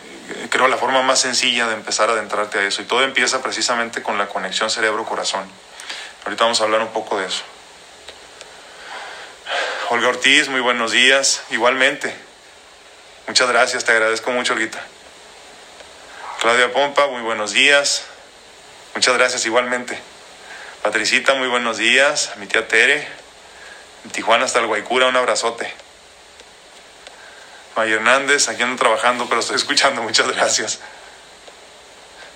creo 0.49 0.69
la 0.69 0.77
forma 0.77 1.01
más 1.01 1.19
sencilla 1.19 1.67
de 1.67 1.73
empezar 1.73 2.09
a 2.09 2.13
adentrarte 2.13 2.59
a 2.59 2.63
eso. 2.63 2.81
Y 2.81 2.85
todo 2.85 3.03
empieza 3.03 3.43
precisamente 3.43 4.01
con 4.01 4.17
la 4.17 4.27
conexión 4.27 4.69
cerebro-corazón. 4.69 5.43
Ahorita 6.23 6.45
vamos 6.45 6.61
a 6.61 6.63
hablar 6.63 6.81
un 6.81 6.93
poco 6.93 7.19
de 7.19 7.25
eso. 7.25 7.43
Olga 9.89 10.07
Ortiz, 10.07 10.47
muy 10.47 10.61
buenos 10.61 10.91
días. 10.91 11.43
Igualmente, 11.51 12.24
Muchas 13.27 13.49
gracias, 13.49 13.83
te 13.83 13.91
agradezco 13.91 14.31
mucho, 14.31 14.53
Olguita. 14.53 14.81
Claudia 16.39 16.71
Pompa, 16.71 17.07
muy 17.07 17.21
buenos 17.21 17.53
días. 17.53 18.03
Muchas 18.93 19.17
gracias 19.17 19.45
igualmente. 19.47 19.99
Patricita, 20.83 21.33
muy 21.33 21.47
buenos 21.47 21.77
días. 21.77 22.33
Mi 22.37 22.45
tía 22.45 22.67
Tere. 22.67 23.07
Tijuana 24.11 24.45
hasta 24.45 24.59
el 24.59 24.67
Guaycura, 24.67 25.07
un 25.07 25.15
abrazote. 25.15 25.73
May 27.75 27.91
Hernández, 27.91 28.47
aquí 28.47 28.61
ando 28.61 28.77
trabajando, 28.77 29.27
pero 29.27 29.41
estoy 29.41 29.55
escuchando. 29.55 30.03
Muchas 30.03 30.27
gracias. 30.27 30.79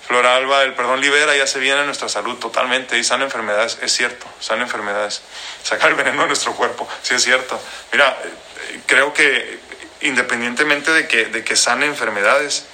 Flora 0.08 0.34
Alba, 0.34 0.64
el 0.64 0.74
perdón 0.74 1.00
libera, 1.00 1.36
ya 1.36 1.46
se 1.46 1.60
viene 1.60 1.86
nuestra 1.86 2.08
salud 2.08 2.36
totalmente 2.38 2.98
y 2.98 3.04
sana 3.04 3.22
enfermedades, 3.22 3.78
es 3.80 3.92
cierto, 3.92 4.26
sana 4.40 4.62
enfermedades. 4.62 5.22
Sacar 5.62 5.90
el 5.90 5.94
veneno 5.94 6.22
de 6.22 6.26
nuestro 6.26 6.52
cuerpo, 6.54 6.88
sí 7.02 7.14
es 7.14 7.22
cierto. 7.22 7.60
Mira, 7.92 8.18
eh, 8.24 8.80
creo 8.86 9.14
que 9.14 9.60
independientemente 10.00 10.90
de 10.92 11.06
que, 11.08 11.26
de 11.26 11.44
que 11.44 11.56
sane 11.56 11.86
enfermedades. 11.86 12.64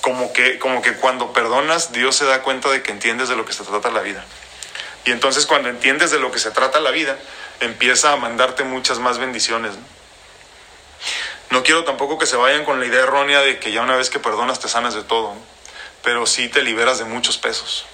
Como 0.00 0.32
que, 0.32 0.58
como 0.58 0.82
que 0.82 0.94
cuando 0.94 1.32
perdonas, 1.32 1.92
Dios 1.92 2.16
se 2.16 2.26
da 2.26 2.42
cuenta 2.42 2.70
de 2.70 2.82
que 2.82 2.92
entiendes 2.92 3.28
de 3.28 3.36
lo 3.36 3.46
que 3.46 3.54
se 3.54 3.64
trata 3.64 3.90
la 3.90 4.02
vida. 4.02 4.24
Y 5.06 5.12
entonces 5.12 5.46
cuando 5.46 5.68
entiendes 5.68 6.10
de 6.10 6.18
lo 6.18 6.30
que 6.30 6.38
se 6.38 6.50
trata 6.50 6.80
la 6.80 6.90
vida, 6.90 7.18
empieza 7.60 8.12
a 8.12 8.16
mandarte 8.16 8.64
muchas 8.64 8.98
más 8.98 9.18
bendiciones. 9.18 9.74
¿no? 11.50 11.62
quiero 11.62 11.84
tampoco 11.84 12.18
que 12.18 12.26
se 12.26 12.36
vayan 12.36 12.64
con 12.64 12.80
la 12.80 12.86
idea 12.86 13.02
errónea 13.02 13.40
de 13.40 13.58
que 13.58 13.72
ya 13.72 13.82
una 13.82 13.96
vez 13.96 14.10
que 14.10 14.18
perdonas 14.18 14.60
te 14.60 14.68
sanas 14.68 14.94
de 14.94 15.02
todo, 15.02 15.34
pero 16.02 16.26
sí 16.26 16.48
te 16.48 16.62
liberas 16.62 16.98
de 16.98 17.04
muchos 17.04 17.38
pesos, 17.38 17.86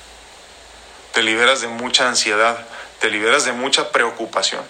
te 1.12 1.22
liberas 1.22 1.60
de 1.60 1.68
mucha 1.68 2.08
ansiedad, 2.08 2.66
te 3.00 3.10
liberas 3.10 3.44
de 3.44 3.52
mucha 3.52 3.92
preocupación 3.92 4.64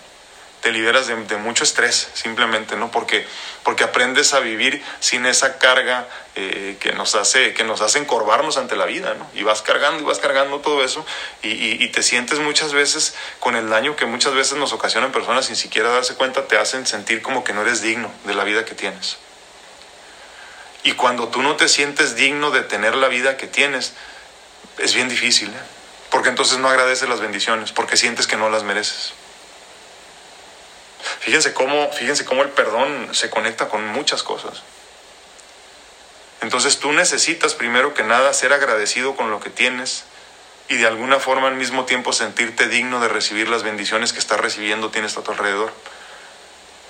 te 0.61 0.73
liberas 0.73 1.07
de, 1.07 1.37
mucho 1.37 1.65
estrés, 1.65 2.11
simplemente, 2.15 2.77
¿no? 2.77 2.91
Porque, 2.91 3.27
porque 3.63 3.85
aprendes 3.85 4.35
a 4.35 4.41
vivir 4.41 4.83
sin 5.01 5.25
esa 5.27 5.59
carga 5.59 6.07
eh, 6.35 6.77
que, 6.81 6.93
nos 6.93 7.15
hace, 7.15 7.55
que 7.55 7.65
nos 7.65 7.81
encorvarnos 7.97 8.57
ante 8.57 8.77
la 8.77 8.85
vida, 8.85 9.15
¿no? 9.15 9.27
Y 9.35 9.43
vas 9.43 9.63
cargando 9.63 10.03
y 10.03 10.05
vas 10.05 10.19
cargando 10.19 10.61
todo 10.61 10.85
eso 10.85 11.05
y, 11.43 11.89
te 11.89 12.03
sientes 12.03 12.39
muchas 12.39 12.73
veces 12.73 13.15
con 13.41 13.57
el 13.57 13.69
daño 13.69 13.97
que 13.97 14.07
muchas 14.07 14.35
veces 14.35 14.57
nos 14.59 14.73
ocasionan 14.73 15.11
personas 15.11 15.47
sin 15.47 15.57
siquiera 15.57 15.91
darse 15.91 16.15
cuenta, 16.15 16.47
te 16.47 16.57
hacen 16.57 16.87
sentir 16.87 17.21
como 17.21 17.43
que 17.43 17.53
no 17.53 17.63
eres 17.63 17.83
digno 17.83 18.13
de 18.25 18.35
la 18.35 18.45
vida 18.45 18.65
que 18.65 18.75
tienes. 18.75 19.17
Y 20.85 20.93
cuando 20.93 21.29
tú 21.29 21.43
no 21.43 21.57
te 21.57 21.69
sientes 21.69 22.15
digno 22.15 22.51
de 22.51 22.63
tener 22.63 22.95
la 22.95 23.09
vida 23.09 23.37
que 23.37 23.47
tienes, 23.47 23.93
es 24.79 24.95
bien 24.95 25.09
difícil, 25.09 25.49
¿eh? 25.49 25.81
Porque 26.11 26.29
entonces 26.29 26.59
no 26.59 26.69
agradeces 26.69 27.09
las 27.09 27.21
bendiciones, 27.21 27.73
porque 27.73 27.97
sientes 27.97 28.27
que 28.27 28.37
no 28.37 28.51
las 28.51 28.65
mereces. 28.65 29.13
Fíjense 31.21 31.53
cómo, 31.53 31.91
fíjense 31.93 32.25
cómo 32.25 32.43
el 32.43 32.51
perdón 32.51 33.09
se 33.13 33.31
conecta 33.31 33.69
con 33.69 33.87
muchas 33.89 34.23
cosas. 34.23 34.63
Entonces 36.41 36.79
tú 36.79 36.93
necesitas 36.93 37.55
primero 37.55 37.95
que 37.95 38.03
nada 38.03 38.33
ser 38.33 38.53
agradecido 38.53 39.15
con 39.15 39.31
lo 39.31 39.41
que 39.41 39.51
tienes 39.51 40.05
y 40.69 40.77
de 40.77 40.87
alguna 40.87 41.19
forma 41.19 41.49
al 41.49 41.57
mismo 41.57 41.85
tiempo 41.85 42.13
sentirte 42.13 42.69
digno 42.69 43.01
de 43.01 43.09
recibir 43.09 43.49
las 43.49 43.63
bendiciones 43.63 44.13
que 44.13 44.21
estás 44.21 44.41
recibiendo, 44.41 44.91
tienes 44.91 45.17
a 45.17 45.23
tu 45.23 45.33
alrededor. 45.33 45.73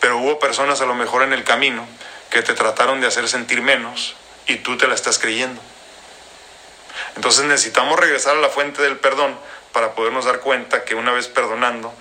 Pero 0.00 0.18
hubo 0.18 0.38
personas 0.38 0.80
a 0.80 0.86
lo 0.86 0.94
mejor 0.94 1.22
en 1.22 1.32
el 1.32 1.44
camino 1.44 1.86
que 2.30 2.42
te 2.42 2.54
trataron 2.54 3.00
de 3.00 3.06
hacer 3.06 3.28
sentir 3.28 3.62
menos 3.62 4.14
y 4.46 4.56
tú 4.56 4.76
te 4.76 4.86
la 4.86 4.94
estás 4.94 5.18
creyendo. 5.18 5.60
Entonces 7.16 7.44
necesitamos 7.44 7.98
regresar 7.98 8.36
a 8.36 8.40
la 8.40 8.48
fuente 8.48 8.82
del 8.82 8.98
perdón 8.98 9.36
para 9.72 9.94
podernos 9.94 10.24
dar 10.24 10.40
cuenta 10.40 10.84
que 10.84 10.94
una 10.94 11.12
vez 11.12 11.28
perdonando, 11.28 11.94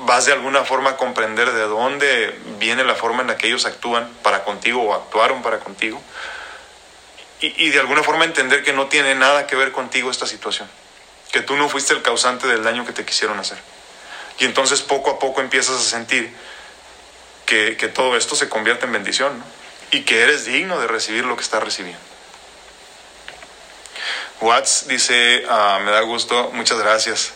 vas 0.00 0.26
de 0.26 0.32
alguna 0.32 0.64
forma 0.64 0.90
a 0.90 0.96
comprender 0.96 1.52
de 1.52 1.62
dónde 1.62 2.38
viene 2.58 2.84
la 2.84 2.94
forma 2.94 3.22
en 3.22 3.28
la 3.28 3.36
que 3.36 3.46
ellos 3.46 3.66
actúan 3.66 4.08
para 4.22 4.44
contigo 4.44 4.82
o 4.82 4.94
actuaron 4.94 5.42
para 5.42 5.60
contigo. 5.60 6.00
Y, 7.40 7.68
de 7.70 7.78
alguna 7.78 8.02
forma 8.02 8.24
entender 8.24 8.62
que 8.62 8.72
no 8.72 8.86
tiene 8.86 9.14
nada 9.14 9.46
que 9.46 9.54
ver 9.54 9.70
contigo 9.70 10.10
esta 10.10 10.26
situación. 10.26 10.66
Que 11.30 11.42
tú 11.42 11.56
no 11.56 11.68
fuiste 11.68 11.92
el 11.92 12.00
causante 12.00 12.46
del 12.46 12.62
daño 12.62 12.86
que 12.86 12.92
te 12.92 13.04
quisieron 13.04 13.38
hacer. 13.38 13.58
Y 14.38 14.46
entonces 14.46 14.80
poco 14.80 15.10
a 15.10 15.18
poco 15.18 15.42
empiezas 15.42 15.76
a 15.76 15.82
sentir 15.82 16.34
que, 17.44 17.74
todo 17.92 18.16
esto 18.16 18.34
se 18.34 18.48
convierte 18.48 18.86
en 18.86 18.92
bendición. 18.92 19.44
Y 19.90 20.04
que 20.04 20.22
eres 20.22 20.46
digno 20.46 20.80
de 20.80 20.86
recibir 20.86 21.26
lo 21.26 21.36
que 21.36 21.42
estás 21.42 21.62
recibiendo. 21.62 22.00
Watts 24.40 24.88
dice, 24.88 25.44
ah, 25.48 25.80
me 25.84 25.90
da 25.90 26.00
gusto, 26.00 26.50
muchas 26.54 26.78
gracias. 26.78 27.34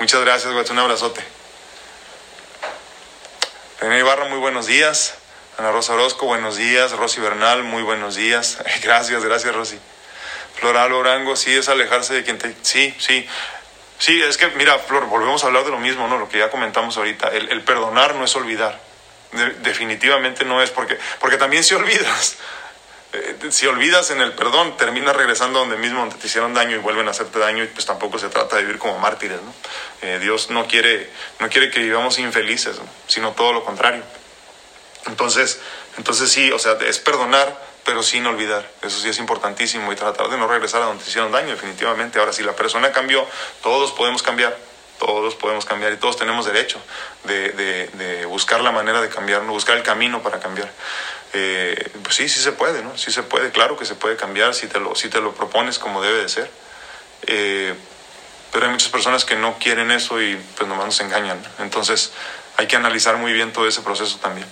Muchas 0.00 0.22
gracias, 0.22 0.54
Watts, 0.54 0.70
un 0.70 0.78
abrazote. 0.78 1.20
René 3.80 3.98
Ibarra, 3.98 4.24
muy 4.24 4.38
buenos 4.38 4.66
días. 4.66 5.14
Ana 5.58 5.72
Rosa 5.72 5.92
Orozco, 5.92 6.24
buenos 6.24 6.56
días. 6.56 6.92
Rosy 6.92 7.20
Bernal, 7.20 7.64
muy 7.64 7.82
buenos 7.82 8.16
días. 8.16 8.56
Gracias, 8.82 9.22
gracias, 9.22 9.54
Rosy. 9.54 9.78
Floral 10.54 10.94
Orango, 10.94 11.36
sí, 11.36 11.54
es 11.54 11.68
alejarse 11.68 12.14
de 12.14 12.24
quien 12.24 12.38
te... 12.38 12.54
Sí, 12.62 12.94
sí. 12.98 13.28
Sí, 13.98 14.22
es 14.22 14.38
que, 14.38 14.48
mira, 14.48 14.78
Flor, 14.78 15.04
volvemos 15.04 15.44
a 15.44 15.48
hablar 15.48 15.64
de 15.64 15.70
lo 15.70 15.78
mismo, 15.78 16.08
¿no? 16.08 16.16
Lo 16.16 16.30
que 16.30 16.38
ya 16.38 16.48
comentamos 16.48 16.96
ahorita. 16.96 17.28
El, 17.28 17.62
perdonar 17.62 18.14
no 18.14 18.24
es 18.24 18.34
olvidar. 18.34 18.80
definitivamente 19.58 20.46
no 20.46 20.62
es, 20.62 20.70
porque, 20.70 20.98
porque 21.18 21.36
también 21.36 21.62
si 21.62 21.74
olvidas, 21.74 22.38
eh, 23.12 23.36
si 23.50 23.66
olvidas 23.66 24.10
en 24.10 24.20
el 24.20 24.32
perdón, 24.32 24.76
terminas 24.76 25.16
regresando 25.16 25.58
donde 25.58 25.76
mismo, 25.76 26.00
donde 26.00 26.16
te 26.16 26.28
hicieron 26.28 26.54
daño 26.54 26.76
y 26.76 26.78
vuelven 26.78 27.08
a 27.08 27.10
hacerte 27.10 27.38
daño 27.40 27.64
y 27.64 27.66
pues 27.66 27.84
tampoco 27.84 28.18
se 28.18 28.28
trata 28.28 28.56
de 28.56 28.62
vivir 28.62 28.78
como 28.78 28.98
mártires, 28.98 29.40
¿no? 29.42 29.52
Eh, 30.02 30.18
Dios 30.20 30.50
no 30.50 30.66
quiere, 30.66 31.10
no 31.40 31.48
quiere 31.48 31.70
que 31.70 31.80
vivamos 31.80 32.18
infelices, 32.18 32.76
sino 33.08 33.32
todo 33.32 33.52
lo 33.52 33.64
contrario. 33.64 34.04
Entonces, 35.06 35.60
entonces 35.96 36.30
sí, 36.30 36.52
o 36.52 36.58
sea, 36.58 36.78
es 36.86 36.98
perdonar, 37.00 37.60
pero 37.84 38.02
sin 38.04 38.26
olvidar. 38.26 38.70
Eso 38.82 39.00
sí 39.00 39.08
es 39.08 39.18
importantísimo 39.18 39.92
y 39.92 39.96
tratar 39.96 40.28
de 40.28 40.38
no 40.38 40.46
regresar 40.46 40.82
a 40.82 40.86
donde 40.86 41.02
te 41.02 41.10
hicieron 41.10 41.32
daño, 41.32 41.48
definitivamente. 41.48 42.20
Ahora, 42.20 42.32
si 42.32 42.44
la 42.44 42.54
persona 42.54 42.92
cambió, 42.92 43.26
todos 43.62 43.90
podemos 43.90 44.22
cambiar, 44.22 44.56
todos 45.00 45.34
podemos 45.34 45.64
cambiar 45.64 45.92
y 45.92 45.96
todos 45.96 46.16
tenemos 46.16 46.46
derecho 46.46 46.80
de, 47.24 47.50
de, 47.50 47.88
de 47.88 48.26
buscar 48.26 48.60
la 48.60 48.70
manera 48.70 49.00
de 49.00 49.08
cambiar, 49.08 49.42
buscar 49.42 49.76
el 49.76 49.82
camino 49.82 50.22
para 50.22 50.38
cambiar. 50.38 50.70
Eh, 51.32 51.90
pues 52.02 52.16
sí, 52.16 52.28
sí 52.28 52.40
se 52.40 52.52
puede, 52.52 52.82
¿no? 52.82 52.96
Sí 52.98 53.12
se 53.12 53.22
puede, 53.22 53.50
claro 53.50 53.76
que 53.76 53.84
se 53.84 53.94
puede 53.94 54.16
cambiar 54.16 54.54
si 54.54 54.66
te 54.66 54.80
lo, 54.80 54.94
si 54.94 55.08
te 55.08 55.20
lo 55.20 55.32
propones 55.32 55.78
como 55.78 56.02
debe 56.02 56.22
de 56.22 56.28
ser. 56.28 56.50
Eh, 57.26 57.74
pero 58.52 58.66
hay 58.66 58.72
muchas 58.72 58.88
personas 58.88 59.24
que 59.24 59.36
no 59.36 59.58
quieren 59.58 59.90
eso 59.92 60.20
y 60.20 60.36
pues 60.56 60.68
nomás 60.68 60.86
nos 60.86 61.00
engañan. 61.00 61.40
Entonces 61.60 62.12
hay 62.56 62.66
que 62.66 62.76
analizar 62.76 63.16
muy 63.16 63.32
bien 63.32 63.52
todo 63.52 63.68
ese 63.68 63.80
proceso 63.82 64.18
también. 64.18 64.46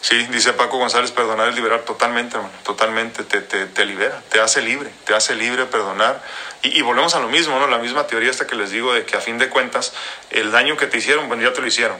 Sí, 0.00 0.26
dice 0.28 0.54
Paco 0.54 0.78
González, 0.78 1.10
perdonar 1.10 1.50
es 1.50 1.54
liberar 1.54 1.80
totalmente, 1.80 2.38
totalmente, 2.64 3.22
te, 3.22 3.42
te, 3.42 3.84
libera, 3.84 4.22
te 4.30 4.40
hace 4.40 4.62
libre, 4.62 4.90
te 5.04 5.14
hace 5.14 5.34
libre 5.34 5.66
perdonar. 5.66 6.22
Y, 6.62 6.78
y, 6.78 6.80
volvemos 6.80 7.14
a 7.14 7.20
lo 7.20 7.28
mismo, 7.28 7.58
¿no? 7.58 7.66
La 7.66 7.76
misma 7.76 8.06
teoría 8.06 8.30
esta 8.30 8.46
que 8.46 8.56
les 8.56 8.70
digo 8.70 8.94
de 8.94 9.04
que 9.04 9.18
a 9.18 9.20
fin 9.20 9.36
de 9.36 9.50
cuentas 9.50 9.92
el 10.30 10.52
daño 10.52 10.78
que 10.78 10.86
te 10.86 10.96
hicieron, 10.96 11.28
bueno, 11.28 11.42
ya 11.42 11.52
te 11.52 11.60
lo 11.60 11.66
hicieron 11.66 11.98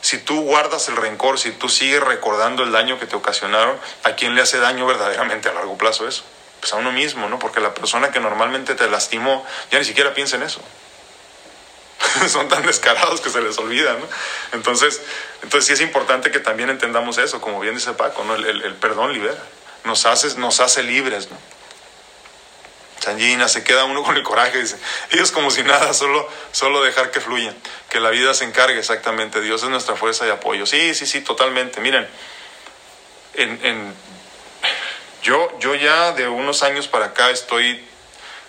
si 0.00 0.18
tú 0.18 0.42
guardas 0.42 0.88
el 0.88 0.96
rencor, 0.96 1.38
si 1.38 1.52
tú 1.52 1.68
sigues 1.68 2.00
recordando 2.00 2.62
el 2.62 2.72
daño 2.72 2.98
que 2.98 3.06
te 3.06 3.16
ocasionaron, 3.16 3.78
¿a 4.04 4.12
quién 4.12 4.34
le 4.34 4.42
hace 4.42 4.58
daño 4.58 4.86
verdaderamente 4.86 5.48
a 5.48 5.52
largo 5.52 5.76
plazo 5.76 6.08
eso? 6.08 6.24
Pues 6.60 6.72
a 6.72 6.76
uno 6.76 6.92
mismo, 6.92 7.28
¿no? 7.28 7.38
Porque 7.38 7.60
la 7.60 7.74
persona 7.74 8.10
que 8.10 8.20
normalmente 8.20 8.74
te 8.74 8.88
lastimó 8.88 9.44
ya 9.70 9.78
ni 9.78 9.84
siquiera 9.84 10.14
piensa 10.14 10.36
en 10.36 10.42
eso. 10.42 10.60
son 12.28 12.48
tan 12.48 12.64
descarados 12.64 13.20
que 13.20 13.30
se 13.30 13.40
les 13.40 13.58
olvida, 13.58 13.94
¿no? 13.94 14.06
Entonces, 14.52 15.00
entonces 15.42 15.66
sí 15.66 15.72
es 15.72 15.80
importante 15.80 16.30
que 16.30 16.40
también 16.40 16.70
entendamos 16.70 17.18
eso, 17.18 17.40
como 17.40 17.60
bien 17.60 17.74
dice 17.74 17.92
Paco, 17.92 18.24
¿no? 18.24 18.34
el, 18.34 18.74
perdón 18.74 19.12
libera, 19.12 19.42
nos 19.84 20.06
hace, 20.06 20.38
nos 20.38 20.60
hace 20.60 20.82
libres, 20.82 21.30
¿no? 21.30 21.36
Changina, 23.00 23.48
se 23.48 23.64
queda 23.64 23.84
uno 23.84 24.04
con 24.04 24.16
el 24.16 24.22
coraje, 24.22 24.60
dice, 24.60 24.76
ellos 25.10 25.32
como 25.32 25.50
si 25.50 25.62
nada, 25.64 25.92
solo, 25.94 26.28
solo 26.52 26.82
dejar 26.82 27.10
que 27.10 27.20
fluya, 27.20 27.52
que 27.88 27.98
la 27.98 28.10
vida 28.10 28.34
se 28.34 28.44
encargue 28.44 28.78
exactamente, 28.78 29.40
Dios 29.40 29.62
es 29.62 29.70
nuestra 29.70 29.96
fuerza 29.96 30.26
y 30.26 30.30
apoyo. 30.30 30.66
Sí, 30.66 30.94
sí, 30.94 31.06
sí, 31.06 31.22
totalmente. 31.22 31.80
Miren, 31.80 32.06
en, 33.34 33.94
yo, 35.22 35.58
yo 35.58 35.74
ya 35.74 36.12
de 36.12 36.28
unos 36.28 36.62
años 36.62 36.88
para 36.88 37.06
acá 37.06 37.30
estoy, 37.30 37.84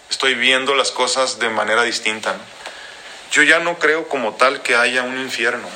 estoy 0.10 0.36
viendo 0.36 0.76
las 0.76 0.92
cosas 0.92 1.40
de 1.40 1.50
manera 1.50 1.84
distinta. 1.84 2.36
Yo 3.32 3.44
ya 3.44 3.60
no 3.60 3.80
creo 3.80 4.10
como 4.10 4.36
tal 4.36 4.62
que 4.62 4.76
haya 4.76 5.04
un 5.04 5.20
infierno. 5.20 5.68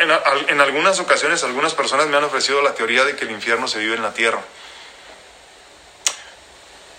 En, 0.00 0.10
en 0.48 0.60
algunas 0.60 0.98
ocasiones 0.98 1.44
algunas 1.44 1.74
personas 1.74 2.08
me 2.08 2.16
han 2.16 2.24
ofrecido 2.24 2.60
la 2.62 2.74
teoría 2.74 3.04
de 3.04 3.14
que 3.14 3.24
el 3.24 3.30
infierno 3.30 3.68
se 3.68 3.78
vive 3.78 3.94
en 3.94 4.02
la 4.02 4.12
tierra. 4.12 4.42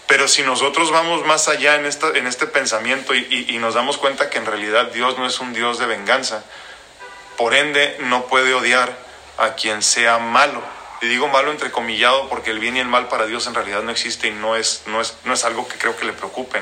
Pero 0.07 0.27
si 0.27 0.43
nosotros 0.43 0.91
vamos 0.91 1.25
más 1.25 1.47
allá 1.47 1.75
en, 1.75 1.85
esta, 1.85 2.09
en 2.09 2.27
este 2.27 2.45
pensamiento 2.45 3.15
y, 3.15 3.57
nos 3.59 3.73
damos 3.73 3.97
cuenta 3.97 4.29
que 4.29 4.37
en 4.37 4.45
realidad 4.45 4.91
Dios 4.91 5.17
no 5.17 5.25
es 5.25 5.39
un 5.39 5.53
Dios 5.53 5.79
de 5.79 5.87
venganza, 5.87 6.43
por 7.37 7.55
ende 7.55 7.97
no 8.01 8.27
puede 8.27 8.53
odiar 8.53 8.95
a 9.37 9.55
quien 9.55 9.81
sea 9.81 10.19
malo. 10.19 10.61
Y 11.01 11.07
digo 11.07 11.27
malo 11.27 11.51
entrecomillado 11.51 12.29
porque 12.29 12.51
el 12.51 12.59
bien 12.59 12.77
y 12.77 12.79
el 12.79 12.87
mal 12.87 13.07
para 13.07 13.25
Dios 13.25 13.47
en 13.47 13.55
realidad 13.55 13.81
no 13.81 13.91
existe 13.91 14.27
y 14.27 14.31
no 14.31 14.55
es, 14.55 14.83
no 14.85 15.01
es, 15.01 15.15
no 15.23 15.33
es 15.33 15.43
algo 15.43 15.67
que 15.67 15.77
creo 15.77 15.97
que 15.97 16.05
le 16.05 16.13
preocupe. 16.13 16.61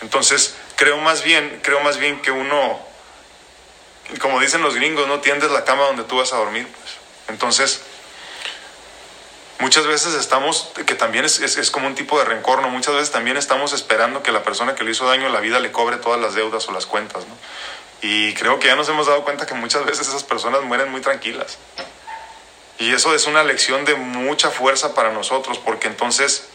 Entonces, 0.00 0.54
creo 0.76 0.98
más 0.98 1.24
bien, 1.24 1.60
creo 1.62 1.80
más 1.80 1.98
bien 1.98 2.22
que 2.22 2.30
uno, 2.30 2.80
como 4.20 4.38
dicen 4.38 4.62
los 4.62 4.76
gringos, 4.76 5.08
no 5.08 5.20
tiendes 5.20 5.50
la 5.50 5.64
cama 5.64 5.84
donde 5.84 6.04
tú 6.04 6.18
vas 6.18 6.32
a 6.32 6.36
dormir. 6.36 6.68
Pues. 6.68 6.94
Entonces, 7.28 7.82
muchas 9.58 9.86
veces 9.86 10.14
estamos, 10.14 10.70
que 10.86 10.94
también 10.94 11.24
es, 11.24 11.40
es, 11.40 11.70
como 11.70 11.86
un 11.86 11.94
tipo 11.94 12.18
de 12.18 12.24
rencor, 12.24 12.62
¿no? 12.62 12.68
Muchas 12.68 12.94
veces 12.94 13.10
también 13.10 13.36
estamos 13.36 13.72
esperando 13.72 14.22
que 14.22 14.32
la 14.32 14.42
persona 14.42 14.74
que 14.74 14.84
le 14.84 14.92
hizo 14.92 15.06
daño 15.06 15.26
en 15.26 15.32
la 15.32 15.40
vida 15.40 15.60
le 15.60 15.72
cobre 15.72 15.96
todas 15.96 16.20
las 16.20 16.34
deudas 16.34 16.68
o 16.68 16.72
las 16.72 16.86
cuentas, 16.86 17.26
¿no? 17.26 17.36
Y 18.00 18.34
creo 18.34 18.58
que 18.60 18.68
ya 18.68 18.76
nos 18.76 18.88
hemos 18.88 19.06
dado 19.06 19.24
cuenta 19.24 19.46
que 19.46 19.54
muchas 19.54 19.84
veces 19.84 20.08
esas 20.08 20.22
personas 20.22 20.62
mueren 20.62 20.90
muy 20.90 21.00
tranquilas. 21.00 21.58
Y 22.78 22.92
eso 22.92 23.12
es 23.14 23.26
una 23.26 23.42
lección 23.42 23.84
de 23.84 23.96
mucha 23.96 24.50
fuerza 24.50 24.94
para 24.94 25.12
nosotros, 25.12 25.58
porque 25.58 25.88
entonces 25.88 26.48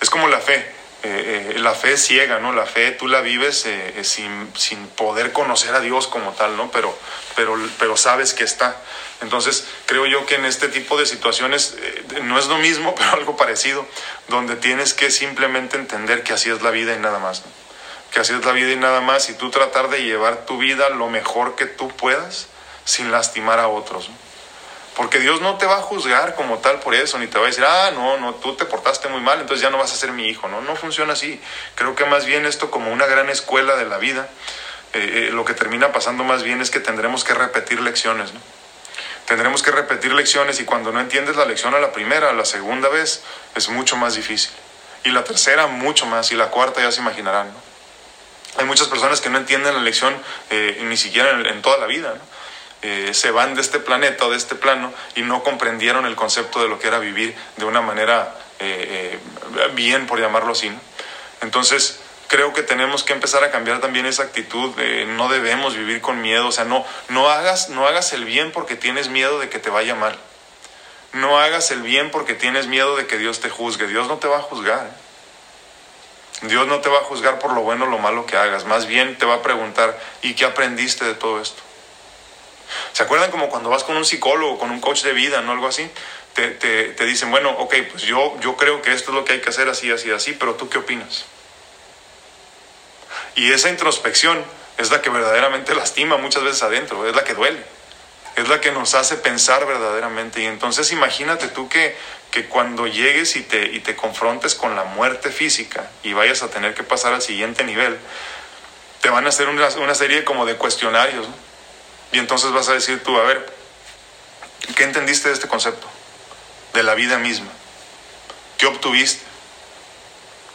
es 0.00 0.10
como 0.10 0.28
la 0.28 0.40
fe. 0.40 0.56
Eh, 1.04 1.52
eh, 1.54 1.58
la 1.60 1.74
fe 1.74 1.92
es 1.92 2.04
ciega, 2.04 2.38
¿no? 2.40 2.52
La 2.52 2.66
fe 2.66 2.90
tú 2.90 3.08
la 3.08 3.20
vives 3.20 3.64
eh, 3.66 4.02
sin, 4.02 4.50
sin, 4.56 4.88
poder 4.88 5.32
conocer 5.32 5.74
a 5.74 5.80
Dios 5.80 6.08
como 6.08 6.32
tal, 6.32 6.56
¿no? 6.56 6.70
Pero, 6.70 6.96
pero, 7.36 7.56
pero 7.78 7.96
sabes 7.96 8.34
que 8.34 8.44
está. 8.44 8.76
Entonces, 9.20 9.64
creo 9.86 10.06
yo 10.06 10.26
que 10.26 10.36
en 10.36 10.44
este 10.44 10.68
tipo 10.68 10.98
de 10.98 11.06
situaciones 11.06 11.76
no 12.22 12.38
es 12.38 12.46
lo 12.46 12.58
mismo, 12.58 12.94
pero 12.96 13.10
algo 13.12 13.36
parecido, 13.36 13.86
donde 14.28 14.56
tienes 14.56 14.94
que 14.94 15.10
simplemente 15.10 15.76
entender 15.76 16.22
que 16.22 16.32
así 16.32 16.50
es 16.50 16.62
la 16.62 16.70
vida 16.70 16.94
y 16.94 16.98
nada 16.98 17.18
más, 17.18 17.42
Que 18.12 18.20
así 18.20 18.32
es 18.32 18.44
la 18.44 18.52
vida 18.52 18.72
y 18.72 18.76
nada 18.76 19.00
más, 19.00 19.28
y 19.28 19.34
tú 19.34 19.50
tratar 19.50 19.90
de 19.90 20.02
llevar 20.02 20.46
tu 20.46 20.58
vida 20.58 20.88
lo 20.90 21.08
mejor 21.08 21.56
que 21.56 21.66
tú 21.66 21.88
puedas 21.88 22.46
sin 22.84 23.10
lastimar 23.12 23.58
a 23.58 23.68
otros, 23.68 24.08
porque 24.96 25.20
Dios 25.20 25.40
no 25.40 25.58
te 25.58 25.66
va 25.66 25.76
a 25.76 25.82
juzgar 25.82 26.34
como 26.34 26.58
tal 26.58 26.80
por 26.80 26.94
eso, 26.94 27.18
ni 27.18 27.28
te 27.28 27.38
va 27.38 27.44
a 27.44 27.46
decir, 27.48 27.64
ah, 27.64 27.92
no, 27.92 28.16
no, 28.16 28.34
tú 28.34 28.56
te 28.56 28.64
portaste 28.64 29.08
muy 29.08 29.20
mal, 29.20 29.40
entonces 29.40 29.62
ya 29.62 29.70
no 29.70 29.78
vas 29.78 29.92
a 29.92 29.96
ser 29.96 30.10
mi 30.10 30.26
hijo. 30.26 30.48
No, 30.48 30.60
no 30.60 30.74
funciona 30.74 31.12
así. 31.12 31.40
Creo 31.76 31.94
que 31.94 32.04
más 32.04 32.26
bien 32.26 32.46
esto 32.46 32.72
como 32.72 32.90
una 32.90 33.06
gran 33.06 33.28
escuela 33.28 33.76
de 33.76 33.84
la 33.84 33.98
vida, 33.98 34.28
eh, 34.94 35.28
eh, 35.28 35.30
lo 35.32 35.44
que 35.44 35.54
termina 35.54 35.92
pasando 35.92 36.24
más 36.24 36.42
bien 36.42 36.60
es 36.60 36.70
que 36.70 36.80
tendremos 36.80 37.22
que 37.22 37.32
repetir 37.32 37.80
lecciones, 37.80 38.34
¿no? 38.34 38.40
Tendremos 39.28 39.62
que 39.62 39.70
repetir 39.70 40.14
lecciones 40.14 40.58
y 40.58 40.64
cuando 40.64 40.90
no 40.90 41.00
entiendes 41.00 41.36
la 41.36 41.44
lección 41.44 41.74
a 41.74 41.78
la 41.78 41.92
primera, 41.92 42.30
a 42.30 42.32
la 42.32 42.46
segunda 42.46 42.88
vez, 42.88 43.22
es 43.54 43.68
mucho 43.68 43.94
más 43.98 44.14
difícil. 44.14 44.50
Y 45.04 45.10
la 45.10 45.22
tercera 45.22 45.66
mucho 45.66 46.06
más, 46.06 46.32
y 46.32 46.34
la 46.34 46.46
cuarta 46.46 46.80
ya 46.80 46.90
se 46.90 47.02
imaginarán. 47.02 47.52
Hay 48.56 48.64
muchas 48.64 48.88
personas 48.88 49.20
que 49.20 49.28
no 49.28 49.36
entienden 49.36 49.74
la 49.74 49.82
lección 49.82 50.16
eh, 50.48 50.80
ni 50.84 50.96
siquiera 50.96 51.30
en, 51.30 51.60
toda 51.60 51.76
la 51.76 51.86
vida. 51.86 52.14
Eh, 52.80 53.10
se 53.12 53.30
van 53.30 53.54
de 53.54 53.60
este 53.60 53.80
planeta 53.80 54.24
o 54.24 54.30
de 54.30 54.38
este 54.38 54.54
plano 54.54 54.94
y 55.14 55.20
no 55.20 55.42
comprendieron 55.42 56.06
el 56.06 56.16
concepto 56.16 56.62
de 56.62 56.68
lo 56.68 56.78
que 56.78 56.88
era 56.88 56.98
vivir 56.98 57.36
de 57.56 57.66
una 57.66 57.82
manera 57.82 58.34
eh, 58.60 59.18
eh, 59.58 59.70
bien, 59.74 60.06
por 60.06 60.20
llamarlo 60.20 60.52
así. 60.52 60.72
Entonces, 61.42 62.00
creo 62.28 62.52
que 62.52 62.62
tenemos 62.62 63.02
que 63.02 63.14
empezar 63.14 63.42
a 63.42 63.50
cambiar 63.50 63.80
también 63.80 64.06
esa 64.06 64.22
actitud. 64.22 64.74
no 65.08 65.28
debemos 65.28 65.74
vivir 65.74 66.00
con 66.00 66.20
miedo. 66.20 66.46
O 66.46 66.52
sea, 66.52 66.64
no, 66.64 66.84
no, 67.08 67.28
hagas, 67.28 67.70
no 67.70 67.86
hagas 67.86 68.12
el 68.12 68.24
bien 68.24 68.52
porque 68.52 68.76
tienes 68.76 69.08
miedo 69.08 69.40
de 69.40 69.48
que 69.48 69.58
te 69.58 69.70
vaya 69.70 69.94
mal. 69.94 70.16
No 71.12 71.38
hagas 71.38 71.70
el 71.70 71.82
bien 71.82 72.10
porque 72.10 72.34
tienes 72.34 72.66
miedo 72.66 72.96
de 72.96 73.06
que 73.06 73.18
Dios 73.18 73.40
te 73.40 73.50
juzgue. 73.50 73.88
Dios 73.88 74.06
no 74.06 74.18
te 74.18 74.28
va 74.28 74.38
a 74.38 74.42
juzgar. 74.42 74.90
Dios 76.42 76.68
no 76.68 76.80
te 76.80 76.88
va 76.88 76.98
a 76.98 77.04
juzgar 77.04 77.40
por 77.40 77.52
lo 77.52 77.62
bueno 77.62 77.86
o 77.86 77.88
lo 77.88 77.98
malo 77.98 78.26
que 78.26 78.36
hagas. 78.36 78.64
Más 78.64 78.86
bien 78.86 79.16
te 79.18 79.26
va 79.26 79.36
a 79.36 79.42
preguntar, 79.42 79.98
¿y 80.22 80.34
qué 80.34 80.44
aprendiste 80.44 81.04
de 81.04 81.14
todo 81.14 81.40
esto? 81.40 81.62
¿Se 82.92 83.02
acuerdan 83.02 83.30
como 83.30 83.48
cuando 83.48 83.70
vas 83.70 83.82
con 83.82 83.96
un 83.96 84.04
psicólogo, 84.04 84.58
con 84.58 84.70
un 84.70 84.80
coach 84.80 85.02
de 85.02 85.14
vida, 85.14 85.40
¿no? 85.40 85.52
Algo 85.52 85.66
así? 85.66 85.90
Te, 86.34 86.50
te, 86.50 86.90
te, 86.90 87.06
dicen, 87.06 87.30
bueno, 87.30 87.50
ok, 87.50 87.74
pues 87.90 88.02
yo, 88.02 88.38
yo 88.40 88.56
creo 88.56 88.82
que 88.82 88.92
esto 88.92 89.10
es 89.10 89.14
lo 89.16 89.24
que 89.24 89.32
hay 89.32 89.40
que 89.40 89.48
hacer 89.48 89.68
así, 89.68 89.90
así, 89.90 90.12
así, 90.12 90.34
pero 90.34 90.54
tú 90.54 90.68
qué 90.68 90.78
opinas? 90.78 91.24
Y 93.38 93.52
esa 93.52 93.68
introspección 93.68 94.44
es 94.78 94.90
la 94.90 95.00
que 95.00 95.10
verdaderamente 95.10 95.72
lastima 95.72 96.16
muchas 96.16 96.42
veces 96.42 96.60
adentro, 96.64 97.06
es 97.06 97.14
la 97.14 97.22
que 97.22 97.34
duele, 97.34 97.62
es 98.34 98.48
la 98.48 98.60
que 98.60 98.72
nos 98.72 98.96
hace 98.96 99.14
pensar 99.14 99.64
verdaderamente. 99.64 100.42
Y 100.42 100.46
entonces 100.46 100.90
imagínate 100.90 101.46
tú 101.46 101.68
que, 101.68 101.96
que 102.32 102.46
cuando 102.46 102.88
llegues 102.88 103.36
y 103.36 103.42
te, 103.42 103.62
y 103.68 103.78
te 103.78 103.94
confrontes 103.94 104.56
con 104.56 104.74
la 104.74 104.82
muerte 104.82 105.30
física 105.30 105.88
y 106.02 106.14
vayas 106.14 106.42
a 106.42 106.50
tener 106.50 106.74
que 106.74 106.82
pasar 106.82 107.12
al 107.12 107.22
siguiente 107.22 107.62
nivel, 107.62 107.96
te 109.02 109.08
van 109.08 109.24
a 109.24 109.28
hacer 109.28 109.48
una, 109.48 109.68
una 109.68 109.94
serie 109.94 110.24
como 110.24 110.44
de 110.44 110.56
cuestionarios. 110.56 111.28
Y 112.10 112.18
entonces 112.18 112.50
vas 112.50 112.68
a 112.68 112.72
decir 112.72 113.04
tú, 113.04 113.16
a 113.16 113.22
ver, 113.22 113.54
¿qué 114.74 114.82
entendiste 114.82 115.28
de 115.28 115.34
este 115.34 115.46
concepto? 115.46 115.86
De 116.74 116.82
la 116.82 116.96
vida 116.96 117.18
misma. 117.18 117.52
¿Qué 118.56 118.66
obtuviste? 118.66 119.24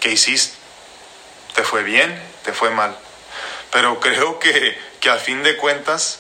¿Qué 0.02 0.12
hiciste? 0.12 0.58
¿Te 1.56 1.64
fue 1.64 1.84
bien? 1.84 2.33
¿Te 2.44 2.54
fue 2.54 2.70
mal? 2.70 2.96
Pero 3.72 4.00
creo 4.00 4.40
que, 4.40 4.78
que 5.00 5.10
a 5.10 5.18
fin 5.18 5.44
de 5.44 5.58
cuentas 5.58 6.20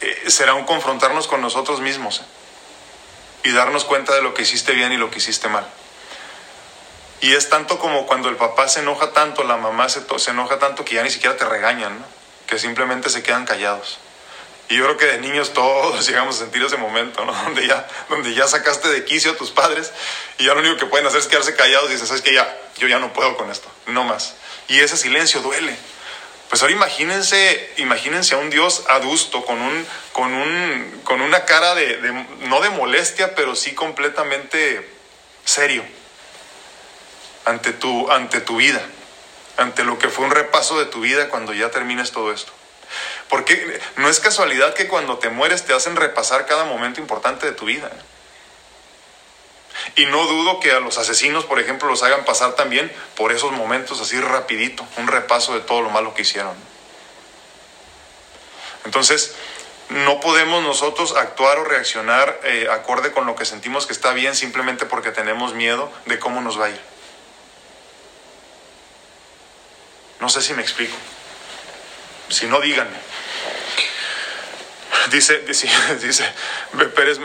eh, 0.00 0.30
será 0.30 0.54
un 0.54 0.64
confrontarnos 0.64 1.26
con 1.26 1.40
nosotros 1.40 1.80
mismos 1.80 2.20
¿eh? 2.20 2.24
y 3.44 3.52
darnos 3.52 3.84
cuenta 3.84 4.14
de 4.14 4.22
lo 4.22 4.34
que 4.34 4.42
hiciste 4.42 4.72
bien 4.72 4.92
y 4.92 4.96
lo 4.96 5.10
que 5.10 5.18
hiciste 5.18 5.48
mal. 5.48 5.66
Y 7.20 7.34
es 7.34 7.48
tanto 7.48 7.78
como 7.78 8.06
cuando 8.06 8.28
el 8.28 8.36
papá 8.36 8.66
se 8.68 8.80
enoja 8.80 9.12
tanto, 9.12 9.44
la 9.44 9.56
mamá 9.56 9.88
se, 9.88 10.02
se 10.18 10.30
enoja 10.30 10.58
tanto 10.58 10.84
que 10.84 10.96
ya 10.96 11.04
ni 11.04 11.10
siquiera 11.10 11.36
te 11.36 11.44
regañan, 11.44 12.04
que 12.46 12.58
simplemente 12.58 13.10
se 13.10 13.22
quedan 13.22 13.44
callados. 13.44 13.98
Y 14.68 14.76
yo 14.76 14.84
creo 14.84 14.96
que 14.96 15.06
de 15.06 15.18
niños 15.18 15.52
todos 15.52 16.06
llegamos 16.08 16.36
a 16.36 16.38
sentir 16.40 16.62
ese 16.62 16.78
momento. 16.78 17.24
Donde 17.44 17.66
ya, 17.66 17.86
donde 18.08 18.34
ya 18.34 18.48
sacaste 18.48 18.88
de 18.88 19.04
quicio 19.04 19.32
a 19.32 19.36
tus 19.36 19.50
padres 19.50 19.92
y 20.38 20.46
ya 20.46 20.54
lo 20.54 20.60
único 20.60 20.76
que 20.78 20.86
pueden 20.86 21.06
hacer 21.06 21.20
es 21.20 21.26
quedarse 21.26 21.54
callados 21.54 21.90
y 21.90 21.92
dices, 21.92 22.08
¿sabes 22.08 22.22
que 22.22 22.32
Ya, 22.32 22.58
yo 22.78 22.88
ya 22.88 22.98
no 22.98 23.12
puedo 23.12 23.36
con 23.36 23.50
esto, 23.50 23.68
no 23.86 24.04
más. 24.04 24.34
Y 24.68 24.80
ese 24.80 24.96
silencio 24.96 25.40
duele. 25.40 25.76
Pues 26.48 26.62
ahora 26.62 26.74
imagínense, 26.74 27.72
imagínense 27.78 28.34
a 28.34 28.38
un 28.38 28.50
Dios 28.50 28.84
adusto 28.88 29.44
con, 29.44 29.60
un, 29.60 29.86
con, 30.12 30.34
un, 30.34 31.00
con 31.04 31.22
una 31.22 31.44
cara 31.44 31.74
de, 31.74 31.96
de, 31.96 32.12
no 32.40 32.60
de 32.60 32.70
molestia, 32.70 33.34
pero 33.34 33.56
sí 33.56 33.74
completamente 33.74 34.88
serio 35.44 35.82
ante 37.44 37.72
tu, 37.72 38.10
ante 38.10 38.40
tu 38.40 38.56
vida 38.56 38.82
ante 39.56 39.84
lo 39.84 39.98
que 39.98 40.08
fue 40.08 40.24
un 40.24 40.30
repaso 40.30 40.78
de 40.78 40.86
tu 40.86 41.00
vida 41.00 41.28
cuando 41.28 41.52
ya 41.52 41.70
termines 41.70 42.12
todo 42.12 42.32
esto. 42.32 42.52
Porque 43.28 43.80
no 43.96 44.08
es 44.08 44.20
casualidad 44.20 44.74
que 44.74 44.88
cuando 44.88 45.18
te 45.18 45.30
mueres 45.30 45.64
te 45.64 45.72
hacen 45.72 45.96
repasar 45.96 46.46
cada 46.46 46.64
momento 46.64 47.00
importante 47.00 47.46
de 47.46 47.52
tu 47.52 47.66
vida. 47.66 47.88
¿eh? 47.88 48.00
Y 49.96 50.06
no 50.06 50.26
dudo 50.26 50.60
que 50.60 50.72
a 50.72 50.80
los 50.80 50.98
asesinos, 50.98 51.44
por 51.44 51.60
ejemplo, 51.60 51.88
los 51.88 52.02
hagan 52.02 52.24
pasar 52.24 52.54
también 52.54 52.92
por 53.16 53.32
esos 53.32 53.52
momentos 53.52 54.00
así 54.00 54.20
rapidito, 54.20 54.86
un 54.96 55.06
repaso 55.06 55.54
de 55.54 55.60
todo 55.60 55.82
lo 55.82 55.90
malo 55.90 56.14
que 56.14 56.22
hicieron. 56.22 56.54
Entonces, 58.84 59.34
no 59.88 60.20
podemos 60.20 60.62
nosotros 60.62 61.14
actuar 61.16 61.58
o 61.58 61.64
reaccionar 61.64 62.40
eh, 62.44 62.68
acorde 62.70 63.12
con 63.12 63.26
lo 63.26 63.36
que 63.36 63.44
sentimos 63.44 63.86
que 63.86 63.92
está 63.92 64.12
bien 64.12 64.34
simplemente 64.34 64.86
porque 64.86 65.10
tenemos 65.10 65.54
miedo 65.54 65.92
de 66.06 66.18
cómo 66.18 66.40
nos 66.40 66.58
va 66.58 66.66
a 66.66 66.70
ir. 66.70 66.80
No 70.20 70.28
sé 70.28 70.40
si 70.40 70.54
me 70.54 70.62
explico. 70.62 70.96
Si 72.28 72.46
no, 72.46 72.60
díganme. 72.60 72.96
Dice, 75.10 75.38
dice, 75.40 75.68
dice 76.02 76.24
Pérez, 76.94 77.18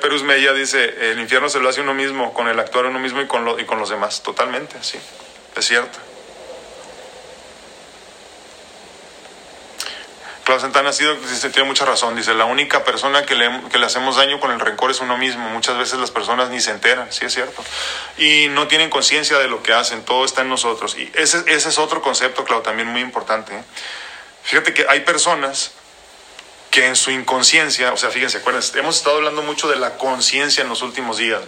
Perus 0.00 0.22
Mella 0.22 0.52
dice, 0.52 1.10
el 1.10 1.20
infierno 1.20 1.48
se 1.48 1.60
lo 1.60 1.68
hace 1.68 1.80
uno 1.80 1.94
mismo, 1.94 2.32
con 2.32 2.48
el 2.48 2.58
actuar 2.58 2.86
uno 2.86 2.98
mismo 2.98 3.20
y 3.20 3.26
con, 3.26 3.44
lo, 3.44 3.58
y 3.58 3.64
con 3.64 3.78
los 3.78 3.90
demás. 3.90 4.22
Totalmente, 4.22 4.76
sí, 4.80 4.98
es 5.56 5.66
cierto. 5.66 5.98
Claudio 10.44 10.62
Santana 10.62 10.92
sido, 10.92 11.14
dice, 11.14 11.50
tiene 11.50 11.68
mucha 11.68 11.84
razón, 11.84 12.16
dice, 12.16 12.34
la 12.34 12.44
única 12.44 12.82
persona 12.82 13.24
que 13.24 13.36
le, 13.36 13.60
que 13.70 13.78
le 13.78 13.86
hacemos 13.86 14.16
daño 14.16 14.40
con 14.40 14.50
el 14.50 14.58
rencor 14.58 14.90
es 14.90 15.00
uno 15.00 15.16
mismo. 15.16 15.48
Muchas 15.50 15.78
veces 15.78 16.00
las 16.00 16.10
personas 16.10 16.48
ni 16.50 16.60
se 16.60 16.72
enteran, 16.72 17.12
sí 17.12 17.24
es 17.24 17.34
cierto. 17.34 17.62
Y 18.18 18.48
no 18.48 18.66
tienen 18.66 18.90
conciencia 18.90 19.38
de 19.38 19.46
lo 19.46 19.62
que 19.62 19.72
hacen, 19.72 20.04
todo 20.04 20.24
está 20.24 20.42
en 20.42 20.48
nosotros. 20.48 20.96
Y 20.96 21.10
ese, 21.14 21.44
ese 21.46 21.68
es 21.68 21.78
otro 21.78 22.02
concepto, 22.02 22.44
Claudio, 22.44 22.62
también 22.62 22.88
muy 22.88 23.00
importante. 23.00 23.54
¿eh? 23.54 23.62
Fíjate 24.42 24.74
que 24.74 24.86
hay 24.88 25.00
personas 25.00 25.72
que 26.70 26.86
en 26.86 26.96
su 26.96 27.10
inconsciencia, 27.10 27.92
o 27.92 27.96
sea, 27.96 28.10
fíjense, 28.10 28.38
acuérdense, 28.38 28.78
hemos 28.78 28.96
estado 28.96 29.16
hablando 29.16 29.42
mucho 29.42 29.68
de 29.68 29.76
la 29.76 29.96
conciencia 29.98 30.62
en 30.62 30.68
los 30.68 30.82
últimos 30.82 31.18
días, 31.18 31.40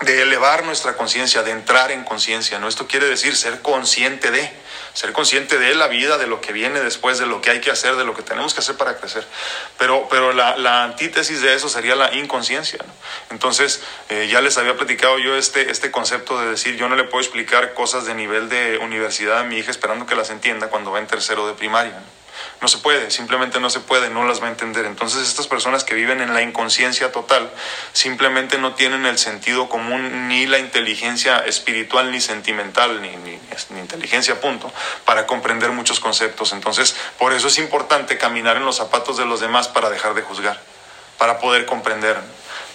de 0.00 0.22
elevar 0.22 0.64
nuestra 0.64 0.96
conciencia, 0.96 1.42
de 1.42 1.50
entrar 1.50 1.90
en 1.90 2.04
conciencia, 2.04 2.58
¿no? 2.58 2.68
Esto 2.68 2.86
quiere 2.86 3.06
decir 3.06 3.36
ser 3.36 3.62
consciente 3.62 4.30
de, 4.30 4.52
ser 4.94 5.12
consciente 5.12 5.58
de 5.58 5.74
la 5.74 5.88
vida, 5.88 6.18
de 6.18 6.28
lo 6.28 6.40
que 6.40 6.52
viene 6.52 6.80
después, 6.80 7.18
de 7.18 7.26
lo 7.26 7.40
que 7.40 7.50
hay 7.50 7.60
que 7.60 7.70
hacer, 7.70 7.96
de 7.96 8.04
lo 8.04 8.14
que 8.14 8.22
tenemos 8.22 8.54
que 8.54 8.60
hacer 8.60 8.76
para 8.76 8.96
crecer. 8.96 9.26
Pero, 9.76 10.06
pero 10.08 10.32
la, 10.32 10.84
antítesis 10.84 11.42
de 11.42 11.54
eso 11.54 11.68
sería 11.68 11.96
la 11.96 12.14
inconsciencia. 12.14 12.78
Entonces, 13.30 13.80
eh, 14.08 14.28
ya 14.30 14.40
les 14.40 14.56
había 14.56 14.76
platicado 14.76 15.18
yo 15.18 15.36
este, 15.36 15.70
este 15.70 15.90
concepto 15.90 16.40
de 16.40 16.50
decir, 16.50 16.76
yo 16.76 16.88
no 16.88 16.94
le 16.94 17.04
puedo 17.04 17.22
explicar 17.22 17.74
cosas 17.74 18.06
de 18.06 18.14
nivel 18.14 18.48
de 18.48 18.78
universidad 18.78 19.38
a 19.38 19.44
mi 19.44 19.58
hija 19.58 19.72
esperando 19.72 20.06
que 20.06 20.14
las 20.14 20.30
entienda 20.30 20.68
cuando 20.68 20.92
va 20.92 21.00
en 21.00 21.08
tercero 21.08 21.46
de 21.48 21.54
primaria. 21.54 22.00
No 22.60 22.66
se 22.66 22.78
puede, 22.78 23.10
simplemente 23.10 23.60
no 23.60 23.70
se 23.70 23.80
puede, 23.80 24.10
no 24.10 24.26
las 24.26 24.42
va 24.42 24.46
a 24.46 24.50
entender. 24.50 24.84
Entonces 24.84 25.28
estas 25.28 25.46
personas 25.46 25.84
que 25.84 25.94
viven 25.94 26.20
en 26.20 26.34
la 26.34 26.42
inconsciencia 26.42 27.12
total 27.12 27.50
simplemente 27.92 28.58
no 28.58 28.74
tienen 28.74 29.06
el 29.06 29.18
sentido 29.18 29.68
común 29.68 30.28
ni 30.28 30.46
la 30.46 30.58
inteligencia 30.58 31.38
espiritual 31.38 32.10
ni 32.10 32.20
sentimental 32.20 33.00
ni, 33.00 33.10
ni, 33.16 33.38
inteligencia 33.78 34.40
punto 34.40 34.72
para 35.04 35.26
comprender 35.26 35.70
muchos 35.70 36.00
conceptos. 36.00 36.52
Entonces 36.52 36.96
por 37.18 37.32
eso 37.32 37.48
es 37.48 37.58
importante 37.58 38.18
caminar 38.18 38.56
en 38.56 38.64
los 38.64 38.76
zapatos 38.76 39.16
de 39.16 39.24
los 39.24 39.40
demás 39.40 39.68
para 39.68 39.88
dejar 39.88 40.14
de 40.14 40.22
juzgar, 40.22 40.60
para 41.16 41.38
poder 41.38 41.64
comprender. 41.64 42.16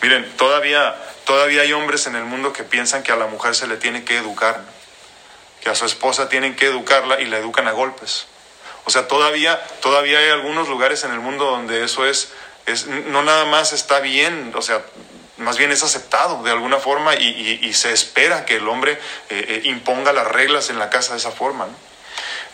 Miren, 0.01 0.29
todavía, 0.37 0.95
todavía 1.25 1.61
hay 1.61 1.73
hombres 1.73 2.07
en 2.07 2.15
el 2.15 2.23
mundo 2.23 2.53
que 2.53 2.63
piensan 2.63 3.03
que 3.03 3.11
a 3.11 3.15
la 3.15 3.27
mujer 3.27 3.55
se 3.55 3.67
le 3.67 3.77
tiene 3.77 4.03
que 4.03 4.17
educar, 4.17 4.61
que 5.61 5.69
a 5.69 5.75
su 5.75 5.85
esposa 5.85 6.29
tienen 6.29 6.55
que 6.55 6.65
educarla 6.65 7.21
y 7.21 7.25
la 7.25 7.37
educan 7.37 7.67
a 7.67 7.71
golpes. 7.71 8.27
O 8.85 8.89
sea, 8.89 9.07
todavía, 9.07 9.61
todavía 9.81 10.19
hay 10.19 10.29
algunos 10.29 10.67
lugares 10.67 11.03
en 11.03 11.11
el 11.11 11.19
mundo 11.19 11.45
donde 11.45 11.83
eso 11.83 12.05
es, 12.05 12.33
es 12.65 12.87
no 12.87 13.23
nada 13.23 13.45
más 13.45 13.73
está 13.73 13.99
bien, 13.99 14.51
o 14.55 14.61
sea, 14.61 14.83
más 15.37 15.57
bien 15.57 15.71
es 15.71 15.83
aceptado 15.83 16.43
de 16.43 16.51
alguna 16.51 16.79
forma 16.79 17.15
y, 17.15 17.73
se 17.73 17.91
espera 17.91 18.45
que 18.45 18.57
el 18.57 18.67
hombre 18.67 18.93
eh, 19.29 19.45
eh, 19.47 19.61
imponga 19.65 20.13
las 20.13 20.27
reglas 20.27 20.69
en 20.69 20.79
la 20.79 20.89
casa 20.89 21.13
de 21.13 21.19
esa 21.19 21.31
forma. 21.31 21.65
¿no? 21.65 21.73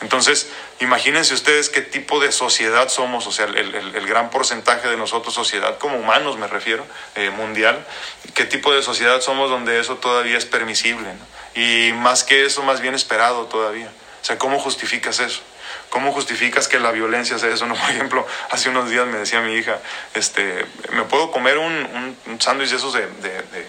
Entonces, 0.01 0.47
imagínense 0.79 1.33
ustedes 1.33 1.69
qué 1.69 1.81
tipo 1.81 2.21
de 2.21 2.31
sociedad 2.31 2.87
somos, 2.87 3.27
o 3.27 3.31
sea, 3.31 3.45
el 3.45 4.07
gran 4.07 4.29
porcentaje 4.29 4.87
de 4.87 4.95
nosotros, 4.95 5.33
sociedad 5.33 5.77
como 5.77 5.97
humanos 5.97 6.37
me 6.37 6.47
refiero, 6.47 6.85
eh, 7.15 7.29
mundial, 7.31 7.85
qué 8.33 8.45
tipo 8.45 8.73
de 8.73 8.81
sociedad 8.81 9.19
somos 9.19 9.49
donde 9.49 9.79
eso 9.79 9.97
todavía 9.97 10.37
es 10.37 10.45
permisible. 10.45 11.09
¿no? 11.13 11.61
Y 11.61 11.91
más 11.93 12.23
que 12.23 12.45
eso, 12.45 12.63
más 12.63 12.79
bien 12.79 12.95
esperado 12.95 13.45
todavía. 13.47 13.91
O 14.21 14.25
sea, 14.25 14.37
¿cómo 14.37 14.59
justificas 14.59 15.19
eso? 15.19 15.41
¿Cómo 15.89 16.11
justificas 16.11 16.67
que 16.67 16.79
la 16.79 16.91
violencia 16.91 17.39
sea 17.39 17.49
eso? 17.49 17.65
No, 17.67 17.75
por 17.75 17.89
ejemplo, 17.89 18.27
hace 18.51 18.69
unos 18.69 18.89
días 18.89 19.07
me 19.07 19.17
decía 19.17 19.41
mi 19.41 19.53
hija, 19.53 19.79
este, 20.13 20.65
¿me 20.91 21.03
puedo 21.03 21.31
comer 21.31 21.57
un, 21.57 21.73
un, 21.73 22.17
un 22.27 22.41
sándwich 22.41 22.69
de 22.69 22.77
esos 22.77 22.93
de, 22.93 23.01
de, 23.07 23.29
de, 23.29 23.65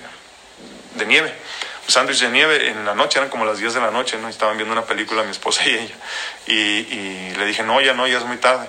de 0.95 1.07
nieve? 1.07 1.33
Sándwich 1.87 2.21
de 2.21 2.29
nieve 2.31 2.69
en 2.69 2.85
la 2.85 2.95
noche, 2.95 3.19
eran 3.19 3.31
como 3.31 3.45
las 3.45 3.59
10 3.59 3.75
de 3.75 3.81
la 3.81 3.91
noche, 3.91 4.17
¿no? 4.19 4.29
Estaban 4.29 4.57
viendo 4.57 4.73
una 4.73 4.85
película 4.85 5.25
mi 5.25 5.33
esposa 5.33 5.63
y 5.67 5.71
ella. 5.71 5.95
Y, 6.47 6.55
y 6.55 7.35
le 7.37 7.47
dije, 7.47 7.63
no, 7.63 7.81
ya 7.81 7.95
no, 7.95 8.07
ya 8.07 8.19
es 8.19 8.25
muy 8.25 8.37
tarde. 8.37 8.69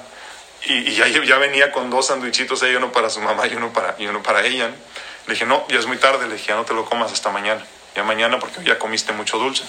Y, 0.65 0.73
y 0.89 0.95
ya, 0.95 1.07
ya, 1.07 1.37
venía 1.37 1.71
con 1.71 1.89
dos 1.89 2.07
sándwichitos, 2.07 2.61
uno 2.61 2.91
para 2.91 3.09
su 3.09 3.19
mamá 3.19 3.47
y 3.47 3.55
uno 3.55 3.73
para, 3.73 3.95
y 3.97 4.07
uno 4.07 4.21
para 4.21 4.45
ella. 4.45 4.67
¿no? 4.67 4.75
Le 5.27 5.33
dije, 5.33 5.45
no, 5.45 5.65
ya 5.69 5.79
es 5.79 5.85
muy 5.85 5.97
tarde, 5.97 6.27
le 6.27 6.33
dije, 6.33 6.47
ya 6.49 6.55
no 6.55 6.65
te 6.65 6.73
lo 6.73 6.85
comas 6.85 7.11
hasta 7.11 7.29
mañana. 7.29 7.63
Ya 7.95 8.03
mañana 8.03 8.39
porque 8.39 8.63
ya 8.63 8.79
comiste 8.79 9.11
mucho 9.13 9.37
dulce. 9.37 9.63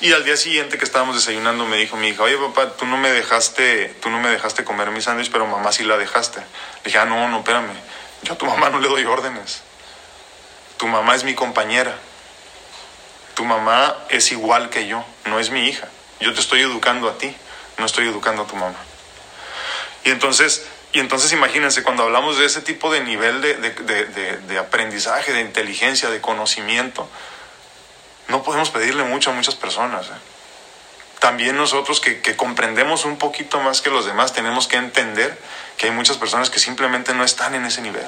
Y 0.00 0.12
al 0.12 0.24
día 0.24 0.36
siguiente 0.36 0.78
que 0.78 0.84
estábamos 0.84 1.16
desayunando 1.16 1.66
me 1.66 1.76
dijo 1.76 1.96
mi 1.96 2.08
hija, 2.08 2.22
oye 2.22 2.36
papá, 2.36 2.72
tú 2.76 2.86
no 2.86 2.96
me 2.96 3.10
dejaste, 3.10 3.96
tú 4.00 4.10
no 4.10 4.20
me 4.20 4.28
dejaste 4.28 4.62
comer 4.62 4.92
mi 4.92 5.00
sándwich, 5.00 5.30
pero 5.32 5.44
mamá 5.46 5.72
sí 5.72 5.82
la 5.82 5.96
dejaste. 5.96 6.38
Le 6.38 6.84
dije, 6.84 6.98
ah, 6.98 7.04
no, 7.04 7.28
no, 7.28 7.38
espérame, 7.38 7.72
yo 8.22 8.34
a 8.34 8.38
tu 8.38 8.46
mamá 8.46 8.70
no 8.70 8.78
le 8.78 8.88
doy 8.88 9.04
órdenes. 9.04 9.62
Tu 10.76 10.86
mamá 10.86 11.16
es 11.16 11.24
mi 11.24 11.34
compañera. 11.34 11.96
Tu 13.34 13.44
mamá 13.44 13.96
es 14.08 14.30
igual 14.30 14.70
que 14.70 14.86
yo, 14.86 15.04
no 15.24 15.40
es 15.40 15.50
mi 15.50 15.66
hija. 15.68 15.88
Yo 16.20 16.32
te 16.32 16.40
estoy 16.40 16.60
educando 16.60 17.08
a 17.08 17.18
ti, 17.18 17.34
no 17.76 17.86
estoy 17.86 18.06
educando 18.06 18.42
a 18.42 18.46
tu 18.46 18.54
mamá. 18.54 18.78
Y 20.04 20.10
entonces, 20.10 20.64
y 20.92 21.00
entonces 21.00 21.32
imagínense, 21.32 21.82
cuando 21.82 22.04
hablamos 22.04 22.38
de 22.38 22.46
ese 22.46 22.62
tipo 22.62 22.92
de 22.92 23.00
nivel 23.00 23.40
de, 23.40 23.54
de, 23.54 24.04
de, 24.04 24.36
de 24.36 24.58
aprendizaje, 24.58 25.32
de 25.32 25.40
inteligencia, 25.40 26.08
de 26.08 26.20
conocimiento, 26.20 27.08
no 28.28 28.42
podemos 28.42 28.70
pedirle 28.70 29.04
mucho 29.04 29.30
a 29.30 29.32
muchas 29.32 29.54
personas. 29.54 30.06
¿eh? 30.06 30.18
También 31.18 31.56
nosotros 31.56 32.00
que, 32.00 32.36
comprendemos 32.36 33.04
un 33.04 33.18
poquito 33.18 33.60
más 33.60 33.80
que 33.82 33.90
los 33.90 34.06
demás 34.06 34.32
tenemos 34.32 34.68
que 34.68 34.76
entender 34.76 35.36
que 35.76 35.86
hay 35.86 35.92
muchas 35.92 36.16
personas 36.16 36.50
que 36.50 36.60
simplemente 36.60 37.12
no 37.14 37.24
están 37.24 37.54
en 37.54 37.64
ese 37.64 37.80
nivel. 37.82 38.06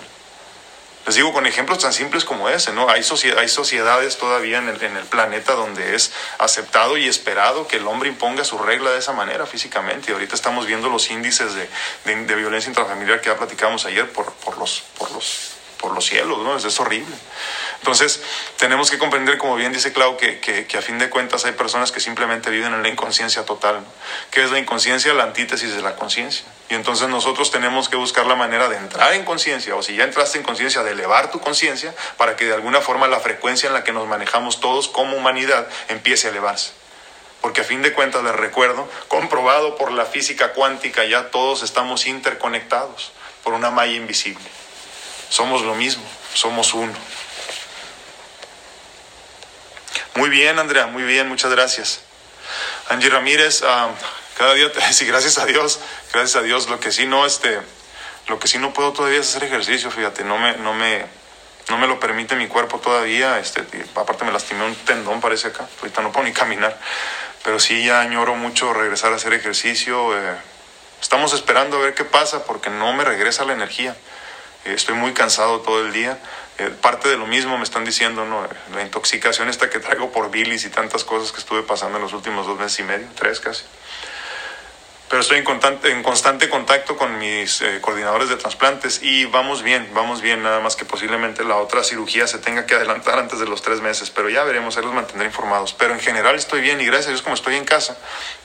Les 1.07 1.15
digo 1.17 1.33
con 1.33 1.47
ejemplos 1.47 1.79
tan 1.79 1.93
simples 1.93 2.25
como 2.25 2.49
ese, 2.51 2.73
¿no? 2.73 2.89
Hay, 2.89 3.03
sociedad, 3.03 3.39
hay 3.39 3.49
sociedades 3.49 4.19
todavía 4.19 4.59
en 4.59 4.69
el, 4.69 5.05
planeta 5.07 5.55
donde 5.55 5.97
es 5.97 6.13
aceptado 6.39 6.99
y 6.99 7.09
esperado 7.09 7.67
que 7.67 7.79
el 7.79 7.87
hombre 7.87 8.09
imponga 8.11 8.45
su 8.45 8.59
regla 8.59 8.91
de 8.91 8.99
esa 8.99 9.13
manera 9.13 9.47
físicamente. 9.47 10.11
Y 10.11 10.13
ahorita 10.13 10.35
estamos 10.35 10.67
viendo 10.67 10.89
los 10.89 11.11
índices 11.11 11.55
de, 11.55 12.35
violencia 12.37 12.69
intrafamiliar 12.69 13.21
que 13.23 13.31
ya 13.31 13.37
platicamos 13.37 13.87
ayer 13.87 14.13
por, 14.13 14.59
los, 14.59 14.85
por 15.81 15.93
los 15.93 16.05
cielos, 16.05 16.39
¿no? 16.39 16.57
Es, 16.57 16.65
es 16.65 16.79
horrible. 16.79 17.15
Entonces, 17.79 18.23
tenemos 18.59 18.91
que 18.91 18.99
comprender, 18.99 19.39
como 19.39 19.57
bien 19.57 19.73
dice 19.73 19.93
Clau, 19.93 20.17
que, 20.17 20.39
que, 20.39 20.67
que, 20.67 20.79
a 20.79 20.83
fin 20.83 20.99
de 20.99 21.09
cuentas 21.09 21.45
hay 21.47 21.53
personas 21.53 21.91
que 21.91 22.01
simplemente 22.01 22.51
viven 22.51 22.75
en 22.75 22.83
la 22.83 22.89
inconsciencia 22.89 23.45
total. 23.45 23.77
¿no? 23.77 23.87
¿Qué 24.31 24.45
es 24.45 24.51
la 24.51 24.59
inconsciencia? 24.59 25.15
La 25.15 25.25
antítesis 25.25 25.75
de 25.75 25.81
la 25.81 25.97
conciencia. 25.97 26.45
Y 26.69 26.75
entonces 26.75 27.09
nosotros 27.09 27.51
tenemos 27.51 27.89
que 27.89 27.97
buscar 27.97 28.27
la 28.27 28.35
manera 28.35 28.69
de 28.69 28.77
entrar 28.77 29.15
en 29.15 29.25
conciencia, 29.25 29.75
o 29.75 29.83
si 29.83 29.97
ya 29.97 30.05
entraste 30.05 30.39
en 30.39 30.45
conciencia, 30.45 30.83
de 30.83 30.93
elevar 30.93 31.31
tu 31.31 31.41
conciencia 31.41 31.95
para 32.19 32.37
que 32.37 32.45
de 32.45 32.53
alguna 32.53 32.81
forma 32.81 33.09
la 33.09 33.21
frecuencia 33.21 33.69
en 33.69 33.73
la 33.73 33.83
que 33.83 33.93
nos 33.93 34.07
manejamos 34.07 34.61
todos 34.61 34.89
como 34.89 35.17
humanidad 35.17 35.67
empiece 35.89 36.29
a 36.29 36.31
elevarse. 36.31 36.73
Porque 37.41 37.63
a 37.63 37.65
fin 37.65 37.81
de 37.81 37.95
cuentas, 37.95 38.23
les 38.23 38.35
recuerdo, 38.35 38.87
comprobado 39.09 39.77
por 39.77 39.91
la 39.93 40.05
física 40.05 40.53
cuántica, 40.53 41.05
ya 41.05 41.31
todos 41.31 41.63
estamos 41.63 42.07
interconectados 42.07 43.13
por 43.43 43.55
una 43.55 43.71
malla 43.71 43.95
invisible. 43.95 44.45
Somos 45.31 45.63
lo 45.63 45.75
mismo, 45.77 46.03
somos 46.35 46.75
uno. 46.75 46.93
Muy 50.17 50.29
bien, 50.29 50.59
Andrea, 50.59 50.87
muy 50.87 51.05
bien, 51.05 51.29
muchas 51.29 51.53
gracias. 51.53 52.01
Angie 52.89 53.09
Ramírez, 53.09 53.63
uh, 53.63 53.91
cada 54.37 54.55
día, 54.55 54.69
sí, 54.93 55.07
gracias 55.07 55.39
a 55.39 55.47
Dios, 55.47 55.79
gracias 56.13 56.37
a 56.37 56.43
Dios. 56.43 56.69
Lo 56.69 56.81
que 56.81 56.91
sí 56.91 57.07
no, 57.07 57.25
este, 57.25 57.61
lo 58.27 58.41
que 58.41 58.49
sí 58.49 58.59
no 58.59 58.73
puedo 58.73 58.93
todavía 58.93 59.21
es 59.21 59.29
hacer 59.29 59.45
ejercicio, 59.45 59.91
fíjate, 59.93 60.25
no 60.25 60.37
me, 60.37 60.57
no 60.57 60.75
me, 60.75 61.07
no 61.69 61.79
me 61.79 61.87
lo 61.87 62.01
permite 62.01 62.35
mi 62.35 62.49
cuerpo 62.49 62.81
todavía. 62.81 63.39
Este, 63.39 63.65
aparte 63.95 64.25
me 64.25 64.33
lastimé 64.33 64.65
un 64.65 64.75
tendón, 64.75 65.21
parece 65.21 65.49
acá. 65.49 65.69
Ahorita 65.81 66.03
no 66.03 66.11
puedo 66.11 66.27
ni 66.27 66.33
caminar. 66.35 66.77
Pero 67.45 67.61
sí 67.61 67.85
ya 67.85 68.01
añoro 68.01 68.35
mucho 68.35 68.75
regresar 68.75 69.13
a 69.13 69.17
hacer 69.17 69.33
ejercicio. 69.33 70.19
Eh, 70.19 70.37
estamos 71.01 71.33
esperando 71.35 71.77
a 71.77 71.81
ver 71.81 71.95
qué 71.95 72.05
pasa 72.05 72.45
porque 72.45 72.69
no 72.69 72.93
me 72.93 73.05
regresa 73.05 73.45
la 73.45 73.53
energía. 73.53 73.97
Estoy 74.65 74.95
muy 74.95 75.13
cansado 75.13 75.61
todo 75.61 75.81
el 75.85 75.93
día. 75.93 76.19
Eh, 76.59 76.71
parte 76.83 77.09
de 77.09 77.17
lo 77.17 77.27
mismo 77.27 77.57
me 77.57 77.65
están 77.65 77.85
diciendo, 77.85 78.27
¿no? 78.27 78.47
La 78.75 78.83
intoxicación 78.83 79.49
esta 79.49 79.71
que 79.71 79.79
traigo 79.79 80.13
por 80.13 80.31
bilis 80.31 80.65
y 80.65 80.71
tantas 80.71 81.05
cosas 81.05 81.33
que 81.33 81.39
estuve 81.39 81.63
pasando 81.63 81.97
en 81.97 82.03
los 82.03 82.13
últimos 82.13 82.47
dos 82.47 82.59
meses 82.59 82.81
y 82.81 82.83
medio, 82.83 83.07
tres 83.15 83.41
casi. 83.41 83.65
Pero 85.11 85.23
estoy 85.23 85.39
en 85.39 85.45
constante, 85.45 85.91
en 85.91 86.05
constante 86.05 86.49
contacto 86.49 86.97
con 86.97 87.19
mis 87.19 87.63
eh, 87.63 87.81
coordinadores 87.81 88.29
de 88.29 88.37
trasplantes 88.37 89.03
y 89.03 89.25
vamos 89.25 89.65
bien, 89.65 89.91
vamos 89.93 90.23
bien, 90.23 90.41
nada 90.41 90.61
más 90.61 90.77
que 90.77 90.85
posiblemente 90.85 91.43
la 91.43 91.57
otra 91.57 91.83
cirugía 91.83 92.29
se 92.29 92.39
tenga 92.39 92.65
que 92.65 92.77
adelantar 92.77 93.19
antes 93.19 93.41
de 93.41 93.47
los 93.47 93.61
tres 93.61 93.81
meses, 93.81 94.09
pero 94.09 94.29
ya 94.29 94.45
veremos, 94.45 94.77
ahí 94.77 94.85
los 94.85 94.95
mantendré 94.95 95.27
informados. 95.27 95.73
Pero 95.73 95.95
en 95.95 95.99
general 95.99 96.37
estoy 96.37 96.61
bien 96.61 96.81
y 96.81 96.87
gracias 96.87 97.09
a 97.09 97.11
Dios 97.11 97.23
como 97.23 97.35
estoy 97.35 97.57
en 97.57 97.65
casa, 97.65 97.99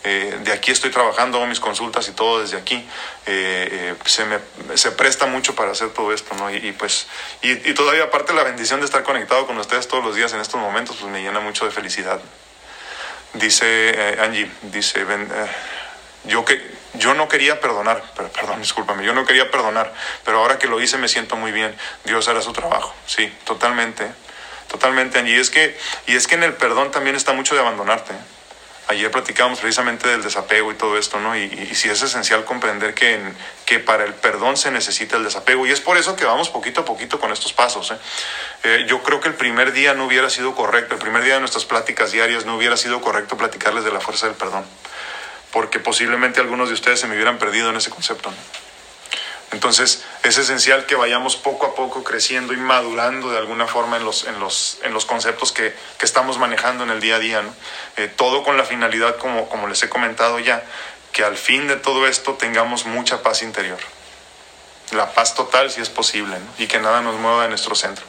eh, 0.04 0.40
de 0.44 0.52
aquí 0.52 0.72
estoy 0.72 0.90
trabajando, 0.90 1.38
hago 1.38 1.46
mis 1.46 1.60
consultas 1.60 2.08
y 2.08 2.14
todo 2.14 2.42
desde 2.42 2.58
aquí, 2.58 2.84
eh, 3.28 3.94
se, 4.06 4.26
me, 4.26 4.40
se 4.74 4.90
presta 4.90 5.28
mucho 5.28 5.54
para 5.54 5.70
hacer 5.70 5.90
todo 5.90 6.14
esto, 6.14 6.34
¿no? 6.34 6.50
Y, 6.50 6.72
pues, 6.72 7.06
y, 7.44 7.52
y, 7.52 7.76
todavía 7.76 8.06
aparte 8.06 8.34
la 8.34 8.44
bendición 8.44 8.80
de 8.80 8.88
estar 8.88 9.04
conectado 9.04 9.46
con 9.46 9.56
ustedes 9.60 9.88
todos 9.88 10.04
los 10.04 10.16
días 10.16 10.34
en 10.34 10.40
estos 10.40 10.60
momentos, 10.60 10.96
pues 11.00 11.12
me 11.12 11.22
llena 11.22 11.42
mucho 11.42 11.66
de 11.66 11.70
felicidad. 11.70 12.20
Dice 13.36 14.18
Angie, 14.20 14.50
dice... 14.64 15.04
Ben, 15.04 15.30
yo, 16.28 16.46
que, 16.46 16.62
yo 16.94 17.14
no 17.14 17.28
quería 17.28 17.60
perdonar, 17.60 18.04
perdón, 18.34 18.62
discúlpame, 18.62 19.04
yo 19.06 19.14
no 19.14 19.26
quería 19.26 19.52
perdonar, 19.52 19.94
pero 20.24 20.40
ahora 20.40 20.60
que 20.60 20.68
lo 20.68 20.82
hice 20.82 20.98
me 20.98 21.08
siento 21.08 21.36
muy 21.36 21.52
bien. 21.52 21.76
Dios 22.04 22.28
hará 22.28 22.42
su 22.42 22.54
trabajo, 22.54 22.94
sí, 23.06 23.32
totalmente, 23.44 24.08
totalmente. 24.68 25.22
Y 25.28 25.34
es 25.34 25.50
que, 25.50 25.78
y 26.08 26.16
es 26.16 26.28
que 26.28 26.36
en 26.36 26.44
el 26.44 26.54
perdón 26.54 26.92
también 26.92 27.16
está 27.16 27.34
mucho 27.34 27.56
de 27.56 27.62
abandonarte. 27.62 28.14
Ayer 28.88 29.10
platicábamos 29.10 29.60
precisamente 29.60 30.08
del 30.08 30.22
desapego 30.22 30.72
y 30.72 30.76
todo 30.76 30.96
esto, 31.00 31.20
¿no? 31.20 31.36
Y, 31.36 31.42
y, 31.42 31.74
sí 31.74 31.90
es 31.90 32.04
esencial 32.04 32.46
comprender 32.46 32.94
que, 32.94 33.20
que 33.66 33.80
para 33.80 34.04
el 34.04 34.14
perdón 34.14 34.58
se 34.58 34.70
necesita 34.70 35.18
el 35.18 35.24
desapego. 35.24 35.66
Y 35.66 35.72
es 35.72 35.82
por 35.82 35.98
eso 35.98 36.16
que 36.16 36.24
vamos 36.24 36.50
poquito 36.50 36.82
a 36.82 36.86
poquito 36.86 37.20
con 37.20 37.32
estos 37.32 37.52
pasos. 37.52 37.90
¿eh? 37.90 37.98
Eh, 38.64 38.86
yo 38.88 39.02
creo 39.02 39.20
que 39.20 39.28
el 39.28 39.34
primer 39.34 39.72
día 39.72 39.96
no 39.96 40.06
hubiera 40.06 40.30
sido 40.30 40.54
correcto, 40.54 40.94
el 40.94 41.02
primer 41.02 41.24
día 41.24 41.34
de 41.34 41.40
nuestras 41.40 41.66
pláticas 41.66 42.12
diarias 42.12 42.46
no 42.46 42.58
hubiera 42.58 42.78
sido 42.78 43.02
correcto 43.02 43.36
platicarles 43.38 43.84
de 43.84 43.92
la 43.92 44.02
fuerza 44.02 44.28
del 44.28 44.36
perdón. 44.36 44.64
Porque 45.56 45.80
posiblemente 45.80 46.42
algunos 46.42 46.68
de 46.68 46.74
ustedes 46.74 47.00
se 47.00 47.08
me 47.08 47.16
hubieran 47.16 47.38
perdido 47.40 47.70
en 47.70 47.78
ese 47.78 47.90
concepto. 47.90 48.30
Entonces 49.52 50.04
es 50.24 50.38
esencial 50.38 50.86
que 50.86 50.96
vayamos 50.96 51.38
poco 51.38 51.66
a 51.66 51.76
poco 51.76 52.04
creciendo 52.04 52.52
y 52.52 52.58
madurando 52.58 53.32
de 53.32 53.38
alguna 53.38 53.66
forma 53.66 53.96
en 53.96 54.04
los, 54.04 54.26
en 54.26 54.38
los, 54.42 54.80
en 54.84 54.94
los 54.94 55.06
conceptos 55.06 55.54
que, 55.54 55.74
que 55.98 56.04
estamos 56.04 56.40
manejando 56.40 56.84
en 56.84 56.90
el 56.90 57.00
día 57.00 57.16
a 57.16 57.20
día. 57.20 57.42
¿no? 57.42 57.54
Eh, 57.96 58.12
todo 58.14 58.44
con 58.44 58.58
la 58.58 58.66
finalidad, 58.66 59.16
como, 59.16 59.48
como 59.48 59.68
les 59.68 59.82
he 59.82 59.88
comentado 59.88 60.40
ya, 60.40 60.62
que 61.14 61.24
al 61.24 61.38
fin 61.38 61.70
de 61.70 61.78
todo 61.78 62.06
esto 62.06 62.34
tengamos 62.34 62.86
mucha 62.86 63.24
paz 63.24 63.42
interior. 63.42 63.80
La 64.92 65.14
paz 65.14 65.36
total 65.36 65.72
si 65.72 65.80
es 65.80 65.88
posible 65.90 66.36
y 66.58 66.68
que 66.68 66.80
nada 66.80 67.00
nos 67.00 67.16
mueva 67.16 67.44
de 67.44 67.48
nuestro 67.48 67.76
centro. 67.76 68.04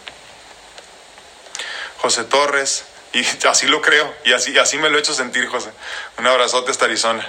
José 1.99 2.25
Torres, 2.25 2.87
y 3.17 3.27
así 3.49 3.67
lo 3.67 3.81
creo, 3.81 4.15
y 4.25 4.33
así, 4.33 4.57
así 4.59 4.79
me 4.79 4.91
lo 4.91 4.99
he 4.99 5.01
hecho 5.01 5.15
sentir, 5.15 5.47
José. 5.49 5.71
Un 6.19 6.27
abrazote 6.27 6.71
hasta 6.71 6.85
Arizona. 6.85 7.27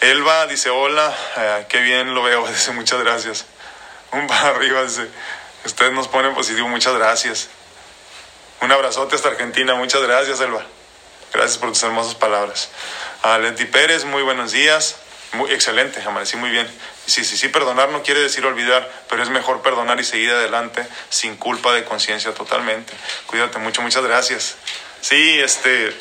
Elba 0.00 0.46
dice, 0.46 0.70
hola, 0.70 1.14
eh, 1.36 1.66
qué 1.68 1.80
bien 1.80 2.14
lo 2.14 2.22
veo, 2.22 2.46
dice, 2.48 2.72
muchas 2.72 3.00
gracias. 3.00 3.44
Un 4.12 4.26
para 4.26 4.48
arriba, 4.56 4.82
dice, 4.82 5.08
ustedes 5.64 5.92
nos 5.92 6.08
ponen 6.08 6.34
positivo, 6.34 6.68
muchas 6.68 6.94
gracias. 6.94 7.48
Un 8.62 8.72
abrazote 8.72 9.16
hasta 9.16 9.28
Argentina, 9.28 9.74
muchas 9.74 10.02
gracias, 10.02 10.40
Elba. 10.40 10.64
Gracias 11.32 11.58
por 11.58 11.70
tus 11.70 11.82
hermosas 11.82 12.14
palabras. 12.14 12.70
A 13.22 13.38
Leti 13.38 13.64
Pérez, 13.64 14.04
muy 14.04 14.22
buenos 14.22 14.52
días. 14.52 14.96
Muy 15.32 15.52
excelente, 15.52 16.02
amanecí 16.02 16.36
muy 16.36 16.50
bien. 16.50 16.68
Sí, 17.10 17.24
sí, 17.24 17.36
sí, 17.36 17.48
perdonar 17.48 17.88
no 17.88 18.04
quiere 18.04 18.20
decir 18.20 18.46
olvidar, 18.46 18.88
pero 19.08 19.20
es 19.20 19.30
mejor 19.30 19.62
perdonar 19.62 19.98
y 19.98 20.04
seguir 20.04 20.30
adelante 20.30 20.86
sin 21.08 21.36
culpa 21.36 21.72
de 21.72 21.84
conciencia 21.84 22.32
totalmente. 22.32 22.92
Cuídate 23.26 23.58
mucho, 23.58 23.82
muchas 23.82 24.04
gracias. 24.04 24.54
Sí, 25.00 25.40
este, 25.40 25.92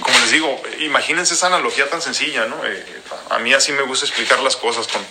como 0.00 0.18
les 0.20 0.30
digo, 0.30 0.62
imagínense 0.78 1.34
esa 1.34 1.48
analogía 1.48 1.90
tan 1.90 2.00
sencilla, 2.00 2.46
¿no? 2.46 2.64
Eh, 2.64 2.86
a 3.28 3.38
mí 3.38 3.52
así 3.52 3.72
me 3.72 3.82
gusta 3.82 4.06
explicar 4.06 4.38
las 4.40 4.56
cosas 4.56 4.88
con, 4.88 5.04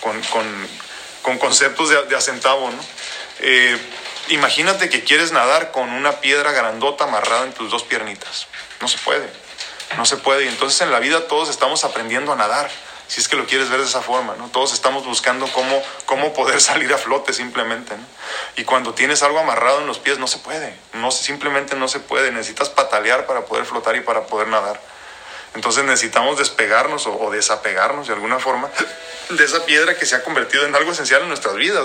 con, 0.00 0.22
con, 0.30 0.68
con 1.20 1.38
conceptos 1.38 1.90
de, 1.90 2.04
de 2.04 2.16
acentavo, 2.16 2.70
¿no? 2.70 2.82
Eh, 3.40 3.78
imagínate 4.28 4.88
que 4.88 5.04
quieres 5.04 5.30
nadar 5.30 5.72
con 5.72 5.90
una 5.90 6.22
piedra 6.22 6.52
grandota 6.52 7.04
amarrada 7.04 7.44
en 7.44 7.52
tus 7.52 7.70
dos 7.70 7.82
piernitas. 7.82 8.46
No 8.80 8.88
se 8.88 8.96
puede, 8.96 9.28
no 9.98 10.06
se 10.06 10.16
puede. 10.16 10.46
Y 10.46 10.48
entonces 10.48 10.80
en 10.80 10.90
la 10.90 11.00
vida 11.00 11.28
todos 11.28 11.50
estamos 11.50 11.84
aprendiendo 11.84 12.32
a 12.32 12.36
nadar 12.36 12.70
si 13.08 13.20
es 13.20 13.28
que 13.28 13.36
lo 13.36 13.46
quieres 13.46 13.70
ver 13.70 13.80
de 13.80 13.86
esa 13.86 14.02
forma, 14.02 14.36
¿no? 14.36 14.48
Todos 14.48 14.74
estamos 14.74 15.04
buscando 15.06 15.46
cómo, 15.48 15.82
cómo 16.06 16.32
poder 16.34 16.60
salir 16.60 16.92
a 16.92 16.98
flote 16.98 17.32
simplemente, 17.32 17.96
¿no? 17.96 18.04
Y 18.56 18.64
cuando 18.64 18.94
tienes 18.94 19.22
algo 19.22 19.38
amarrado 19.38 19.80
en 19.80 19.86
los 19.86 19.98
pies 19.98 20.18
no 20.18 20.26
se 20.26 20.38
puede, 20.38 20.76
no, 20.92 21.10
simplemente 21.10 21.74
no 21.74 21.88
se 21.88 22.00
puede, 22.00 22.30
necesitas 22.30 22.68
patalear 22.68 23.26
para 23.26 23.46
poder 23.46 23.64
flotar 23.64 23.96
y 23.96 24.02
para 24.02 24.26
poder 24.26 24.48
nadar. 24.48 24.80
Entonces 25.54 25.84
necesitamos 25.84 26.38
despegarnos 26.38 27.06
o, 27.06 27.30
desapegarnos 27.30 28.08
de 28.08 28.14
alguna 28.14 28.38
forma 28.38 28.70
de 29.30 29.44
esa 29.44 29.64
piedra 29.66 29.96
que 29.96 30.06
se 30.06 30.14
ha 30.14 30.22
convertido 30.22 30.66
en 30.66 30.74
algo 30.74 30.92
esencial 30.92 31.22
en 31.22 31.28
nuestras 31.28 31.56
vidas. 31.56 31.84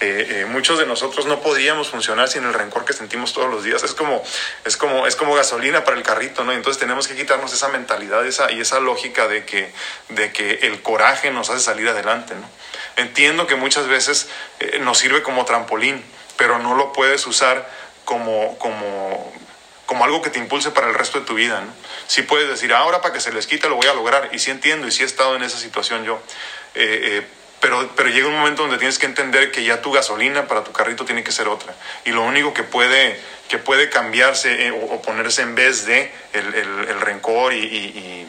Eh, 0.00 0.26
eh, 0.28 0.44
muchos 0.46 0.78
de 0.78 0.86
nosotros 0.86 1.26
no 1.26 1.40
podríamos 1.40 1.88
funcionar 1.88 2.28
sin 2.28 2.44
el 2.44 2.54
rencor 2.54 2.84
que 2.84 2.92
sentimos 2.92 3.32
todos 3.32 3.50
los 3.50 3.64
días. 3.64 3.82
Es 3.82 3.94
como, 3.94 4.22
es 4.64 4.76
como, 4.76 5.06
es 5.06 5.16
como 5.16 5.34
gasolina 5.34 5.84
para 5.84 5.96
el 5.96 6.02
carrito, 6.02 6.44
¿no? 6.44 6.52
Entonces 6.52 6.78
tenemos 6.78 7.08
que 7.08 7.16
quitarnos 7.16 7.52
esa 7.52 7.68
mentalidad 7.68 8.24
esa, 8.26 8.52
y 8.52 8.60
esa 8.60 8.80
lógica 8.80 9.28
de 9.28 9.44
que, 9.44 9.72
de 10.10 10.32
que 10.32 10.60
el 10.62 10.82
coraje 10.82 11.30
nos 11.30 11.50
hace 11.50 11.60
salir 11.60 11.88
adelante. 11.88 12.34
Entiendo 12.96 13.46
que 13.46 13.56
muchas 13.56 13.88
veces 13.88 14.28
eh, 14.60 14.78
nos 14.80 14.98
sirve 14.98 15.22
como 15.22 15.44
trampolín, 15.44 16.02
pero 16.36 16.58
no 16.58 16.74
lo 16.74 16.92
puedes 16.92 17.26
usar 17.26 17.68
como, 18.04 18.58
como, 18.58 19.32
como 19.86 20.04
algo 20.04 20.22
que 20.22 20.30
te 20.30 20.38
impulse 20.38 20.70
para 20.70 20.88
el 20.88 20.94
resto 20.94 21.20
de 21.20 21.26
tu 21.26 21.34
vida. 21.34 21.60
¿no? 21.60 21.72
Sí 22.06 22.22
puedes 22.22 22.48
decir, 22.48 22.72
ahora 22.72 23.00
para 23.00 23.14
que 23.14 23.20
se 23.20 23.32
les 23.32 23.46
quite 23.46 23.68
lo 23.68 23.76
voy 23.76 23.86
a 23.86 23.94
lograr. 23.94 24.30
Y 24.32 24.38
sí 24.38 24.50
entiendo, 24.50 24.86
y 24.86 24.90
sí 24.90 25.02
he 25.02 25.06
estado 25.06 25.36
en 25.36 25.42
esa 25.42 25.58
situación 25.58 26.04
yo. 26.04 26.20
Eh, 26.74 27.20
eh, 27.22 27.26
pero, 27.60 27.88
pero 27.96 28.10
llega 28.10 28.28
un 28.28 28.36
momento 28.36 28.62
donde 28.62 28.76
tienes 28.76 28.98
que 28.98 29.06
entender 29.06 29.50
que 29.50 29.64
ya 29.64 29.80
tu 29.80 29.90
gasolina 29.90 30.46
para 30.46 30.64
tu 30.64 30.72
carrito 30.72 31.06
tiene 31.06 31.24
que 31.24 31.32
ser 31.32 31.48
otra. 31.48 31.74
Y 32.04 32.10
lo 32.10 32.22
único 32.22 32.52
que 32.52 32.62
puede, 32.62 33.18
que 33.48 33.56
puede 33.56 33.88
cambiarse 33.88 34.66
eh, 34.66 34.70
o, 34.70 34.76
o, 34.76 35.00
ponerse 35.00 35.40
en 35.40 35.54
vez 35.54 35.86
de 35.86 36.12
el, 36.34 36.54
el, 36.54 36.88
el 36.90 37.00
rencor 37.00 37.54
y, 37.54 37.60
y, 37.60 38.26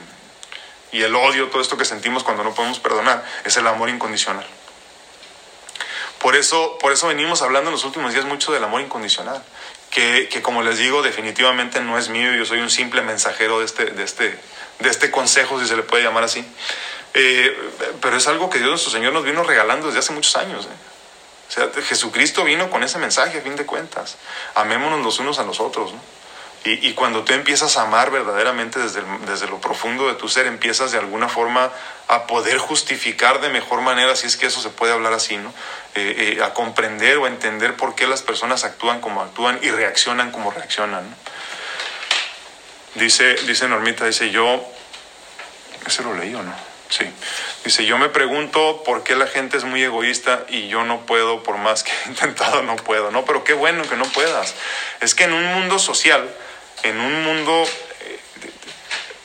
y, 0.93 1.03
el 1.03 1.13
odio, 1.13 1.49
todo 1.49 1.61
esto 1.61 1.75
que 1.75 1.83
sentimos 1.83 2.23
cuando 2.23 2.45
no 2.45 2.55
podemos 2.55 2.79
perdonar, 2.79 3.25
es 3.43 3.57
el 3.57 3.67
amor 3.67 3.89
incondicional. 3.89 4.47
Por 6.19 6.37
eso, 6.37 6.77
por 6.79 6.93
eso 6.93 7.07
venimos 7.07 7.41
hablando 7.41 7.69
en 7.69 7.73
los 7.73 7.83
últimos 7.83 8.13
días 8.13 8.25
mucho 8.25 8.53
del 8.53 8.63
amor 8.63 8.79
incondicional. 8.79 9.43
Que, 9.95 10.41
como 10.41 10.61
les 10.61 10.77
digo, 10.77 11.01
definitivamente 11.01 11.79
no 11.79 11.97
es 11.97 12.09
mío, 12.09 12.33
yo 12.33 12.45
soy 12.45 12.59
un 12.59 12.69
simple 12.69 13.01
mensajero 13.01 13.59
de 13.59 13.65
este, 13.65 13.85
de 13.85 14.03
este, 14.03 14.37
de 14.79 14.89
este 14.89 15.09
consejo, 15.09 15.57
si 15.57 15.67
se 15.67 15.77
le 15.77 15.83
puede 15.83 16.03
llamar 16.03 16.25
así. 16.25 16.45
Eh, 17.13 17.57
pero 18.01 18.17
es 18.17 18.27
algo 18.27 18.49
que 18.49 18.57
Dios 18.57 18.69
nuestro 18.69 18.91
Señor 18.91 19.13
nos 19.13 19.23
vino 19.23 19.41
regalando 19.43 19.87
desde 19.87 19.99
hace 19.99 20.11
muchos 20.11 20.35
años. 20.35 20.65
¿eh? 20.65 20.69
O 21.47 21.51
sea, 21.51 21.69
Jesucristo 21.81 22.43
vino 22.43 22.69
con 22.69 22.83
ese 22.83 22.97
mensaje 22.97 23.37
a 23.37 23.41
fin 23.41 23.55
de 23.55 23.65
cuentas. 23.65 24.17
Amémonos 24.55 25.01
los 25.01 25.19
unos 25.19 25.39
a 25.39 25.43
los 25.43 25.61
otros. 25.61 25.93
¿no? 25.93 25.99
Y, 26.65 26.87
y, 26.87 26.93
cuando 26.93 27.23
tú 27.23 27.33
empiezas 27.33 27.77
a 27.77 27.83
amar 27.83 28.09
verdaderamente 28.09 28.79
desde, 28.79 28.99
el, 28.99 29.05
desde 29.27 29.47
lo 29.47 29.61
profundo 29.61 30.07
de 30.07 30.15
tu 30.15 30.27
ser, 30.27 30.47
empiezas 30.47 30.91
de 30.91 30.97
alguna 30.97 31.29
forma 31.29 31.71
a 32.07 32.25
poder 32.25 32.57
justificar 32.57 33.39
de 33.39 33.49
mejor 33.49 33.81
manera, 33.81 34.15
si 34.15 34.25
es 34.25 34.35
que 34.35 34.47
eso 34.47 34.61
se 34.61 34.69
puede 34.69 34.91
hablar 34.91 35.13
así, 35.13 35.37
¿no? 35.37 35.53
Eh, 35.93 36.35
eh, 36.37 36.43
a 36.43 36.53
comprender 36.53 37.19
o 37.19 37.25
a 37.25 37.27
entender 37.27 37.75
por 37.75 37.93
qué 37.93 38.07
las 38.07 38.23
personas 38.23 38.63
actúan 38.63 38.99
como 38.99 39.21
actúan 39.21 39.59
y 39.61 39.69
reaccionan 39.69 40.31
como 40.31 40.51
reaccionan. 40.51 41.07
¿no? 41.07 41.15
Dice, 42.95 43.35
dice 43.45 43.67
Normita, 43.67 44.05
dice 44.05 44.31
yo, 44.31 44.65
¿ese 45.85 46.01
lo 46.01 46.15
leí 46.15 46.33
o 46.33 46.41
no? 46.41 46.53
Sí. 46.89 47.05
Dice, 47.63 47.85
yo 47.85 47.97
me 47.97 48.09
pregunto 48.09 48.83
por 48.85 49.03
qué 49.03 49.15
la 49.15 49.27
gente 49.27 49.57
es 49.57 49.63
muy 49.63 49.83
egoísta 49.83 50.45
y 50.49 50.67
yo 50.67 50.83
no 50.83 51.05
puedo, 51.05 51.43
por 51.43 51.57
más 51.57 51.83
que 51.83 51.91
he 52.05 52.09
intentado, 52.09 52.61
no 52.61 52.75
puedo. 52.75 53.11
No, 53.11 53.25
pero 53.25 53.43
qué 53.43 53.53
bueno 53.53 53.83
que 53.83 53.95
no 53.95 54.05
puedas. 54.05 54.53
Es 55.01 55.15
que 55.15 55.25
en 55.25 55.33
un 55.33 55.45
mundo 55.45 55.79
social, 55.79 56.29
en 56.85 56.99
un 56.99 57.23
mundo, 57.23 57.63
eh, 58.01 58.19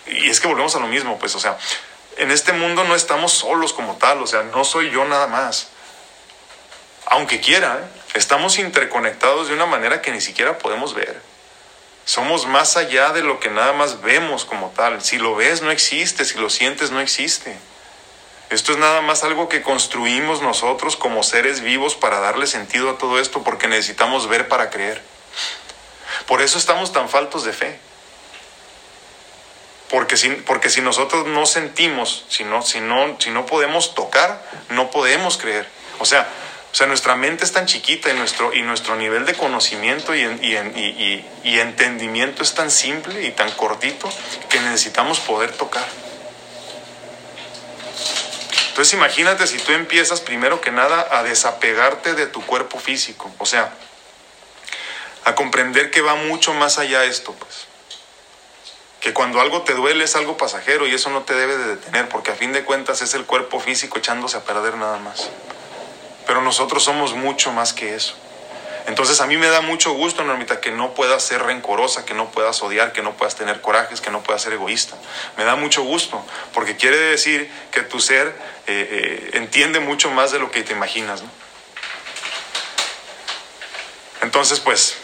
y 0.07 0.31
es 0.31 0.41
que 0.41 0.49
volvemos 0.49 0.75
a 0.77 0.81
lo 0.81 0.87
mismo, 0.87 1.19
pues, 1.19 1.35
o 1.35 1.41
sea, 1.41 1.59
en 2.17 2.31
este 2.31 2.53
mundo 2.53 2.85
no 2.85 2.95
estamos 2.95 3.33
solos 3.33 3.73
como 3.73 3.97
tal, 3.97 4.23
o 4.23 4.27
sea, 4.27 4.43
no 4.43 4.65
soy 4.65 4.91
yo 4.91 5.05
nada 5.05 5.27
más. 5.27 5.69
Aunque 7.07 7.41
quiera, 7.41 7.89
estamos 8.15 8.59
interconectados 8.59 9.49
de 9.49 9.55
una 9.55 9.67
manera 9.67 10.03
que 10.03 10.13
ni 10.13 10.21
siquiera 10.21 10.59
podemos 10.59 10.95
ver. 10.95 11.21
Somos 12.05 12.47
más 12.47 12.77
allá 12.77 13.13
de 13.13 13.23
lo 13.23 13.41
que 13.41 13.51
nada 13.51 13.73
más 13.73 14.01
vemos 14.01 14.45
como 14.45 14.71
tal. 14.71 15.03
Si 15.03 15.19
lo 15.19 15.35
ves 15.35 15.63
no 15.63 15.71
existe, 15.71 16.25
si 16.25 16.39
lo 16.39 16.51
sientes 16.51 16.91
no 16.91 17.01
existe. 17.01 17.57
Esto 18.51 18.73
es 18.73 18.79
nada 18.79 19.01
más 19.01 19.23
algo 19.23 19.49
que 19.49 19.63
construimos 19.63 20.43
nosotros 20.43 20.97
como 20.97 21.23
seres 21.23 21.61
vivos 21.61 21.95
para 21.95 22.19
darle 22.19 22.49
sentido 22.49 22.91
a 22.91 22.99
todo 22.99 23.21
esto 23.21 23.45
porque 23.45 23.69
necesitamos 23.69 24.29
ver 24.29 24.49
para 24.49 24.71
creer. 24.71 25.01
Por 26.31 26.43
eso 26.43 26.59
estamos 26.59 26.93
tan 26.93 27.09
faltos 27.09 27.43
de 27.43 27.53
fe. 27.53 27.77
Porque 29.91 30.17
si, 30.17 30.29
porque 30.31 30.71
si 30.71 30.81
nosotros 30.81 31.27
no 31.27 31.45
sentimos, 31.45 32.25
si 32.29 32.45
no, 32.45 32.63
si, 32.63 32.81
no, 32.81 33.17
si 33.19 33.31
no 33.31 33.47
podemos 33.47 33.97
tocar, 33.97 34.41
no 34.69 34.93
podemos 34.93 35.39
creer. 35.39 35.69
O 35.99 36.05
sea, 36.05 36.29
o 36.71 36.75
sea, 36.77 36.87
nuestra 36.87 37.17
mente 37.17 37.45
es 37.45 37.51
tan 37.51 37.67
chiquita 37.67 38.11
y 38.11 38.15
nuestro, 38.15 38.55
y 38.55 38.63
nuestro 38.63 38.95
nivel 38.95 39.27
de 39.27 39.35
conocimiento 39.35 40.15
y, 40.15 40.21
y, 40.21 40.55
y, 40.55 41.27
y, 41.43 41.59
entendimiento 41.59 42.45
es 42.45 42.55
tan 42.55 42.71
simple 42.71 43.27
y 43.27 43.33
tan 43.33 43.51
cortito 43.51 44.09
que 44.49 44.61
necesitamos 44.61 45.19
poder 45.19 45.51
tocar. 45.51 45.85
Entonces 48.69 48.95
imagínate 48.95 49.49
si 49.49 49.59
tú 49.59 49.73
empiezas 49.73 50.21
primero 50.21 50.61
que 50.61 50.71
nada 50.71 51.09
a 51.11 51.25
desapegarte 51.25 52.15
de 52.15 52.29
tu 52.29 52.41
cuerpo 52.47 52.79
físico, 52.79 53.33
o 53.39 53.47
sea, 53.47 53.75
a 55.25 55.35
comprender 55.35 55.91
que 55.91 56.01
va 56.01 56.15
mucho 56.15 56.55
más 56.55 56.79
allá 56.79 57.05
esto, 57.05 57.33
pues. 57.33 57.67
Que 59.01 59.15
cuando 59.15 59.41
algo 59.41 59.63
te 59.63 59.75
duele 59.75 60.05
es 60.05 60.15
algo 60.17 60.37
pasajero 60.37 60.87
y 60.87 60.95
eso 60.95 61.11
no 61.11 61.23
te 61.23 61.35
debe 61.35 61.57
de 61.57 61.67
detener, 61.77 62.09
porque 62.09 62.31
a 62.31 62.35
fin 62.35 62.53
de 62.53 62.65
cuentas 62.65 63.01
es 63.01 63.15
el 63.15 63.25
cuerpo 63.25 63.61
físico 63.61 63.99
echándose 63.99 64.37
a 64.37 64.45
perder 64.45 64.77
nada 64.77 64.99
más 64.99 65.31
pero 66.31 66.43
nosotros 66.43 66.85
somos 66.85 67.15
mucho 67.15 67.51
más 67.51 67.73
que 67.73 67.97
eso. 67.97 68.15
Entonces 68.87 69.21
a 69.21 69.27
mí 69.27 69.37
me 69.37 69.49
da 69.49 69.63
mucho 69.63 69.95
gusto, 69.95 70.23
Normita, 70.23 70.61
que 70.61 70.71
no 70.71 70.95
puedas 70.95 71.25
ser 71.25 71.43
rencorosa, 71.43 72.05
que 72.05 72.15
no 72.15 72.31
puedas 72.31 72.63
odiar, 72.63 72.93
que 72.93 73.03
no 73.03 73.17
puedas 73.17 73.35
tener 73.35 73.61
corajes, 73.61 74.01
que 74.01 74.13
no 74.13 74.23
puedas 74.23 74.41
ser 74.41 74.53
egoísta. 74.53 74.97
Me 75.37 75.43
da 75.43 75.57
mucho 75.57 75.83
gusto, 75.83 76.25
porque 76.55 76.77
quiere 76.77 76.97
decir 76.97 77.51
que 77.73 77.83
tu 77.83 77.99
ser 77.99 78.29
eh, 78.29 78.31
eh, 78.69 79.31
entiende 79.33 79.81
mucho 79.81 80.13
más 80.13 80.31
de 80.31 80.39
lo 80.39 80.53
que 80.53 80.63
te 80.63 80.73
imaginas. 80.73 81.23
¿no? 81.23 81.31
Entonces, 84.23 84.61
pues, 84.61 84.99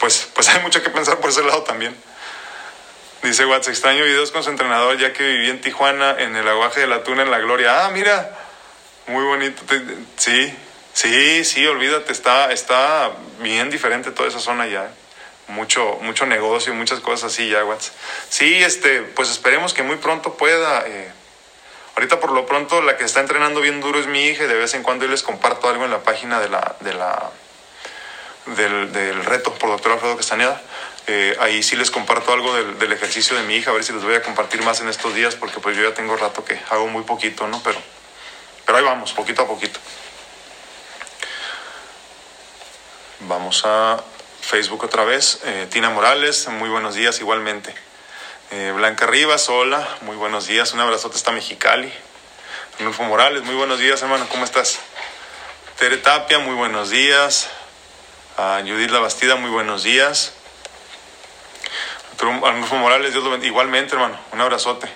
pues, 0.00 0.28
pues 0.34 0.48
hay 0.48 0.60
mucho 0.62 0.82
que 0.82 0.90
pensar 0.90 1.18
por 1.18 1.30
ese 1.30 1.42
lado 1.44 1.62
también. 1.62 1.94
Dice 3.22 3.44
Watts, 3.44 3.68
extraño 3.68 4.02
videos 4.02 4.32
con 4.32 4.42
su 4.42 4.48
entrenador 4.48 4.96
ya 4.96 5.12
que 5.12 5.22
viví 5.22 5.50
en 5.50 5.60
Tijuana, 5.60 6.16
en 6.18 6.34
el 6.36 6.48
aguaje 6.48 6.80
de 6.80 6.86
la 6.86 7.04
tuna, 7.04 7.22
en 7.22 7.30
la 7.30 7.38
gloria. 7.38 7.84
Ah, 7.84 7.90
mira, 7.90 8.34
muy 9.06 9.22
bonito. 9.24 9.62
sí, 10.16 10.54
sí, 10.94 11.44
sí, 11.44 11.66
olvídate, 11.66 12.12
está, 12.12 12.50
está 12.50 13.12
bien 13.40 13.68
diferente 13.68 14.10
toda 14.10 14.28
esa 14.28 14.40
zona 14.40 14.66
ya. 14.66 14.90
Mucho, 15.48 15.98
mucho 16.00 16.24
negocio, 16.24 16.72
muchas 16.72 17.00
cosas 17.00 17.32
así 17.32 17.50
ya, 17.50 17.62
Watts. 17.64 17.92
Sí, 18.30 18.62
este, 18.62 19.02
pues 19.02 19.30
esperemos 19.30 19.74
que 19.74 19.82
muy 19.82 19.96
pronto 19.96 20.34
pueda. 20.34 20.86
Eh, 20.86 21.12
ahorita 21.96 22.20
por 22.20 22.32
lo 22.32 22.46
pronto 22.46 22.80
la 22.80 22.96
que 22.96 23.04
está 23.04 23.20
entrenando 23.20 23.60
bien 23.60 23.82
duro 23.82 24.00
es 24.00 24.06
mi 24.06 24.28
hija 24.28 24.44
y 24.44 24.46
de 24.46 24.54
vez 24.54 24.72
en 24.72 24.82
cuando 24.82 25.04
yo 25.04 25.10
les 25.10 25.22
comparto 25.22 25.68
algo 25.68 25.84
en 25.84 25.90
la 25.90 26.02
página 26.02 26.40
de 26.40 26.48
la, 26.48 26.76
de 26.80 26.94
la, 26.94 27.30
del, 28.56 28.92
del 28.92 29.24
reto 29.24 29.54
por 29.54 29.70
doctor 29.70 29.92
Alfredo 29.92 30.16
Castañeda 30.16 30.60
eh, 31.12 31.36
ahí 31.40 31.60
sí 31.64 31.74
les 31.74 31.90
comparto 31.90 32.32
algo 32.32 32.54
del, 32.54 32.92
ejercicio 32.92 33.36
de 33.36 33.42
mi 33.42 33.56
hija, 33.56 33.72
a 33.72 33.74
ver 33.74 33.82
si 33.82 33.92
les 33.92 34.04
voy 34.04 34.14
a 34.14 34.22
compartir 34.22 34.62
más 34.62 34.80
en 34.80 34.88
estos 34.88 35.12
días, 35.12 35.34
porque 35.34 35.58
pues 35.58 35.76
yo 35.76 35.82
ya 35.82 35.92
tengo 35.92 36.16
rato 36.16 36.44
que 36.44 36.60
hago 36.70 36.86
muy 36.86 37.02
poquito, 37.02 37.48
¿no? 37.48 37.60
Pero, 37.64 37.80
pero 38.64 38.78
ahí 38.78 38.84
vamos, 38.84 39.12
poquito 39.12 39.42
a 39.42 39.48
poquito. 39.48 39.80
Vamos 43.20 43.62
a 43.64 44.00
Facebook 44.40 44.84
otra 44.84 45.02
vez. 45.02 45.40
Eh, 45.44 45.66
Tina 45.68 45.90
Morales, 45.90 46.46
muy 46.46 46.68
buenos 46.68 46.94
días 46.94 47.18
igualmente. 47.18 47.74
Eh, 48.52 48.72
Blanca 48.76 49.06
Rivas, 49.06 49.48
hola, 49.48 49.88
muy 50.02 50.14
buenos 50.14 50.46
días. 50.46 50.72
Un 50.74 50.80
abrazote 50.80 51.16
hasta 51.16 51.32
Mexicali. 51.32 51.92
Rulfo 52.78 53.02
Morales, 53.02 53.42
muy 53.42 53.56
buenos 53.56 53.80
días, 53.80 54.00
hermano, 54.00 54.28
¿cómo 54.30 54.44
estás? 54.44 54.78
Tere 55.76 55.96
Tapia, 55.96 56.38
muy 56.38 56.54
buenos 56.54 56.90
días. 56.90 57.50
A 58.36 58.60
Judith 58.60 58.90
La 58.90 59.00
Bastida, 59.00 59.36
muy 59.36 59.50
buenos 59.50 59.82
días. 59.82 60.32
Arnulfo 62.20 62.76
Morales, 62.76 63.12
Dios 63.12 63.24
lo. 63.24 63.36
Igualmente, 63.42 63.94
hermano, 63.94 64.18
un 64.32 64.40
abrazote. 64.40 64.88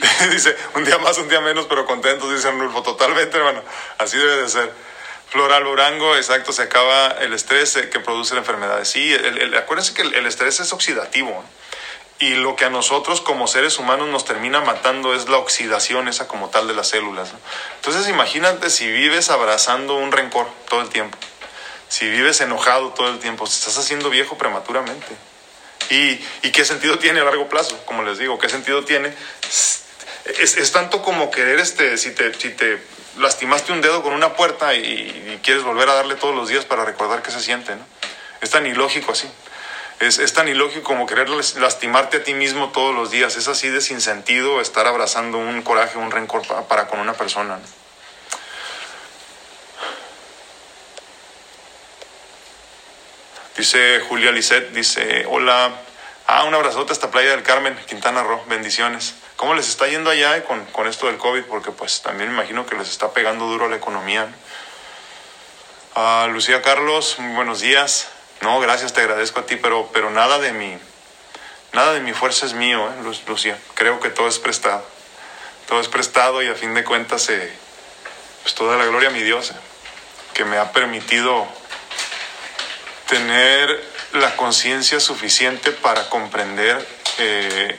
dice, 0.30 0.56
un 0.74 0.84
día 0.84 0.98
más, 0.98 1.18
un 1.18 1.28
día 1.28 1.40
menos, 1.40 1.66
pero 1.66 1.86
contentos, 1.86 2.32
dice 2.32 2.48
Arnulfo. 2.48 2.82
Totalmente, 2.82 3.36
hermano. 3.36 3.62
Así 3.98 4.16
debe 4.16 4.42
de 4.42 4.48
ser. 4.48 4.72
Floral 5.30 5.64
Urango, 5.64 6.16
exacto, 6.16 6.52
se 6.52 6.62
acaba 6.62 7.06
el 7.20 7.32
estrés 7.32 7.76
eh, 7.76 7.88
que 7.88 8.00
produce 8.00 8.34
la 8.34 8.40
enfermedad. 8.40 8.82
Sí, 8.84 9.14
acuérdense 9.56 9.94
que 9.94 10.02
el, 10.02 10.26
estrés 10.26 10.58
es 10.58 10.72
oxidativo. 10.72 11.44
Y 12.20 12.34
lo 12.34 12.54
que 12.54 12.66
a 12.66 12.70
nosotros 12.70 13.20
como 13.20 13.48
seres 13.48 13.78
humanos 13.78 14.08
nos 14.08 14.24
termina 14.24 14.60
matando 14.60 15.14
es 15.14 15.28
la 15.28 15.38
oxidación 15.38 16.06
esa 16.06 16.28
como 16.28 16.50
tal 16.50 16.68
de 16.68 16.74
las 16.74 16.88
células. 16.88 17.32
Entonces 17.76 18.08
imagínate 18.08 18.70
si 18.70 18.90
vives 18.90 19.30
abrazando 19.30 19.96
un 19.96 20.12
rencor 20.12 20.46
todo 20.68 20.82
el 20.82 20.90
tiempo 20.90 21.16
si 21.90 22.08
vives 22.08 22.40
enojado 22.40 22.90
todo 22.90 23.08
el 23.08 23.18
tiempo, 23.18 23.44
te 23.44 23.50
estás 23.50 23.76
haciendo 23.76 24.10
viejo 24.10 24.38
prematuramente. 24.38 25.08
¿Y, 25.90 26.18
qué 26.52 26.64
sentido 26.64 27.00
tiene 27.00 27.18
a 27.18 27.24
largo 27.24 27.48
plazo? 27.48 27.76
Como 27.84 28.04
les 28.04 28.16
digo, 28.16 28.38
¿qué 28.38 28.48
sentido 28.48 28.84
tiene? 28.84 29.12
Es, 30.38 30.72
tanto 30.72 31.02
como 31.02 31.32
querer, 31.32 31.58
este, 31.58 31.98
si 31.98 32.12
te, 32.12 32.32
si 32.34 32.50
te 32.50 32.80
lastimaste 33.18 33.72
un 33.72 33.80
dedo 33.80 34.04
con 34.04 34.12
una 34.12 34.34
puerta 34.34 34.72
y, 34.74 35.40
quieres 35.42 35.64
volver 35.64 35.88
a 35.88 35.94
darle 35.94 36.14
todos 36.14 36.32
los 36.32 36.48
días 36.48 36.64
para 36.64 36.84
recordar 36.84 37.22
qué 37.22 37.32
se 37.32 37.40
siente, 37.40 37.74
¿no? 37.74 37.84
Es 38.40 38.50
tan 38.50 38.66
ilógico 38.66 39.10
así. 39.10 39.28
Es, 40.00 40.18
es, 40.18 40.32
tan 40.32 40.48
ilógico 40.48 40.82
como 40.82 41.04
querer 41.04 41.28
lastimarte 41.28 42.16
a 42.16 42.24
ti 42.24 42.32
mismo 42.32 42.70
todos 42.72 42.94
los 42.94 43.10
días. 43.10 43.36
Es 43.36 43.48
así 43.48 43.68
de 43.68 43.82
sin 43.82 44.00
sentido 44.00 44.62
estar 44.62 44.86
abrazando 44.86 45.36
un 45.36 45.60
coraje, 45.60 45.98
un 45.98 46.10
rencor 46.10 46.40
para, 46.66 46.88
con 46.88 47.00
una 47.00 47.12
persona. 47.12 47.58
Dice 53.58 54.00
Julia 54.08 54.32
Lisset, 54.32 54.70
dice, 54.72 55.26
hola, 55.28 55.70
ah, 56.26 56.44
un 56.44 56.54
abrazote 56.54 56.92
hasta 56.92 57.10
Playa 57.10 57.32
del 57.32 57.42
Carmen, 57.42 57.76
Quintana 57.86 58.22
Roo, 58.22 58.42
bendiciones. 58.46 59.16
¿Cómo 59.36 59.52
les 59.52 59.68
está 59.68 59.86
yendo 59.86 60.08
allá 60.08 60.42
con, 60.44 60.64
con 60.66 60.86
esto 60.86 61.08
del 61.08 61.18
COVID? 61.18 61.42
Porque 61.42 61.72
pues 61.72 62.00
también 62.00 62.30
me 62.30 62.36
imagino 62.36 62.64
que 62.64 62.74
les 62.74 62.88
está 62.88 63.12
pegando 63.12 63.44
duro 63.48 63.66
a 63.66 63.68
la 63.68 63.76
economía. 63.76 64.28
Ah, 65.94 66.26
Lucía 66.32 66.62
Carlos, 66.62 67.16
muy 67.18 67.34
buenos 67.34 67.60
días. 67.60 68.08
No, 68.40 68.58
gracias, 68.60 68.92
te 68.92 69.00
agradezco 69.00 69.40
a 69.40 69.46
ti, 69.46 69.56
pero, 69.56 69.90
pero 69.92 70.10
nada 70.10 70.38
de 70.38 70.52
mi, 70.52 70.78
nada 71.72 71.92
de 71.92 72.00
mi 72.00 72.12
fuerza 72.12 72.46
es 72.46 72.54
mío, 72.54 72.88
¿eh, 72.88 73.14
Lucía. 73.26 73.58
Creo 73.74 74.00
que 74.00 74.10
todo 74.10 74.28
es 74.28 74.38
prestado. 74.38 74.84
Todo 75.68 75.80
es 75.80 75.88
prestado 75.88 76.42
y 76.42 76.48
a 76.48 76.54
fin 76.54 76.74
de 76.74 76.82
cuentas, 76.82 77.28
eh, 77.28 77.52
pues 78.42 78.54
toda 78.54 78.76
la 78.76 78.86
gloria 78.86 79.10
a 79.10 79.12
mi 79.12 79.22
Dios, 79.22 79.50
eh, 79.50 79.54
que 80.34 80.44
me 80.44 80.56
ha 80.56 80.72
permitido 80.72 81.46
tener 83.06 83.84
la 84.12 84.36
conciencia 84.36 85.00
suficiente 85.00 85.72
para 85.72 86.08
comprender 86.08 86.86
eh, 87.18 87.76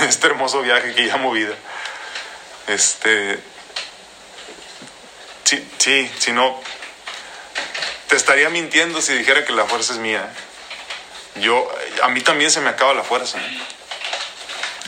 este 0.02 0.26
hermoso 0.26 0.60
viaje 0.62 0.94
que 0.94 1.02
llamo 1.02 1.32
vida. 1.32 1.54
Este, 2.66 3.38
sí, 5.44 5.68
sí, 5.78 6.10
si 6.18 6.32
no, 6.32 6.60
te 8.08 8.16
estaría 8.16 8.50
mintiendo 8.50 9.00
si 9.00 9.14
dijera 9.14 9.44
que 9.44 9.52
la 9.52 9.64
fuerza 9.64 9.92
es 9.92 9.98
mía. 9.98 10.32
Yo, 11.36 11.68
a 12.02 12.08
mí 12.08 12.20
también 12.20 12.50
se 12.50 12.60
me 12.60 12.70
acaba 12.70 12.94
la 12.94 13.02
fuerza. 13.02 13.38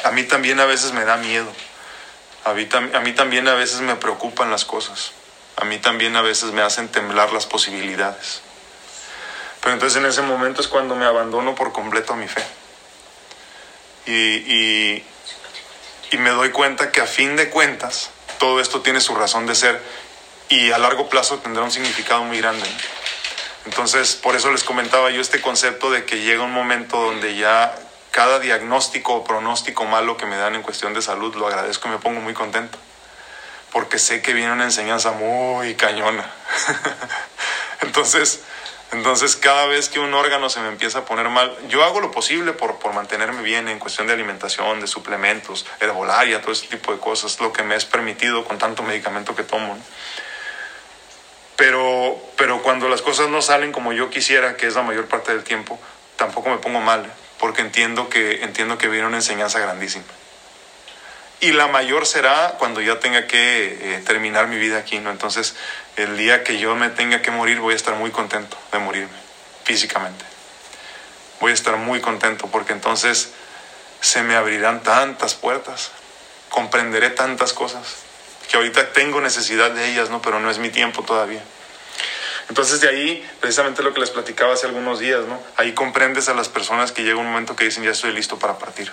A 0.04 0.10
mí 0.12 0.24
también 0.24 0.60
a 0.60 0.66
veces 0.66 0.92
me 0.92 1.04
da 1.04 1.16
miedo. 1.16 1.52
A 2.44 2.54
mí, 2.54 2.68
a 2.72 3.00
mí 3.00 3.12
también 3.12 3.48
a 3.48 3.54
veces 3.54 3.80
me 3.80 3.96
preocupan 3.96 4.50
las 4.50 4.64
cosas. 4.64 5.12
A 5.56 5.64
mí 5.64 5.78
también 5.78 6.16
a 6.16 6.22
veces 6.22 6.52
me 6.52 6.62
hacen 6.62 6.88
temblar 6.88 7.32
las 7.32 7.46
posibilidades. 7.46 8.42
Pero 9.60 9.74
entonces 9.74 9.98
en 9.98 10.06
ese 10.06 10.22
momento 10.22 10.60
es 10.60 10.68
cuando 10.68 10.94
me 10.94 11.04
abandono 11.04 11.54
por 11.54 11.72
completo 11.72 12.12
a 12.12 12.16
mi 12.16 12.28
fe. 12.28 12.44
Y, 14.06 15.04
me 16.18 16.30
doy 16.30 16.50
cuenta 16.50 16.90
que 16.90 17.00
a 17.00 17.06
fin 17.06 17.36
de 17.36 17.48
cuentas 17.50 18.10
todo 18.38 18.60
esto 18.60 18.80
tiene 18.80 19.00
su 19.00 19.14
razón 19.14 19.46
de 19.46 19.54
ser 19.54 19.80
y 20.48 20.72
a 20.72 20.78
largo 20.78 21.08
plazo 21.08 21.38
tendrá 21.38 21.62
un 21.62 21.70
significado 21.70 22.24
muy 22.24 22.38
grande. 22.38 22.66
Entonces, 23.68 24.14
por 24.14 24.34
eso 24.34 24.50
les 24.50 24.64
comentaba 24.64 25.10
yo 25.10 25.20
este 25.20 25.42
concepto 25.42 25.90
de 25.90 26.06
que 26.06 26.20
llega 26.20 26.42
un 26.42 26.52
momento 26.52 27.02
donde 27.02 27.36
ya 27.36 27.78
cada 28.10 28.38
diagnóstico 28.38 29.16
o 29.16 29.24
pronóstico 29.24 29.84
malo 29.84 30.16
que 30.16 30.24
me 30.24 30.38
dan 30.38 30.54
en 30.54 30.62
cuestión 30.62 30.94
de 30.94 31.02
salud 31.02 31.34
lo 31.34 31.46
agradezco 31.46 31.86
y 31.86 31.90
me 31.90 31.98
pongo 31.98 32.22
muy 32.22 32.32
contento. 32.32 32.78
Porque 33.70 33.98
sé 33.98 34.22
que 34.22 34.32
viene 34.32 34.52
una 34.52 34.64
enseñanza 34.64 35.12
muy 35.12 35.74
cañona. 35.74 36.24
Entonces, 37.82 38.40
entonces, 38.90 39.36
cada 39.36 39.66
vez 39.66 39.90
que 39.90 40.00
un 40.00 40.14
órgano 40.14 40.48
se 40.48 40.60
me 40.60 40.68
empieza 40.68 41.00
a 41.00 41.04
poner 41.04 41.28
mal, 41.28 41.54
yo 41.68 41.84
hago 41.84 42.00
lo 42.00 42.10
posible 42.10 42.54
por, 42.54 42.78
por 42.78 42.94
mantenerme 42.94 43.42
bien 43.42 43.68
en 43.68 43.78
cuestión 43.78 44.06
de 44.06 44.14
alimentación, 44.14 44.80
de 44.80 44.86
suplementos, 44.86 45.66
herbolaria, 45.78 46.40
todo 46.40 46.52
ese 46.52 46.68
tipo 46.68 46.90
de 46.92 46.98
cosas, 46.98 47.38
lo 47.38 47.52
que 47.52 47.62
me 47.62 47.76
es 47.76 47.84
permitido 47.84 48.46
con 48.46 48.56
tanto 48.56 48.82
medicamento 48.82 49.36
que 49.36 49.42
tomo. 49.42 49.76
Pero, 51.59 52.16
pero 52.36 52.62
cuando 52.62 52.88
las 52.88 53.02
cosas 53.02 53.28
no 53.30 53.42
salen 53.42 53.72
como 53.72 53.92
yo 53.92 54.11
quisiera, 54.11 54.56
que 54.56 54.68
es 54.68 54.76
la 54.76 54.82
mayor 54.82 55.06
parte 55.09 55.32
del 55.32 55.42
tiempo, 55.42 55.76
tampoco 56.14 56.50
me 56.50 56.59
pongo 56.59 56.80
mal, 56.80 57.12
porque 57.40 57.62
entiendo 57.62 58.09
que, 58.09 58.44
entiendo 58.44 58.78
que 58.78 58.86
viene 58.86 59.09
una 59.09 59.16
enseñanza 59.16 59.59
grandísima. 59.59 60.04
Y 61.40 61.50
la 61.50 61.66
mayor 61.66 62.06
será 62.06 62.54
cuando 62.61 62.80
ya 62.80 63.00
tenga 63.00 63.26
que 63.26 63.76
eh, 63.96 64.02
terminar 64.06 64.46
mi 64.46 64.56
vida 64.56 64.78
aquí, 64.78 65.00
¿no? 65.00 65.11
Entonces, 65.11 65.56
el 65.96 66.16
día 66.16 66.44
que 66.44 66.61
yo 66.61 66.76
me 66.76 66.90
tenga 66.90 67.22
que 67.22 67.32
morir 67.32 67.59
voy 67.59 67.72
a 67.72 67.76
estar 67.76 67.96
muy 67.96 68.12
contento 68.12 68.56
de 68.70 68.78
morirme 68.78 69.18
físicamente. 69.64 70.24
Voy 71.40 71.50
a 71.50 71.54
estar 71.54 71.76
muy 71.76 72.00
contento 72.00 72.46
porque 72.46 72.72
entonces 72.72 73.32
se 74.00 74.22
me 74.22 74.36
abrirán 74.36 74.84
tantas 74.84 75.34
puertas, 75.34 75.90
comprenderé 76.50 77.11
tantas 77.11 77.52
cosas 77.52 78.07
que 78.49 78.57
ahorita 78.57 78.92
tengo 78.92 79.20
necesidad 79.20 79.70
de 79.70 79.92
ellas, 79.92 80.11
¿no? 80.11 80.22
Pero 80.22 80.40
no 80.40 80.51
es 80.51 80.59
mi 80.59 80.70
tiempo 80.70 81.03
todavía. 81.03 81.42
Entonces 82.49 82.80
de 82.80 82.88
ahí, 82.88 83.30
precisamente 83.40 83.82
lo 83.82 83.92
que 83.92 84.01
les 84.01 84.11
platicaba 84.11 84.55
hace 84.55 84.66
algunos 84.66 84.99
días, 84.99 85.26
¿no? 85.26 85.40
Ahí 85.57 85.72
comprendes 85.72 86.28
a 86.28 86.34
las 86.34 86.49
personas 86.49 86.92
que 86.92 87.03
llega 87.03 87.18
un 87.18 87.26
momento 87.26 87.55
que 87.55 87.64
dicen 87.64 87.84
ya 87.84 87.90
estoy 87.90 88.12
listo 88.12 88.38
para 88.38 88.59
partir. 88.59 88.90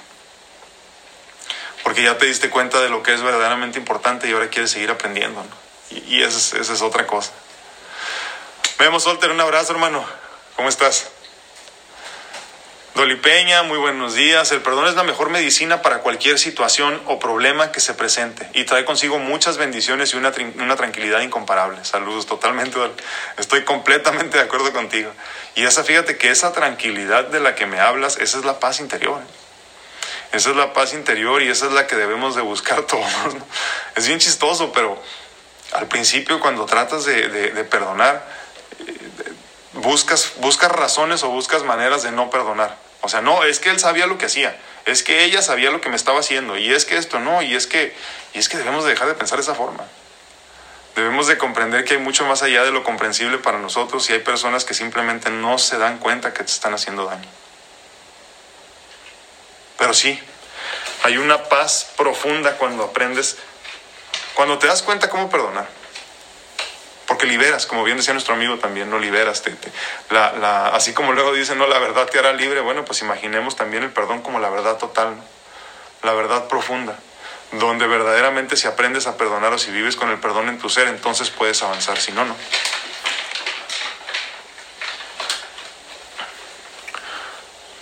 Porque 1.84 2.03
ya 2.03 2.18
te 2.18 2.26
diste 2.26 2.49
cuenta 2.49 2.82
de 2.82 2.89
lo 2.89 3.01
que 3.01 3.14
es 3.14 3.22
verdaderamente 3.22 3.80
importante 3.80 4.28
y 4.28 4.34
ahora 4.34 4.49
quieres 4.49 4.72
seguir 4.72 4.89
aprendiendo, 4.91 5.41
¿no? 5.41 5.66
Y, 6.08 6.24
esa, 6.24 6.60
es, 6.60 6.82
otra 6.82 7.08
cosa. 7.08 7.32
Vemos, 8.80 9.03
Solter, 9.03 9.32
un 9.32 9.39
abrazo, 9.39 9.72
hermano. 9.72 10.03
¿Cómo 10.56 10.68
estás? 10.68 11.10
Doli 12.96 13.18
Peña, 13.18 13.62
muy 13.64 13.78
buenos 13.78 14.16
días. 14.16 14.54
El 14.54 14.62
perdón 14.62 14.88
es 14.88 14.96
la 14.96 15.04
mejor 15.04 15.30
medicina 15.30 15.82
para 15.82 16.00
cualquier 16.00 16.39
situación 16.39 17.02
o 17.08 17.20
problema 17.20 17.74
que 17.74 17.82
se 17.82 17.93
presente 17.93 18.50
y 18.54 18.64
trae 18.64 18.86
consigo 18.86 19.20
muchas 19.20 19.58
bendiciones 19.58 20.14
y 20.14 20.18
una, 20.18 20.32
una 20.60 20.78
tranquilidad 20.78 21.20
incomparable. 21.20 21.84
Saludos, 21.84 22.26
totalmente. 22.26 22.80
Estoy 23.38 23.66
completamente 23.66 24.38
de 24.38 24.46
acuerdo 24.46 24.72
contigo. 24.72 25.12
Y 25.56 25.66
esa, 25.66 25.84
fíjate 25.84 26.18
que 26.18 26.30
esa 26.30 26.54
tranquilidad 26.54 27.26
de 27.26 27.41
la 27.41 27.54
que 27.54 27.66
me 27.66 27.82
hablas, 27.82 28.16
esa 28.18 28.38
es 28.38 28.46
la 28.46 28.62
paz 28.62 28.80
interior. 28.80 29.20
Esa 30.32 30.52
es 30.52 30.56
la 30.56 30.72
paz 30.72 30.93
interior 30.93 31.41
y 31.41 31.50
esa 31.50 31.66
es 31.66 31.74
la 31.74 31.88
que 31.88 31.98
debemos 31.98 32.34
de 32.34 32.43
buscar 32.43 32.84
todos. 32.88 33.06
Es 33.98 34.08
bien 34.08 34.20
chistoso, 34.20 34.72
pero 34.72 34.98
al 35.74 35.89
principio 35.89 36.39
cuando 36.39 36.66
tratas 36.66 37.04
de, 37.04 37.68
perdonar, 37.70 38.26
buscas, 39.74 40.32
buscas 40.38 40.72
razones 40.72 41.24
o 41.24 41.30
buscas 41.30 41.64
maneras 41.64 42.04
de 42.04 42.14
no 42.14 42.30
perdonar. 42.30 42.85
O 43.06 43.08
sea, 43.08 43.22
no, 43.22 43.43
es 43.43 43.60
que 43.60 43.70
él 43.70 43.80
sabía 43.80 44.08
lo 44.08 44.18
que 44.18 44.26
hacía, 44.26 44.58
es 44.86 45.03
que 45.03 45.26
ella 45.26 45.43
sabía 45.43 45.70
lo 45.70 45.80
que 45.80 45.89
me 45.89 45.95
estaba 45.95 46.22
haciendo, 46.22 46.58
y 46.58 46.74
es 46.74 46.86
que 46.86 46.97
esto 46.97 47.20
no, 47.20 47.43
y 47.43 47.53
es 47.53 47.68
que, 47.68 47.95
y 48.34 48.39
es 48.39 48.49
que 48.49 48.58
debemos 48.58 48.84
de 48.84 48.89
dejar 48.89 49.08
de 49.08 49.14
pensar 49.14 49.38
de 49.38 49.43
esa 49.43 49.53
forma. 49.53 49.86
Debemos 50.95 51.28
de 51.28 51.38
comprender 51.38 51.84
que 51.86 51.93
hay 51.93 51.99
mucho 51.99 52.26
más 52.26 52.41
allá 52.41 52.64
de 52.64 52.72
lo 52.72 52.84
comprensible 52.84 53.38
para 53.38 53.60
nosotros 53.60 54.10
y 54.10 54.14
hay 54.14 54.20
personas 54.20 54.66
que 54.66 54.74
simplemente 54.74 55.30
no 55.30 55.60
se 55.60 55.78
dan 55.78 55.99
cuenta 55.99 56.34
que 56.34 56.43
te 56.43 56.51
están 56.51 56.74
haciendo 56.74 57.06
daño. 57.06 57.30
Pero 59.78 59.93
sí, 59.93 60.20
hay 61.03 61.18
una 61.18 61.43
paz 61.43 61.91
profunda 61.95 62.58
cuando 62.58 62.86
aprendes, 62.86 63.38
cuando 64.34 64.58
te 64.58 64.66
das 64.66 64.82
cuenta 64.82 65.12
cómo 65.12 65.30
perdonar. 65.30 65.68
Porque 67.08 67.28
liberas, 67.28 67.66
como 67.66 67.84
bien 67.84 67.97
decía 67.97 68.14
nuestro 68.14 68.34
amigo 68.34 68.58
también, 68.58 68.89
no 68.89 68.97
liberas. 68.97 69.43
la, 70.10 70.70
así 70.70 70.93
como 70.93 71.14
luego 71.14 71.34
dicen, 71.34 71.58
no, 71.58 71.68
la 71.68 71.78
verdad 71.78 72.08
te 72.08 72.18
hará 72.18 72.34
libre. 72.34 72.62
Bueno, 72.62 72.84
pues 72.84 73.01
imaginemos 73.01 73.56
también 73.56 73.84
el 73.84 73.91
perdón 73.91 74.22
como 74.22 74.39
la 74.39 74.49
verdad 74.49 74.78
total, 74.78 75.16
la 76.01 76.14
verdad 76.14 76.47
profunda, 76.47 76.97
donde 77.51 77.86
verdaderamente 77.86 78.58
si 78.58 78.68
aprendes 78.68 79.06
a 79.06 79.18
perdonar 79.18 79.53
o 79.53 79.60
si 79.60 79.72
vives 79.72 79.95
con 79.95 80.10
el 80.10 80.18
perdón 80.20 80.49
en 80.49 80.58
tu 80.58 80.70
ser, 80.70 80.88
entonces 80.88 81.30
puedes 81.30 81.62
avanzar, 81.62 81.97
si 81.99 82.12
no, 82.12 82.26
no. 82.26 82.36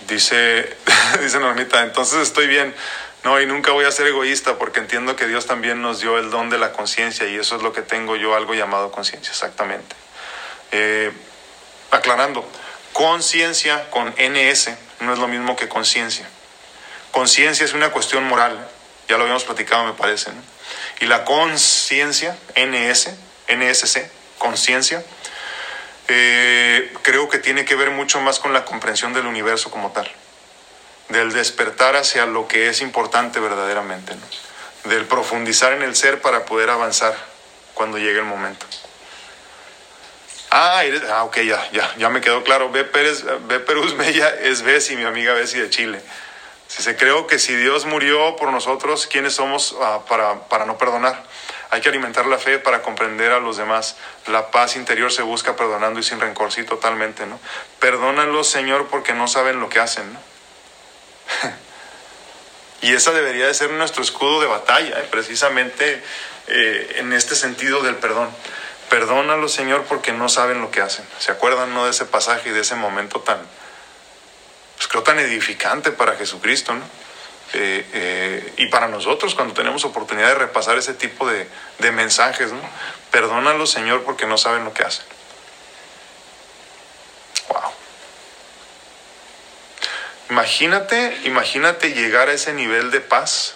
Dice, 0.06 0.76
dice 1.20 1.38
Normita, 1.38 1.82
entonces 1.82 2.18
estoy 2.20 2.46
bien. 2.46 2.74
No, 3.24 3.40
y 3.40 3.46
nunca 3.46 3.72
voy 3.72 3.86
a 3.86 3.90
ser 3.90 4.06
egoísta 4.06 4.58
porque 4.58 4.80
entiendo 4.80 5.16
que 5.16 5.26
Dios 5.26 5.46
también 5.46 5.80
nos 5.80 6.00
dio 6.00 6.18
el 6.18 6.30
don 6.30 6.50
de 6.50 6.58
la 6.58 6.72
conciencia 6.72 7.26
y 7.26 7.36
eso 7.36 7.56
es 7.56 7.62
lo 7.62 7.72
que 7.72 7.80
tengo 7.80 8.16
yo, 8.16 8.36
algo 8.36 8.52
llamado 8.52 8.92
conciencia, 8.92 9.30
exactamente. 9.30 9.96
Eh, 10.72 11.10
aclarando, 11.90 12.46
conciencia 12.92 13.88
con 13.88 14.14
NS 14.18 14.72
no 15.00 15.14
es 15.14 15.18
lo 15.18 15.26
mismo 15.26 15.56
que 15.56 15.68
conciencia. 15.68 16.28
Conciencia 17.12 17.64
es 17.64 17.72
una 17.72 17.90
cuestión 17.90 18.24
moral, 18.24 18.68
ya 19.08 19.16
lo 19.16 19.22
habíamos 19.22 19.44
platicado 19.44 19.84
me 19.84 19.94
parece, 19.94 20.30
y 21.00 21.06
la 21.06 21.24
conciencia, 21.24 22.36
NS, 22.56 23.08
NSC, 23.48 24.10
conciencia, 24.36 25.02
eh, 26.08 26.92
creo 27.00 27.30
que 27.30 27.38
tiene 27.38 27.64
que 27.64 27.74
ver 27.74 27.90
mucho 27.90 28.20
más 28.20 28.38
con 28.38 28.52
la 28.52 28.66
comprensión 28.66 29.14
del 29.14 29.24
universo 29.24 29.70
como 29.70 29.92
tal 29.92 30.12
del 31.08 31.32
despertar 31.32 31.96
hacia 31.96 32.26
lo 32.26 32.48
que 32.48 32.68
es 32.68 32.80
importante 32.80 33.40
verdaderamente, 33.40 34.14
del 34.84 35.06
profundizar 35.06 35.72
en 35.72 35.82
el 35.82 35.94
ser 35.96 36.20
para 36.20 36.44
poder 36.44 36.70
avanzar 36.70 37.14
cuando 37.74 37.98
llegue 37.98 38.18
el 38.18 38.24
momento. 38.24 38.66
Ah, 40.50 40.84
eres, 40.84 41.02
ah, 41.10 41.24
ok, 41.24 41.38
ya, 41.38 41.68
ya, 41.72 41.94
ya 41.96 42.08
me 42.10 42.20
quedó 42.20 42.44
claro. 42.44 42.70
B. 42.70 42.84
Pérez, 42.84 43.24
B. 43.48 43.58
Perus 43.60 43.94
Mella 43.96 44.28
es 44.28 44.62
Bessie, 44.62 44.96
mi 44.96 45.04
amiga 45.04 45.34
Bessie 45.34 45.60
de 45.60 45.70
Chile. 45.70 46.00
Si 46.68 46.82
se 46.82 46.96
creo 46.96 47.26
que 47.26 47.38
si 47.38 47.54
Dios 47.54 47.86
murió 47.86 48.36
por 48.36 48.50
nosotros, 48.50 49.06
¿quiénes 49.06 49.34
somos 49.34 49.76
ah, 49.80 50.00
para, 50.08 50.48
para 50.48 50.64
no 50.64 50.78
perdonar? 50.78 51.24
Hay 51.70 51.80
que 51.80 51.88
alimentar 51.88 52.26
la 52.26 52.38
fe 52.38 52.60
para 52.60 52.82
comprender 52.82 53.32
a 53.32 53.40
los 53.40 53.56
demás. 53.56 53.96
La 54.28 54.52
paz 54.52 54.76
interior 54.76 55.10
se 55.10 55.22
busca 55.22 55.56
perdonando 55.56 55.98
y 55.98 56.04
sin 56.04 56.20
rencor, 56.20 56.52
sí, 56.52 56.62
totalmente, 56.62 57.26
¿no? 57.26 57.40
Perdónalos, 57.80 58.48
Señor, 58.48 58.86
porque 58.86 59.12
no 59.12 59.26
saben 59.26 59.58
lo 59.58 59.68
que 59.68 59.80
hacen, 59.80 60.12
¿no? 60.12 60.33
y 62.82 62.92
esa 62.92 63.12
debería 63.12 63.46
de 63.46 63.54
ser 63.54 63.70
nuestro 63.70 64.02
escudo 64.02 64.40
de 64.40 64.46
batalla, 64.46 65.00
¿eh? 65.00 65.08
precisamente 65.10 66.02
eh, 66.48 66.96
en 66.96 67.12
este 67.12 67.34
sentido 67.34 67.82
del 67.82 67.96
perdón. 67.96 68.28
Perdónalo, 68.90 69.48
Señor, 69.48 69.84
porque 69.88 70.12
no 70.12 70.28
saben 70.28 70.60
lo 70.60 70.70
que 70.70 70.80
hacen. 70.80 71.04
¿Se 71.18 71.32
acuerdan 71.32 71.74
no 71.74 71.84
de 71.84 71.90
ese 71.90 72.04
pasaje 72.04 72.50
y 72.50 72.52
de 72.52 72.60
ese 72.60 72.74
momento 72.74 73.20
tan, 73.20 73.38
pues 74.76 75.04
tan 75.04 75.18
edificante 75.18 75.90
para 75.90 76.16
Jesucristo, 76.16 76.74
¿no? 76.74 76.84
Eh, 77.56 78.52
y 78.56 78.66
para 78.66 78.88
nosotros 78.88 79.34
cuando 79.34 79.54
tenemos 79.54 79.84
oportunidad 79.84 80.28
de 80.28 80.34
repasar 80.34 80.76
ese 80.76 80.92
tipo 80.92 81.28
de, 81.28 81.46
mensajes, 81.92 82.52
¿no? 82.52 82.60
Perdónalo, 83.10 83.66
Señor, 83.66 84.02
porque 84.02 84.26
no 84.26 84.36
saben 84.38 84.64
lo 84.64 84.74
que 84.74 84.82
hacen. 84.82 85.04
Imagínate, 90.30 91.20
imagínate 91.24 91.92
llegar 91.92 92.28
a 92.28 92.32
ese 92.32 92.52
nivel 92.54 92.90
de 92.90 93.00
paz, 93.00 93.54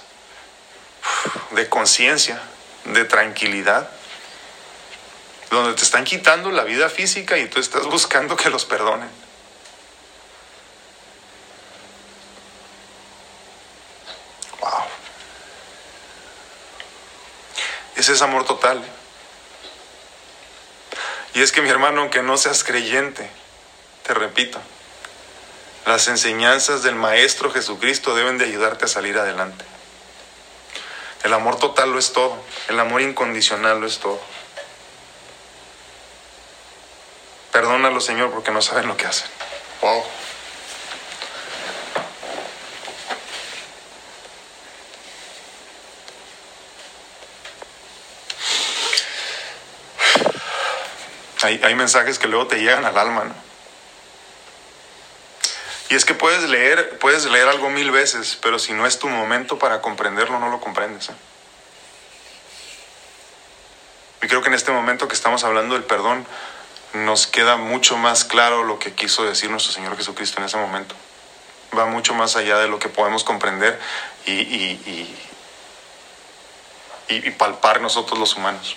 de 1.53 1.69
conciencia, 1.69 2.41
de 2.85 3.05
tranquilidad, 3.05 3.91
donde 5.51 5.75
te 5.75 5.83
están 5.83 6.05
quitando 6.05 6.51
la 6.51 6.65
vida 6.65 6.91
física 6.91 7.39
y 7.39 7.49
tú 7.49 7.59
estás 7.59 7.87
buscando 7.87 8.37
que 8.37 8.51
los 8.51 8.67
perdonen. 8.67 9.09
Wow. 14.61 14.85
Ese 17.97 18.13
es 18.13 18.21
amor 18.21 18.45
total. 18.45 18.85
Y 21.35 21.41
es 21.41 21.51
que 21.51 21.63
mi 21.63 21.71
hermano, 21.71 22.03
aunque 22.03 22.23
no 22.23 22.37
seas 22.37 22.63
creyente, 22.63 23.31
te 24.03 24.13
repito, 24.13 24.61
las 25.89 26.07
enseñanzas 26.07 26.83
del 26.83 26.97
Maestro 26.97 27.51
Jesucristo 27.51 28.15
deben 28.15 28.37
de 28.37 28.45
ayudarte 28.45 28.85
a 28.85 28.89
salir 28.89 29.17
adelante. 29.17 29.65
El 31.25 31.33
amor 31.33 31.59
total 31.59 31.91
lo 31.93 31.99
es 31.99 32.13
todo, 32.13 32.37
el 32.69 32.79
amor 32.79 33.01
incondicional 33.01 33.81
lo 33.81 33.87
es 33.87 33.99
todo. 33.99 34.21
Perdónalo, 37.53 38.03
Señor, 38.03 38.31
porque 38.31 38.51
no 38.51 38.61
saben 38.61 38.87
lo 38.87 38.99
que 38.99 39.07
hacen. 39.07 39.29
Wow. 39.81 40.05
Hay, 51.41 51.61
hay 51.65 51.75
mensajes 51.75 52.19
que 52.19 52.29
luego 52.29 52.47
te 52.47 52.61
llegan 52.61 52.85
al 52.85 52.99
alma, 52.99 53.25
¿no? 53.25 53.58
Y 55.91 55.95
es 55.95 56.05
que 56.05 56.15
puedes 56.15 56.49
leer, 56.49 56.99
puedes 56.99 57.25
leer 57.25 57.49
algo 57.49 57.71
mil 57.71 57.91
veces, 57.91 58.39
pero 58.43 58.59
si 58.59 58.73
no 58.73 58.87
es 58.87 58.99
tu 58.99 59.09
momento 59.09 59.59
para 59.59 59.81
comprenderlo, 59.81 60.39
no 60.39 60.51
lo 60.51 60.61
comprendes. 60.61 61.09
¿eh? 61.09 61.15
Y 64.23 64.29
creo 64.29 64.43
que 64.43 64.49
en 64.49 64.55
este 64.55 64.71
momento 64.71 65.09
que 65.09 65.15
estamos 65.15 65.45
hablando 65.45 65.75
del 65.75 65.85
perdón, 65.85 66.27
nos 66.93 67.27
queda 67.27 67.57
mucho 67.57 67.97
más 67.97 68.25
claro 68.25 68.65
lo 68.65 68.79
que 68.79 68.93
quiso 68.93 69.25
decir 69.25 69.51
nuestro 69.51 69.73
Señor 69.73 69.97
Jesucristo 69.97 70.41
en 70.41 70.47
ese 70.47 70.57
momento. 70.59 70.95
Va 71.77 71.87
mucho 71.87 72.15
más 72.15 72.37
allá 72.37 72.59
de 72.59 72.69
lo 72.69 72.79
que 72.79 72.89
podemos 72.89 73.25
comprender 73.25 73.79
y, 74.27 74.33
y, 74.33 75.17
y, 77.09 77.15
y 77.15 77.31
palpar 77.33 77.81
nosotros 77.81 78.19
los 78.19 78.37
humanos. 78.37 78.77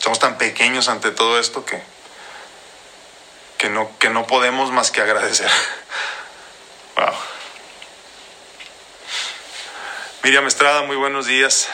Somos 0.00 0.18
tan 0.18 0.38
pequeños 0.38 0.88
ante 0.88 1.10
todo 1.10 1.38
esto 1.38 1.64
que, 1.64 1.82
que 3.64 3.70
no, 3.70 3.90
que 3.98 4.10
no 4.10 4.26
podemos 4.26 4.70
más 4.72 4.90
que 4.90 5.00
agradecer. 5.00 5.50
Wow. 6.96 7.12
Miriam 10.22 10.46
Estrada, 10.46 10.82
muy 10.82 10.94
buenos 10.94 11.26
días. 11.26 11.68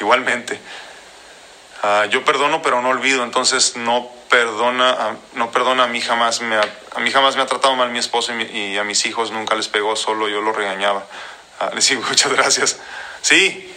Igualmente. 0.00 0.58
Ah, 1.82 2.06
yo 2.08 2.24
perdono, 2.24 2.62
pero 2.62 2.80
no 2.80 2.88
olvido. 2.88 3.24
Entonces 3.24 3.76
no 3.76 4.10
perdona, 4.30 5.16
no 5.34 5.50
perdona 5.50 5.84
a 5.84 5.86
mí 5.88 6.00
jamás 6.00 6.40
me 6.40 6.56
ha, 6.56 6.64
a 6.94 7.00
mí 7.00 7.10
jamás 7.10 7.36
me 7.36 7.42
ha 7.42 7.46
tratado 7.46 7.74
mal 7.74 7.90
mi 7.90 7.98
esposo 7.98 8.32
y, 8.32 8.78
a 8.78 8.84
mis 8.84 9.04
hijos 9.04 9.32
nunca 9.32 9.54
les 9.56 9.68
pegó, 9.68 9.96
solo 9.96 10.28
yo 10.28 10.40
lo 10.40 10.52
regañaba. 10.52 11.04
Ah, 11.58 11.70
les 11.74 11.88
digo 11.88 12.02
muchas 12.08 12.32
gracias. 12.32 12.78
Sí. 13.20 13.74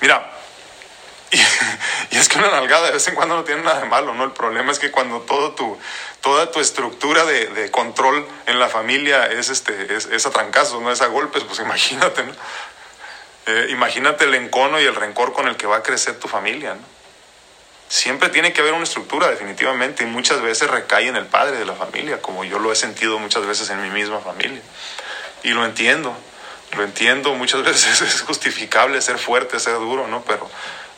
Mira, 0.00 0.30
y, 2.10 2.16
es 2.16 2.28
que 2.28 2.38
una 2.38 2.50
nalgada 2.50 2.86
de 2.86 2.92
vez 2.92 3.06
en 3.06 3.14
cuando 3.14 3.36
no 3.36 3.44
tiene 3.44 3.62
nada 3.62 3.80
de 3.80 3.86
malo, 3.86 4.14
¿no? 4.14 4.24
El 4.24 4.32
problema 4.32 4.72
es 4.72 4.78
que 4.78 4.90
cuando 4.90 5.20
todo 5.20 5.52
tu, 5.52 5.78
toda 6.20 6.50
tu 6.50 6.60
estructura 6.60 7.24
de, 7.24 7.70
control 7.70 8.26
en 8.46 8.58
la 8.58 8.68
familia 8.68 9.26
es, 9.26 9.48
este, 9.48 9.94
es, 9.94 10.26
a 10.26 10.30
trancazos, 10.30 10.82
no 10.82 10.90
es 10.90 11.00
a 11.02 11.06
golpes, 11.06 11.44
pues 11.44 11.60
imagínate, 11.60 12.24
¿no? 12.24 12.32
Eh, 13.46 13.68
imagínate 13.70 14.24
el 14.24 14.34
encono 14.34 14.80
y 14.80 14.84
el 14.84 14.94
rencor 14.94 15.32
con 15.32 15.48
el 15.48 15.56
que 15.56 15.66
va 15.66 15.78
a 15.78 15.82
crecer 15.82 16.18
tu 16.18 16.28
familia, 16.28 16.74
¿no? 16.74 17.00
Siempre 17.88 18.28
tiene 18.28 18.52
que 18.52 18.60
haber 18.60 18.72
una 18.72 18.84
estructura, 18.84 19.28
definitivamente, 19.28 20.04
y 20.04 20.06
muchas 20.06 20.40
veces 20.42 20.70
recae 20.70 21.08
en 21.08 21.16
el 21.16 21.26
padre 21.26 21.58
de 21.58 21.64
la 21.64 21.74
familia, 21.74 22.22
como 22.22 22.44
yo 22.44 22.60
lo 22.60 22.70
he 22.70 22.76
sentido 22.76 23.18
muchas 23.18 23.44
veces 23.44 23.68
en 23.70 23.82
mi 23.82 23.90
misma 23.90 24.20
familia. 24.20 24.62
Y 25.42 25.50
lo 25.50 25.64
entiendo, 25.64 26.16
lo 26.76 26.84
entiendo, 26.84 27.34
muchas 27.34 27.62
veces 27.64 28.00
es 28.00 28.22
justificable 28.22 29.00
ser 29.02 29.18
fuerte, 29.18 29.58
ser 29.58 29.74
duro, 29.74 30.06
¿no? 30.06 30.22
Pero 30.22 30.48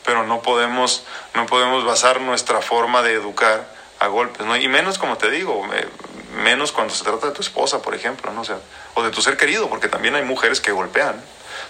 pero 0.05 0.23
no 0.25 0.41
podemos, 0.41 1.05
no 1.33 1.45
podemos 1.45 1.85
basar 1.85 2.21
nuestra 2.21 2.61
forma 2.61 3.01
de 3.01 3.13
educar 3.13 3.67
a 3.99 4.07
golpes, 4.07 4.45
¿no? 4.45 4.55
Y 4.57 4.67
menos, 4.67 4.97
como 4.97 5.17
te 5.17 5.29
digo, 5.29 5.65
menos 6.43 6.71
cuando 6.71 6.93
se 6.93 7.03
trata 7.03 7.27
de 7.27 7.33
tu 7.33 7.41
esposa, 7.41 7.81
por 7.81 7.95
ejemplo, 7.95 8.31
¿no? 8.31 8.41
O, 8.41 8.45
sea, 8.45 8.57
o 8.95 9.03
de 9.03 9.11
tu 9.11 9.21
ser 9.21 9.37
querido, 9.37 9.69
porque 9.69 9.87
también 9.87 10.15
hay 10.15 10.23
mujeres 10.23 10.59
que 10.61 10.71
golpean, 10.71 11.23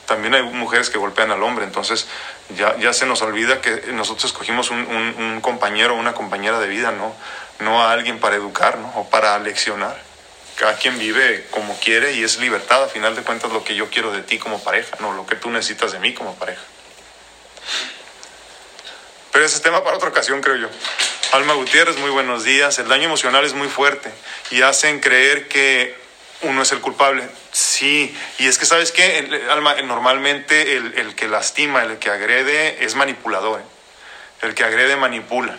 también 0.05 0.33
hay 0.33 0.43
mujeres 0.43 0.89
que 0.89 0.97
golpean 0.97 1.31
al 1.31 1.43
hombre, 1.43 1.65
entonces 1.65 2.07
ya, 2.55 2.75
ya 2.77 2.93
se 2.93 3.05
nos 3.05 3.21
olvida 3.21 3.61
que 3.61 3.91
nosotros 3.93 4.25
escogimos 4.25 4.71
un, 4.71 4.79
un, 4.79 5.15
un 5.23 5.41
compañero 5.41 5.93
o 5.95 5.97
una 5.97 6.13
compañera 6.13 6.59
de 6.59 6.67
vida, 6.67 6.91
¿no? 6.91 7.13
no 7.59 7.81
a 7.81 7.91
alguien 7.91 8.19
para 8.19 8.35
educar 8.35 8.77
¿no? 8.77 8.91
o 8.95 9.09
para 9.09 9.37
leccionar. 9.39 9.97
Cada 10.55 10.75
quien 10.75 10.99
vive 10.99 11.47
como 11.49 11.75
quiere 11.79 12.13
y 12.13 12.23
es 12.23 12.37
libertad, 12.37 12.83
a 12.83 12.87
final 12.87 13.15
de 13.15 13.23
cuentas, 13.23 13.51
lo 13.51 13.63
que 13.63 13.75
yo 13.75 13.89
quiero 13.89 14.11
de 14.11 14.21
ti 14.21 14.37
como 14.37 14.63
pareja, 14.63 14.97
no 14.99 15.13
lo 15.13 15.25
que 15.25 15.35
tú 15.35 15.49
necesitas 15.49 15.91
de 15.91 15.99
mí 15.99 16.13
como 16.13 16.35
pareja. 16.35 16.61
Pero 19.33 19.45
ese 19.45 19.55
es 19.55 19.61
tema 19.63 19.83
para 19.83 19.97
otra 19.97 20.09
ocasión, 20.09 20.41
creo 20.41 20.55
yo. 20.57 20.69
Alma 21.31 21.53
Gutiérrez, 21.53 21.97
muy 21.97 22.11
buenos 22.11 22.43
días. 22.43 22.77
El 22.77 22.87
daño 22.87 23.05
emocional 23.05 23.43
es 23.43 23.55
muy 23.55 23.67
fuerte 23.67 24.11
y 24.51 24.61
hacen 24.61 24.99
creer 24.99 25.47
que 25.47 25.97
uno 26.43 26.61
es 26.61 26.71
el 26.71 26.81
culpable. 26.81 27.27
Sí, 27.51 28.15
y 28.37 28.45
es 28.45 28.59
que, 28.59 28.67
¿sabes 28.67 28.91
qué? 28.91 29.41
Alma, 29.49 29.73
normalmente 29.81 30.77
el, 30.77 31.15
que 31.15 31.27
lastima, 31.27 31.81
el 31.81 31.97
que 31.97 32.11
agrede, 32.11 32.85
es 32.85 32.93
manipulador. 32.93 33.63
El 34.43 34.53
que 34.53 34.65
agrede 34.65 34.97
manipula. 34.97 35.57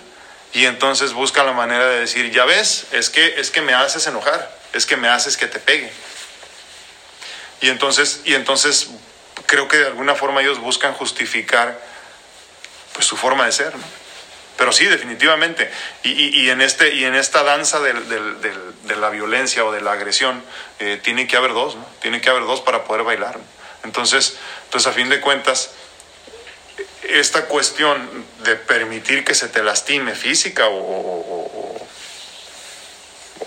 Y 0.53 0.67
entonces 0.67 1.13
busca 1.13 1.43
la 1.43 1.53
manera 1.53 1.85
de 1.89 1.99
decir, 1.99 2.31
ya 2.31 2.45
ves, 2.45 2.87
es 2.93 3.11
que, 3.11 3.41
es 3.41 3.51
que 3.51 3.61
me 3.61 3.75
haces 3.75 4.07
enojar, 4.07 4.57
es 4.73 4.87
que 4.87 4.97
me 4.97 5.09
haces 5.09 5.37
que 5.37 5.49
te 5.49 5.59
pegue. 5.59 5.91
Y 7.61 7.71
entonces, 7.71 8.21
y 8.25 8.35
entonces 8.35 8.91
creo 9.47 9.67
que 9.67 9.79
de 9.79 9.87
alguna 9.87 10.15
forma 10.15 10.43
ellos 10.43 10.61
buscan 10.61 10.93
justificar 10.93 11.94
pues, 12.95 13.05
su 13.07 13.17
forma 13.17 13.45
de 13.45 13.53
ser. 13.53 13.77
¿no? 13.77 13.85
Pero 14.57 14.73
sí, 14.73 14.87
definitivamente. 14.87 15.71
Y, 16.05 16.49
en, 16.49 16.61
este, 16.61 16.95
y 16.95 17.05
en 17.05 17.15
esta 17.15 17.43
danza 17.43 17.81
de 17.81 18.97
la 18.97 19.11
violencia 19.11 19.65
o 19.65 19.73
de 19.73 19.81
la 19.81 19.93
agresión, 19.93 20.43
eh, 20.79 20.99
tiene 21.03 21.27
que 21.27 21.37
haber 21.37 21.53
dos, 21.53 21.75
¿no? 21.75 21.85
Tiene 22.01 22.21
que 22.21 22.31
haber 22.31 22.45
dos 22.45 22.61
para 22.61 22.85
poder 22.85 23.03
bailar. 23.03 23.37
Entonces, 23.83 24.37
entonces, 24.65 24.91
a 24.91 24.95
fin 24.95 25.09
de 25.09 25.21
cuentas, 25.21 25.73
esta 27.03 27.47
cuestión 27.47 28.25
de 28.45 28.55
permitir 28.55 29.25
que 29.25 29.35
se 29.35 29.49
te 29.49 29.63
lastime 29.63 30.15
física 30.15 30.69
o, 30.69 30.79
o, 30.79 31.87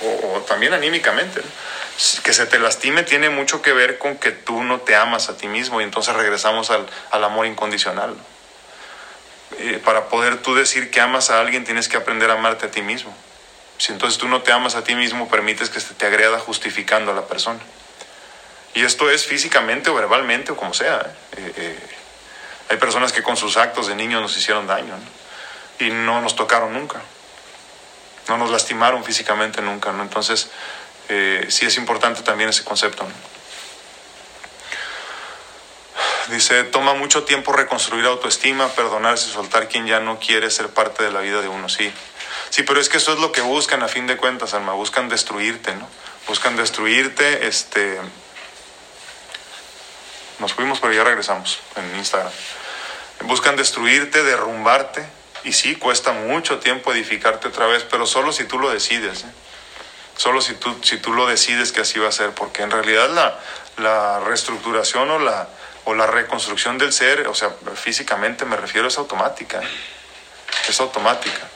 o, 0.02 0.36
o 0.36 0.42
también 0.42 0.74
anímicamente, 0.74 1.40
¿no? 1.40 1.68
que 2.24 2.34
se 2.34 2.46
te 2.46 2.60
lastime 2.60 3.02
tiene 3.02 3.30
mucho 3.30 3.64
que 3.64 3.74
ver 3.74 3.98
con 3.98 4.18
que 4.18 4.32
tú 4.32 4.64
no 4.64 4.82
te 4.82 4.96
amas 4.96 5.30
a 5.30 5.38
ti 5.38 5.48
mismo 5.48 5.82
y 5.82 5.84
entonces 5.84 6.14
regresamos 6.14 6.70
al, 6.70 6.86
al 7.10 7.24
amor 7.24 7.48
incondicional. 7.48 8.16
Eh, 9.60 9.82
para 9.84 10.10
poder 10.10 10.42
tú 10.42 10.56
decir 10.56 10.92
que 10.92 11.00
amas 11.00 11.30
a 11.30 11.40
alguien 11.40 11.64
tienes 11.64 11.88
que 11.88 11.98
aprender 11.98 12.30
a 12.30 12.34
amarte 12.34 12.66
a 12.66 12.72
ti 12.72 12.82
mismo. 12.82 13.16
Si 13.78 13.92
entonces 13.94 14.20
tú 14.20 14.28
no 14.28 14.42
te 14.42 14.52
amas 14.52 14.76
a 14.76 14.84
ti 14.84 14.94
mismo, 14.94 15.30
permites 15.30 15.70
que 15.70 15.80
se 15.80 15.94
te 15.94 16.06
agreda 16.06 16.40
justificando 16.40 17.12
a 17.12 17.16
la 17.16 17.28
persona. 17.28 17.60
Y 18.74 18.84
esto 18.84 19.10
es 19.10 19.26
físicamente 19.26 19.90
o 19.90 19.96
verbalmente 19.96 20.52
o 20.52 20.58
como 20.58 20.74
sea. 20.74 21.14
¿eh? 21.38 21.54
Eh, 21.56 21.80
hay 22.70 22.78
personas 22.78 23.14
que 23.14 23.24
con 23.24 23.38
sus 23.38 23.56
actos 23.58 23.88
de 23.88 23.96
niños 23.96 24.22
nos 24.22 24.36
hicieron 24.38 24.68
daño 24.68 24.94
y 25.80 25.90
no 25.90 26.22
nos 26.22 26.36
tocaron 26.36 26.74
nunca. 26.74 27.02
No 28.28 28.38
nos 28.38 28.52
lastimaron 28.52 29.04
físicamente 29.06 29.62
nunca. 29.62 29.94
¿no? 29.94 30.04
Entonces, 30.04 30.50
sí 31.48 31.66
es 31.66 31.78
importante 31.78 32.22
también 32.24 32.50
ese 32.50 32.66
concepto. 32.66 33.08
Dice, 36.30 36.66
toma 36.66 36.94
mucho 36.94 37.24
tiempo 37.24 37.54
reconstruir 37.54 38.06
autoestima, 38.06 38.68
perdonarse, 38.70 39.30
soltar 39.30 39.70
quien 39.70 39.88
ya 39.88 40.00
no 40.02 40.20
quiere 40.20 40.50
ser 40.52 40.70
parte 40.70 41.04
de 41.04 41.12
la 41.12 41.22
vida 41.22 41.42
de 41.42 41.48
uno, 41.48 41.70
sí. 41.70 41.92
Sí, 42.50 42.64
pero 42.64 42.82
es 42.82 42.90
que 42.90 42.98
eso 42.98 43.14
es 43.14 43.20
lo 43.20 43.32
que 43.32 43.42
buscan 43.42 43.82
a 43.82 43.88
fin 43.88 44.08
de 44.08 44.18
cuentas, 44.18 44.54
Alma, 44.54 44.74
buscan 44.74 45.08
destruirte, 45.08 45.74
¿no? 45.76 45.88
Buscan 46.28 46.58
destruirte, 46.58 47.48
este... 47.48 48.00
Nos 50.40 50.54
fuimos, 50.54 50.80
pero 50.80 50.94
ya 50.94 51.04
regresamos 51.04 51.60
en 51.78 51.96
Instagram. 51.98 52.32
Buscan 53.22 53.56
destruirte, 53.56 54.24
derrumbarte, 54.24 55.08
y 55.46 55.54
sí, 55.54 55.76
cuesta 55.76 56.12
mucho 56.12 56.60
tiempo 56.60 56.92
edificarte 56.92 57.48
otra 57.48 57.68
vez, 57.68 57.84
pero 57.90 58.06
solo 58.06 58.34
si 58.34 58.44
tú 58.44 58.60
lo 58.60 58.70
decides, 58.70 59.24
¿eh? 59.24 59.32
Solo 60.18 60.42
si 60.42 60.56
tú, 60.56 60.76
si 60.84 60.98
tú 60.98 61.14
lo 61.14 61.28
decides 61.28 61.72
que 61.72 61.82
así 61.82 62.00
va 62.00 62.10
a 62.10 62.12
ser, 62.12 62.32
porque 62.32 62.64
en 62.64 62.72
realidad 62.72 63.10
la, 63.10 63.40
la 63.78 64.20
reestructuración 64.20 65.10
o 65.12 65.20
la, 65.20 65.48
o 65.88 65.96
la 65.96 66.06
reconstrucción 66.06 66.78
del 66.78 66.92
ser, 66.92 67.30
o 67.30 67.34
sea, 67.34 67.50
físicamente 67.76 68.44
me 68.44 68.58
refiero, 68.58 68.90
es 68.90 68.98
automática. 68.98 69.62
Es 70.68 70.82
automática. 70.82 71.48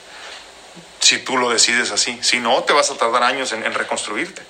Si 1.01 1.17
tú 1.17 1.35
lo 1.35 1.49
decides 1.49 1.91
así. 1.91 2.17
Si 2.23 2.39
no, 2.39 2.63
te 2.63 2.71
vas 2.71 2.89
a 2.91 2.95
tardar 2.95 3.23
años 3.23 3.51
en, 3.51 3.73
reconstruirte. 3.73 4.41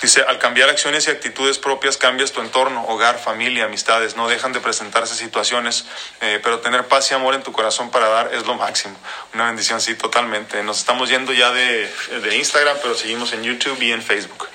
Dice, 0.00 0.22
al 0.22 0.38
cambiar 0.38 0.68
acciones 0.68 1.08
y 1.08 1.10
actitudes 1.10 1.58
propias 1.58 1.96
cambias 1.96 2.30
tu 2.30 2.40
entorno, 2.40 2.84
hogar, 2.86 3.18
familia, 3.18 3.64
amistades. 3.64 4.14
No 4.14 4.28
dejan 4.28 4.52
de 4.52 4.60
presentarse 4.60 5.16
situaciones, 5.16 5.86
eh, 6.20 6.38
pero 6.40 6.60
tener 6.60 6.86
paz 6.86 7.10
y 7.10 7.14
amor 7.14 7.34
en 7.34 7.42
tu 7.42 7.50
corazón 7.50 7.90
para 7.90 8.06
dar 8.06 8.32
es 8.32 8.46
lo 8.46 8.54
máximo. 8.54 8.96
Una 9.34 9.46
bendición, 9.46 9.80
sí, 9.80 9.96
totalmente. 9.96 10.62
Nos 10.62 10.78
estamos 10.78 11.08
yendo 11.08 11.32
ya 11.32 11.50
de, 11.50 11.92
de 12.22 12.36
Instagram, 12.36 12.76
pero 12.80 12.94
seguimos 12.94 13.32
en 13.32 13.42
YouTube 13.42 13.82
y 13.82 13.90
en 13.90 14.02
Facebook. 14.02 14.48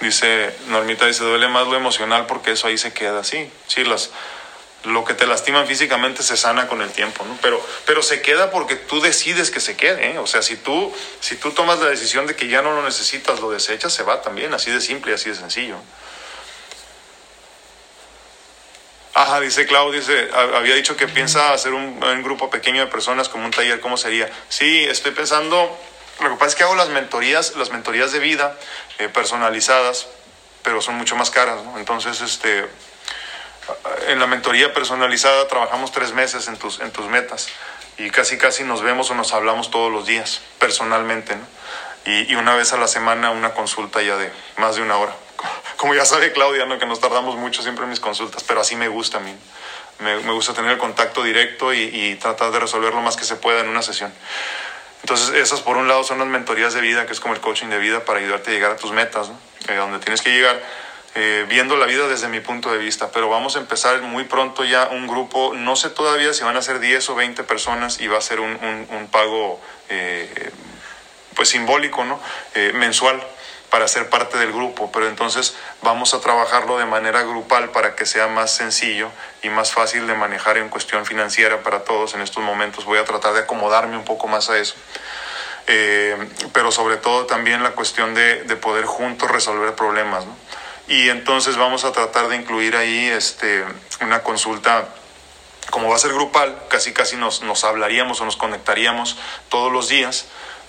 Dice 0.00 0.54
Normita, 0.68 1.06
dice, 1.06 1.24
duele 1.24 1.48
más 1.48 1.66
lo 1.66 1.76
emocional 1.76 2.26
porque 2.26 2.52
eso 2.52 2.68
ahí 2.68 2.78
se 2.78 2.92
queda 2.92 3.20
así. 3.20 3.50
Sí, 3.66 3.82
las, 3.84 4.10
lo 4.84 5.04
que 5.04 5.14
te 5.14 5.26
lastiman 5.26 5.66
físicamente 5.66 6.22
se 6.22 6.36
sana 6.36 6.68
con 6.68 6.82
el 6.82 6.90
tiempo, 6.90 7.24
¿no? 7.24 7.36
Pero, 7.42 7.60
pero 7.84 8.02
se 8.02 8.22
queda 8.22 8.50
porque 8.50 8.76
tú 8.76 9.00
decides 9.00 9.50
que 9.50 9.58
se 9.58 9.76
quede, 9.76 10.12
¿eh? 10.12 10.18
O 10.18 10.26
sea, 10.26 10.42
si 10.42 10.56
tú, 10.56 10.94
si 11.20 11.36
tú 11.36 11.50
tomas 11.50 11.80
la 11.80 11.88
decisión 11.88 12.26
de 12.28 12.36
que 12.36 12.46
ya 12.46 12.62
no 12.62 12.72
lo 12.72 12.82
necesitas, 12.82 13.40
lo 13.40 13.50
desechas, 13.50 13.92
se 13.92 14.04
va 14.04 14.22
también, 14.22 14.54
así 14.54 14.70
de 14.70 14.80
simple 14.80 15.14
así 15.14 15.30
de 15.30 15.36
sencillo. 15.36 15.76
Ajá, 19.14 19.40
dice 19.40 19.66
Claudio, 19.66 19.98
dice, 19.98 20.30
había 20.32 20.76
dicho 20.76 20.96
que 20.96 21.08
piensa 21.08 21.52
hacer 21.52 21.72
un, 21.72 22.00
un 22.00 22.22
grupo 22.22 22.50
pequeño 22.50 22.82
de 22.82 22.86
personas 22.86 23.28
como 23.28 23.46
un 23.46 23.50
taller, 23.50 23.80
¿cómo 23.80 23.96
sería? 23.96 24.30
Sí, 24.48 24.84
estoy 24.84 25.10
pensando 25.10 25.76
lo 26.20 26.30
que 26.30 26.36
pasa 26.36 26.46
es 26.46 26.54
que 26.56 26.64
hago 26.64 26.74
las 26.74 26.88
mentorías, 26.88 27.54
las 27.56 27.70
mentorías 27.70 28.12
de 28.12 28.18
vida 28.18 28.56
eh, 28.98 29.08
personalizadas, 29.08 30.08
pero 30.62 30.80
son 30.80 30.96
mucho 30.96 31.16
más 31.16 31.30
caras, 31.30 31.62
¿no? 31.64 31.78
Entonces, 31.78 32.20
este, 32.20 32.68
en 34.08 34.18
la 34.18 34.26
mentoría 34.26 34.72
personalizada 34.74 35.46
trabajamos 35.48 35.92
tres 35.92 36.12
meses 36.12 36.48
en 36.48 36.56
tus, 36.56 36.80
en 36.80 36.90
tus 36.90 37.06
metas 37.06 37.48
y 37.98 38.10
casi 38.10 38.38
casi 38.38 38.64
nos 38.64 38.82
vemos 38.82 39.10
o 39.10 39.14
nos 39.14 39.32
hablamos 39.32 39.70
todos 39.70 39.92
los 39.92 40.06
días, 40.06 40.40
personalmente, 40.58 41.36
¿no? 41.36 41.46
Y, 42.04 42.32
y 42.32 42.34
una 42.36 42.54
vez 42.54 42.72
a 42.72 42.78
la 42.78 42.88
semana 42.88 43.30
una 43.30 43.54
consulta 43.54 44.02
ya 44.02 44.16
de 44.16 44.32
más 44.56 44.76
de 44.76 44.82
una 44.82 44.96
hora. 44.96 45.14
Como 45.76 45.94
ya 45.94 46.04
sabe 46.04 46.32
Claudia, 46.32 46.64
¿no? 46.66 46.78
Que 46.78 46.86
nos 46.86 47.00
tardamos 47.00 47.36
mucho 47.36 47.62
siempre 47.62 47.84
en 47.84 47.90
mis 47.90 48.00
consultas, 48.00 48.42
pero 48.44 48.60
así 48.60 48.76
me 48.76 48.88
gusta 48.88 49.18
a 49.18 49.20
mí. 49.20 49.34
Me, 50.00 50.16
me 50.20 50.32
gusta 50.32 50.54
tener 50.54 50.70
el 50.72 50.78
contacto 50.78 51.22
directo 51.22 51.72
y, 51.74 51.82
y 51.82 52.14
tratar 52.16 52.50
de 52.50 52.60
resolver 52.60 52.94
lo 52.94 53.00
más 53.02 53.16
que 53.16 53.24
se 53.24 53.36
pueda 53.36 53.60
en 53.60 53.68
una 53.68 53.82
sesión. 53.82 54.12
Entonces, 55.02 55.34
esas 55.34 55.60
por 55.60 55.76
un 55.76 55.88
lado 55.88 56.04
son 56.04 56.18
las 56.18 56.28
mentorías 56.28 56.74
de 56.74 56.80
vida, 56.80 57.06
que 57.06 57.12
es 57.12 57.20
como 57.20 57.34
el 57.34 57.40
coaching 57.40 57.68
de 57.68 57.78
vida 57.78 58.04
para 58.04 58.18
ayudarte 58.18 58.50
a 58.50 58.54
llegar 58.54 58.72
a 58.72 58.76
tus 58.76 58.92
metas, 58.92 59.28
¿no? 59.28 59.38
eh, 59.68 59.76
donde 59.76 59.98
tienes 59.98 60.22
que 60.22 60.30
llegar 60.30 60.60
eh, 61.14 61.46
viendo 61.48 61.76
la 61.76 61.86
vida 61.86 62.08
desde 62.08 62.28
mi 62.28 62.40
punto 62.40 62.72
de 62.72 62.78
vista. 62.78 63.10
Pero 63.10 63.28
vamos 63.28 63.56
a 63.56 63.60
empezar 63.60 64.00
muy 64.02 64.24
pronto 64.24 64.64
ya 64.64 64.88
un 64.88 65.06
grupo, 65.06 65.52
no 65.54 65.76
sé 65.76 65.90
todavía 65.90 66.34
si 66.34 66.44
van 66.44 66.56
a 66.56 66.62
ser 66.62 66.80
10 66.80 67.10
o 67.10 67.14
20 67.14 67.44
personas 67.44 68.00
y 68.00 68.08
va 68.08 68.18
a 68.18 68.20
ser 68.20 68.40
un, 68.40 69.08
pago 69.10 69.60
eh, 69.88 70.50
pues 71.34 71.48
simbólico, 71.48 72.04
¿no? 72.04 72.20
mensual 72.74 73.22
para 73.70 73.86
ser 73.88 74.08
parte 74.08 74.38
del 74.38 74.52
grupo, 74.52 74.90
pero 74.92 75.08
entonces 75.08 75.54
vamos 75.82 76.14
a 76.14 76.20
trabajarlo 76.20 76.78
de 76.78 76.86
manera 76.86 77.22
grupal 77.22 77.70
para 77.70 77.94
que 77.94 78.06
sea 78.06 78.26
más 78.26 78.54
sencillo 78.54 79.10
y 79.42 79.50
más 79.50 79.72
fácil 79.72 80.06
de 80.06 80.14
manejar 80.14 80.56
en 80.58 80.68
cuestión 80.68 81.04
financiera 81.04 81.62
para 81.62 81.84
todos 81.84 82.14
en 82.14 82.22
estos 82.22 82.42
momentos. 82.42 82.84
Voy 82.84 82.98
a 82.98 83.04
tratar 83.04 83.34
de 83.34 83.40
acomodarme 83.40 83.96
un 83.96 84.04
poco 84.04 84.26
más 84.26 84.50
a 84.50 84.58
eso. 84.58 84.74
Eh, 85.66 86.16
pero 86.54 86.72
sobre 86.72 86.96
todo 86.96 87.26
también 87.26 87.62
la 87.62 87.72
cuestión 87.72 88.14
de, 88.14 88.44
de 88.44 88.56
poder 88.56 88.86
juntos 88.86 89.30
resolver 89.30 89.74
problemas. 89.74 90.24
¿no? 90.24 90.34
Y 90.88 91.10
entonces 91.10 91.58
vamos 91.58 91.84
a 91.84 91.92
tratar 91.92 92.28
de 92.28 92.36
incluir 92.36 92.74
ahí 92.74 93.06
este, 93.08 93.64
una 94.00 94.22
consulta 94.22 94.88
como 95.70 95.90
va 95.90 95.96
a 95.96 95.98
ser 95.98 96.14
grupal, 96.14 96.58
casi 96.68 96.94
casi 96.94 97.16
nos, 97.16 97.42
nos 97.42 97.64
hablaríamos 97.64 98.20
o 98.22 98.24
nos 98.24 98.36
conectaríamos 98.36 99.18
todos 99.50 99.70
los 99.70 99.88
días 99.88 100.26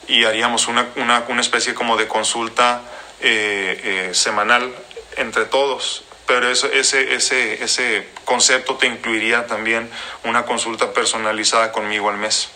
y 0.09 0.25
haríamos 0.25 0.67
una, 0.67 0.87
una, 0.95 1.23
una 1.29 1.41
especie 1.41 1.73
como 1.73 1.95
de 1.95 2.07
consulta 2.07 2.81
eh, 3.21 4.09
eh, 4.09 4.13
semanal 4.13 4.75
entre 5.17 5.45
todos. 5.45 6.03
Pero 6.25 6.49
eso, 6.49 6.67
ese, 6.67 7.15
ese, 7.15 7.63
ese 7.63 8.07
concepto 8.25 8.75
te 8.75 8.87
incluiría 8.87 9.47
también 9.47 9.89
una 10.23 10.45
consulta 10.45 10.93
personalizada 10.93 11.71
conmigo 11.71 12.09
al 12.09 12.17
mes. 12.17 12.49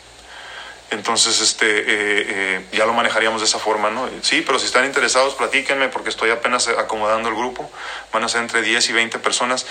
Entonces, 0.89 1.41
este, 1.41 1.65
eh, 1.67 2.65
ya 2.71 2.85
lo 2.85 2.93
manejaríamos 2.93 3.41
de 3.41 3.47
esa 3.47 3.57
forma, 3.57 3.89
¿no? 3.89 4.07
Sí, 4.21 4.43
pero 4.45 4.59
si 4.59 4.67
están 4.67 4.85
interesados, 4.85 5.33
platíquenme 5.35 5.89
porque 5.89 6.09
estoy 6.09 6.29
apenas 6.29 6.67
acomodando 6.67 7.29
el 7.29 7.35
grupo. 7.35 7.71
Van 8.11 8.23
a 8.23 8.29
ser 8.29 8.41
entre 8.41 8.61
10 8.61 8.89
y 8.89 8.93
20 8.93 9.19
personas. 9.19 9.65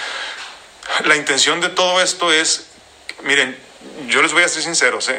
La 1.05 1.15
intención 1.15 1.61
de 1.61 1.69
todo 1.69 2.01
esto 2.01 2.33
es, 2.33 2.67
miren, 3.23 3.57
yo 4.09 4.23
les 4.23 4.33
voy 4.33 4.43
a 4.43 4.49
ser 4.49 4.63
sinceros, 4.63 5.11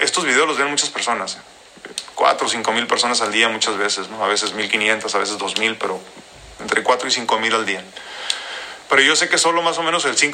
estos 0.00 0.24
videos 0.24 0.46
los 0.46 0.58
ven 0.58 0.68
muchas 0.68 0.88
personas, 0.88 1.38
4 2.20 2.46
o 2.46 2.50
5 2.50 2.72
mil 2.72 2.86
personas 2.86 3.22
al 3.22 3.32
día 3.32 3.48
muchas 3.48 3.78
veces, 3.78 4.10
¿no? 4.10 4.22
A 4.22 4.28
veces 4.28 4.52
1500, 4.52 5.14
a 5.14 5.18
veces 5.18 5.38
2000, 5.38 5.76
pero 5.76 5.98
entre 6.60 6.82
4 6.82 7.08
y 7.08 7.10
5 7.10 7.38
mil 7.38 7.54
al 7.54 7.64
día. 7.64 7.82
Pero 8.90 9.00
yo 9.00 9.16
sé 9.16 9.30
que 9.30 9.38
solo 9.38 9.62
más 9.62 9.78
o 9.78 9.82
menos 9.82 10.04
el 10.04 10.18
5 10.18 10.28